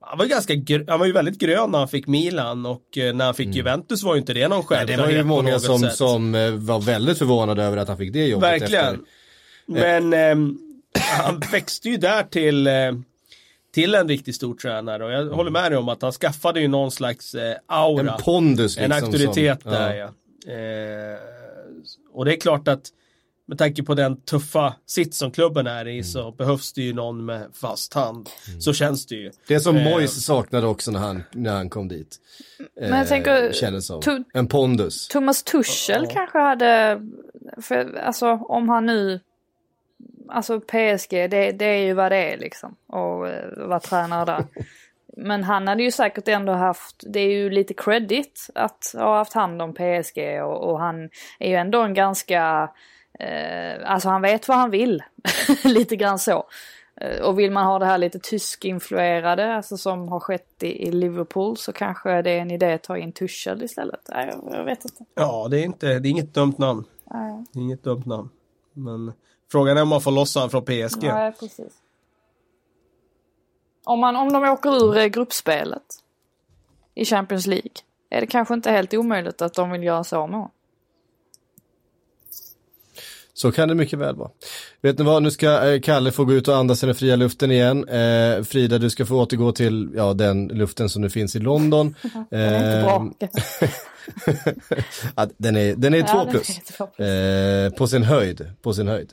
han 0.06 0.18
var, 0.18 0.26
ganska, 0.26 0.54
han 0.88 0.98
var 0.98 1.06
ju 1.06 1.12
väldigt 1.12 1.38
grön 1.38 1.70
när 1.70 1.78
han 1.78 1.88
fick 1.88 2.06
Milan 2.06 2.66
och 2.66 2.98
eh, 2.98 3.14
när 3.14 3.24
han 3.24 3.34
fick 3.34 3.46
mm. 3.46 3.56
Juventus 3.56 4.02
var 4.02 4.14
ju 4.14 4.20
inte 4.20 4.32
det 4.32 4.48
någon 4.48 4.62
självklarhet 4.62 4.98
Det 4.98 5.02
var 5.02 5.10
ju 5.10 5.24
många 5.24 5.58
som, 5.58 5.90
som 5.90 6.34
eh, 6.34 6.50
var 6.50 6.80
väldigt 6.80 7.18
förvånade 7.18 7.62
över 7.62 7.76
att 7.76 7.88
han 7.88 7.98
fick 7.98 8.12
det 8.12 8.26
jobbet. 8.26 8.50
Verkligen. 8.50 8.84
Efter. 8.84 9.00
Men 9.66 10.12
eh, 10.12 10.54
han 11.18 11.42
växte 11.52 11.88
ju 11.88 11.96
där 11.96 12.22
till, 12.22 12.66
eh, 12.66 12.72
till 13.74 13.94
en 13.94 14.08
riktigt 14.08 14.36
stor 14.36 14.54
tränare 14.54 15.04
och 15.04 15.12
jag 15.12 15.22
mm. 15.22 15.34
håller 15.34 15.50
med 15.50 15.72
dig 15.72 15.78
om 15.78 15.88
att 15.88 16.02
han 16.02 16.12
skaffade 16.12 16.60
ju 16.60 16.68
någon 16.68 16.90
slags 16.90 17.34
eh, 17.34 17.56
aura. 17.66 18.12
En 18.12 18.20
pondus 18.22 18.76
liksom. 18.76 18.84
En 18.84 19.04
auktoritet 19.04 19.62
som, 19.62 19.70
där 19.72 19.94
ja. 19.94 20.06
Eh, 20.52 21.18
och 22.12 22.24
det 22.24 22.32
är 22.32 22.40
klart 22.40 22.68
att 22.68 22.90
med 23.46 23.58
tanke 23.58 23.82
på 23.82 23.94
den 23.94 24.20
tuffa 24.20 24.74
sitt 24.86 25.14
som 25.14 25.30
klubben 25.30 25.66
är 25.66 25.88
i 25.88 25.92
mm. 25.92 26.04
så 26.04 26.30
behövs 26.30 26.72
det 26.72 26.82
ju 26.82 26.92
någon 26.92 27.24
med 27.24 27.46
fast 27.52 27.94
hand. 27.94 28.28
Mm. 28.48 28.60
Så 28.60 28.72
känns 28.72 29.06
det 29.06 29.14
ju. 29.14 29.30
Det 29.48 29.60
som 29.60 29.76
eh, 29.76 29.84
Mois 29.84 30.24
saknade 30.24 30.66
också 30.66 30.90
när 30.90 31.00
han, 31.00 31.22
när 31.32 31.52
han 31.52 31.70
kom 31.70 31.88
dit. 31.88 32.16
Men 32.80 32.90
jag 32.90 33.00
eh, 33.00 33.06
tänker, 33.06 33.52
kändes 33.52 33.86
som. 33.86 34.24
en 34.34 34.46
pondus. 34.46 35.08
Thomas 35.08 35.42
Tuchel 35.42 36.04
oh. 36.04 36.12
kanske 36.12 36.38
hade, 36.38 37.00
för, 37.62 37.98
alltså 37.98 38.30
om 38.30 38.68
han 38.68 38.86
nu, 38.86 39.20
alltså 40.28 40.60
PSG 40.60 41.10
det, 41.10 41.52
det 41.52 41.64
är 41.64 41.84
ju 41.86 41.92
vad 41.92 42.12
det 42.12 42.32
är 42.32 42.38
liksom. 42.38 42.76
Och 42.86 43.26
uh, 43.26 43.68
vara 43.68 43.80
tränare 43.80 44.24
där. 44.24 44.44
Men 45.16 45.44
han 45.44 45.68
hade 45.68 45.82
ju 45.82 45.90
säkert 45.90 46.28
ändå 46.28 46.52
haft, 46.52 47.04
det 47.06 47.20
är 47.20 47.30
ju 47.30 47.50
lite 47.50 47.74
credit 47.74 48.48
att 48.54 48.94
ha 48.94 49.16
haft 49.16 49.32
hand 49.32 49.62
om 49.62 49.74
PSG 49.74 50.42
och, 50.42 50.70
och 50.70 50.80
han 50.80 51.10
är 51.38 51.48
ju 51.48 51.54
ändå 51.54 51.82
en 51.82 51.94
ganska 51.94 52.70
Eh, 53.18 53.90
alltså 53.90 54.08
han 54.08 54.22
vet 54.22 54.48
vad 54.48 54.56
han 54.56 54.70
vill. 54.70 55.02
lite 55.64 55.96
grann 55.96 56.18
så. 56.18 56.44
Eh, 56.96 57.22
och 57.22 57.38
vill 57.38 57.50
man 57.50 57.66
ha 57.66 57.78
det 57.78 57.86
här 57.86 57.98
lite 57.98 58.18
tyskinfluerade, 58.18 59.54
alltså 59.54 59.76
som 59.76 60.08
har 60.08 60.20
skett 60.20 60.62
i, 60.62 60.88
i, 60.88 60.92
Liverpool, 60.92 61.56
så 61.56 61.72
kanske 61.72 62.22
det 62.22 62.30
är 62.30 62.38
en 62.38 62.50
idé 62.50 62.72
att 62.72 62.82
ta 62.82 62.98
in 62.98 63.12
Tuchel 63.12 63.62
istället. 63.62 64.00
Nej, 64.08 64.32
jag, 64.32 64.58
jag 64.58 64.64
vet 64.64 64.84
inte. 64.84 65.04
Ja, 65.14 65.48
det 65.50 65.60
är, 65.60 65.64
inte, 65.64 65.86
det 65.98 66.08
är 66.08 66.10
inget 66.10 66.34
dumt 66.34 66.54
namn. 66.58 66.84
Nej. 67.04 67.44
Det 67.52 67.58
är 67.58 67.62
inget 67.62 67.84
dumt 67.84 68.02
namn. 68.06 68.28
Men 68.72 69.12
frågan 69.52 69.76
är 69.76 69.82
om 69.82 69.88
man 69.88 70.00
får 70.00 70.10
loss 70.10 70.34
honom 70.34 70.50
från 70.50 70.64
PSG. 70.64 71.02
Nej, 71.02 71.32
precis. 71.32 71.72
Om, 73.84 74.00
man, 74.00 74.16
om 74.16 74.32
de 74.32 74.44
åker 74.44 74.84
ur 74.84 74.96
eh, 74.96 75.06
gruppspelet 75.06 76.02
i 76.94 77.04
Champions 77.04 77.46
League, 77.46 77.72
är 78.10 78.20
det 78.20 78.26
kanske 78.26 78.54
inte 78.54 78.70
helt 78.70 78.94
omöjligt 78.94 79.42
att 79.42 79.54
de 79.54 79.70
vill 79.70 79.82
göra 79.82 80.04
så 80.04 80.26
med 80.26 80.36
honom. 80.36 80.50
Så 83.36 83.52
kan 83.52 83.68
det 83.68 83.74
mycket 83.74 83.98
väl 83.98 84.16
vara. 84.16 84.30
Vet 84.80 84.98
ni 84.98 85.04
vad, 85.04 85.22
nu 85.22 85.30
ska 85.30 85.72
eh, 85.72 85.80
Kalle 85.80 86.12
få 86.12 86.24
gå 86.24 86.32
ut 86.32 86.48
och 86.48 86.56
andas 86.56 86.82
i 86.82 86.86
den 86.86 86.94
fria 86.94 87.16
luften 87.16 87.50
igen. 87.50 87.88
Eh, 87.88 88.42
Frida, 88.42 88.78
du 88.78 88.90
ska 88.90 89.06
få 89.06 89.22
återgå 89.22 89.52
till 89.52 89.90
ja, 89.96 90.14
den 90.14 90.48
luften 90.48 90.88
som 90.88 91.02
nu 91.02 91.10
finns 91.10 91.36
i 91.36 91.38
London. 91.38 91.94
den 92.30 92.40
är 92.40 92.56
inte 92.56 92.82
bra. 92.82 93.12
ja, 95.16 95.28
den 95.36 95.56
är, 95.56 95.74
den 95.74 95.94
är 95.94 95.98
ja, 95.98 96.06
två 96.06 96.30
plus. 96.30 96.48
Är 96.96 97.64
eh, 97.66 97.70
på 97.70 97.86
sin 97.86 98.02
höjd. 98.02 98.50
På 98.62 98.74
sin 98.74 98.88
höjd. 98.88 99.12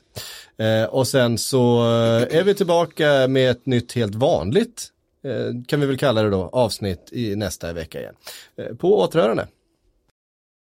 Eh, 0.58 0.84
och 0.84 1.08
sen 1.08 1.38
så 1.38 1.80
eh, 1.80 2.38
är 2.38 2.42
vi 2.42 2.54
tillbaka 2.54 3.28
med 3.28 3.50
ett 3.50 3.66
nytt 3.66 3.92
helt 3.92 4.14
vanligt, 4.14 4.88
eh, 5.24 5.64
kan 5.68 5.80
vi 5.80 5.86
väl 5.86 5.98
kalla 5.98 6.22
det 6.22 6.30
då, 6.30 6.50
avsnitt 6.52 7.08
i 7.12 7.36
nästa 7.36 7.72
vecka 7.72 8.00
igen. 8.00 8.14
på 8.78 8.98
återhörande. 8.98 9.46